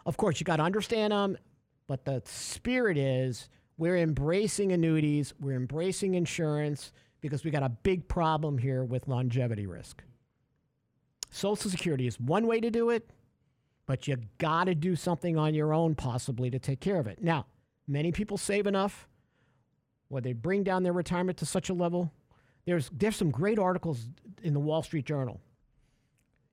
Of 0.05 0.17
course, 0.17 0.39
you 0.39 0.43
got 0.43 0.57
to 0.57 0.63
understand 0.63 1.11
them, 1.11 1.37
but 1.87 2.05
the 2.05 2.21
spirit 2.25 2.97
is 2.97 3.49
we're 3.77 3.97
embracing 3.97 4.71
annuities, 4.71 5.33
we're 5.39 5.55
embracing 5.55 6.15
insurance 6.15 6.91
because 7.21 7.43
we 7.43 7.51
got 7.51 7.63
a 7.63 7.69
big 7.69 8.07
problem 8.07 8.57
here 8.57 8.83
with 8.83 9.07
longevity 9.07 9.65
risk. 9.65 10.03
Social 11.29 11.69
Security 11.69 12.07
is 12.07 12.19
one 12.19 12.47
way 12.47 12.59
to 12.59 12.71
do 12.71 12.89
it, 12.91 13.09
but 13.85 14.07
you 14.07 14.17
got 14.37 14.65
to 14.65 14.75
do 14.75 14.95
something 14.95 15.37
on 15.37 15.53
your 15.53 15.73
own 15.73 15.95
possibly 15.95 16.49
to 16.49 16.59
take 16.59 16.79
care 16.79 16.99
of 16.99 17.07
it. 17.07 17.21
Now, 17.21 17.45
many 17.87 18.11
people 18.11 18.37
save 18.37 18.67
enough 18.67 19.07
where 20.07 20.21
they 20.21 20.33
bring 20.33 20.63
down 20.63 20.83
their 20.83 20.93
retirement 20.93 21.37
to 21.39 21.45
such 21.45 21.69
a 21.69 21.73
level. 21.73 22.11
There's 22.65 22.89
there's 22.89 23.15
some 23.15 23.31
great 23.31 23.59
articles 23.59 24.07
in 24.43 24.53
the 24.53 24.59
Wall 24.59 24.83
Street 24.83 25.05
Journal. 25.05 25.39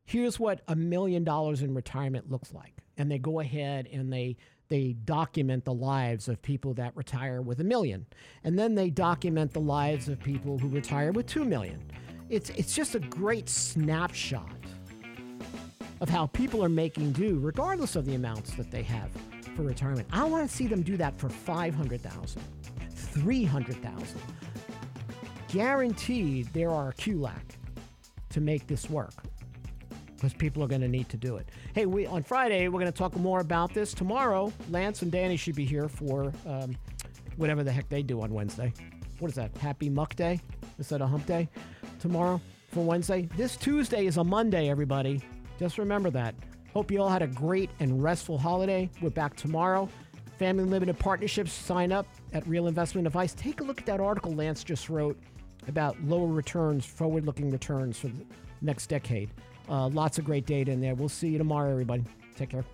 Here's 0.05 0.39
what 0.39 0.61
a 0.69 0.77
million 0.77 1.25
dollars 1.25 1.63
in 1.63 1.75
retirement 1.75 2.31
looks 2.31 2.53
like. 2.53 2.75
And 2.97 3.11
they 3.11 3.19
go 3.19 3.41
ahead 3.41 3.89
and 3.93 4.13
they 4.13 4.37
they 4.73 4.95
document 5.05 5.67
the 5.67 5.75
lives 5.75 6.29
of 6.29 6.41
people 6.41 6.73
that 6.75 6.97
retire 6.97 7.43
with 7.43 7.61
a 7.61 7.65
million. 7.65 8.07
And 8.43 8.59
then 8.59 8.75
they 8.75 8.89
document 8.89 9.53
the 9.53 9.61
lives 9.61 10.09
of 10.09 10.19
people 10.19 10.59
who 10.59 10.69
retire 10.69 11.13
with 11.13 11.27
2 11.27 11.45
million. 11.45 11.79
It's, 12.31 12.49
it's 12.49 12.75
just 12.75 12.95
a 12.95 12.99
great 12.99 13.51
snapshot 13.51 14.57
of 16.01 16.09
how 16.09 16.29
people 16.29 16.65
are 16.65 16.71
making 16.71 17.13
do, 17.13 17.39
regardless 17.39 17.97
of 17.97 18.07
the 18.07 18.15
amounts 18.15 18.55
that 18.55 18.71
they 18.71 18.83
have 18.83 19.11
for 19.55 19.63
retirement. 19.63 20.09
I 20.11 20.25
want 20.25 20.49
to 20.49 20.57
see 20.57 20.67
them 20.67 20.81
do 20.81 20.97
that 20.97 21.19
for 21.19 21.29
500,000, 21.29 22.43
300,000. 22.95 24.21
Guaranteed 25.53 26.47
there 26.55 26.71
are 26.71 26.89
a 26.89 26.93
QLAC 26.95 27.43
to 28.31 28.41
make 28.41 28.67
this 28.67 28.89
work 28.89 29.13
because 30.15 30.33
people 30.33 30.65
are 30.65 30.67
going 30.67 30.81
to 30.81 30.89
need 30.89 31.11
to 31.11 31.19
do 31.19 31.37
it. 31.37 31.47
Hey, 31.75 31.85
we 31.85 32.07
on 32.07 32.23
Friday 32.23 32.69
we're 32.69 32.81
going 32.81 32.91
to 32.91 32.99
talk 32.99 33.15
more 33.17 33.41
about 33.41 33.75
this. 33.75 33.93
Tomorrow, 33.93 34.51
Lance 34.71 35.03
and 35.03 35.13
Danny 35.13 35.37
should 35.37 35.55
be 35.55 35.67
here 35.67 35.91
for 35.91 36.33
um, 36.47 36.75
whatever 37.37 37.63
the 37.63 37.71
heck 37.71 37.87
they 37.91 38.03
do 38.03 38.23
on 38.23 38.33
Wednesday. 38.33 38.73
What 39.19 39.29
is 39.31 39.35
that? 39.35 39.55
Happy 39.59 39.91
Muck 39.91 40.17
Day 40.17 40.41
instead 40.79 41.03
of 41.03 41.11
Hump 41.11 41.27
Day 41.27 41.51
tomorrow 42.01 42.41
for 42.71 42.83
Wednesday. 42.83 43.29
This 43.37 43.59
Tuesday 43.59 44.07
is 44.07 44.17
a 44.17 44.25
Monday, 44.25 44.71
everybody. 44.71 45.21
Just 45.59 45.77
remember 45.77 46.09
that. 46.13 46.35
Hope 46.73 46.91
you 46.91 47.03
all 47.03 47.11
had 47.11 47.21
a 47.21 47.27
great 47.27 47.69
and 47.79 48.03
restful 48.03 48.39
holiday. 48.39 48.89
We're 49.03 49.11
back 49.11 49.37
tomorrow. 49.37 49.87
Family 50.39 50.65
Limited 50.65 50.99
Partnerships, 50.99 51.53
sign 51.53 51.93
up 51.93 52.07
at 52.33 52.47
Real 52.49 52.69
Investment 52.69 53.07
Advice. 53.07 53.35
Take 53.35 53.61
a 53.61 53.65
look 53.65 53.81
at 53.81 53.87
that 53.87 54.01
article 54.01 54.33
Lance 54.33 54.65
just 54.65 54.89
wrote 54.89 55.21
about 55.69 56.01
lower 56.05 56.27
returns, 56.27 56.85
forward 56.85 57.27
looking 57.27 57.51
returns 57.51 57.99
for 57.99 58.09
the 58.09 58.25
next 58.61 58.89
decade. 58.89 59.31
Uh, 59.69 59.89
lots 59.89 60.19
of 60.19 60.25
great 60.25 60.47
data 60.47 60.71
in 60.73 60.81
there. 60.81 60.95
We'll 60.95 61.09
see 61.09 61.29
you 61.29 61.39
tomorrow, 61.39 61.71
everybody. 61.71 62.05
Take 62.37 62.51
care. 62.51 62.65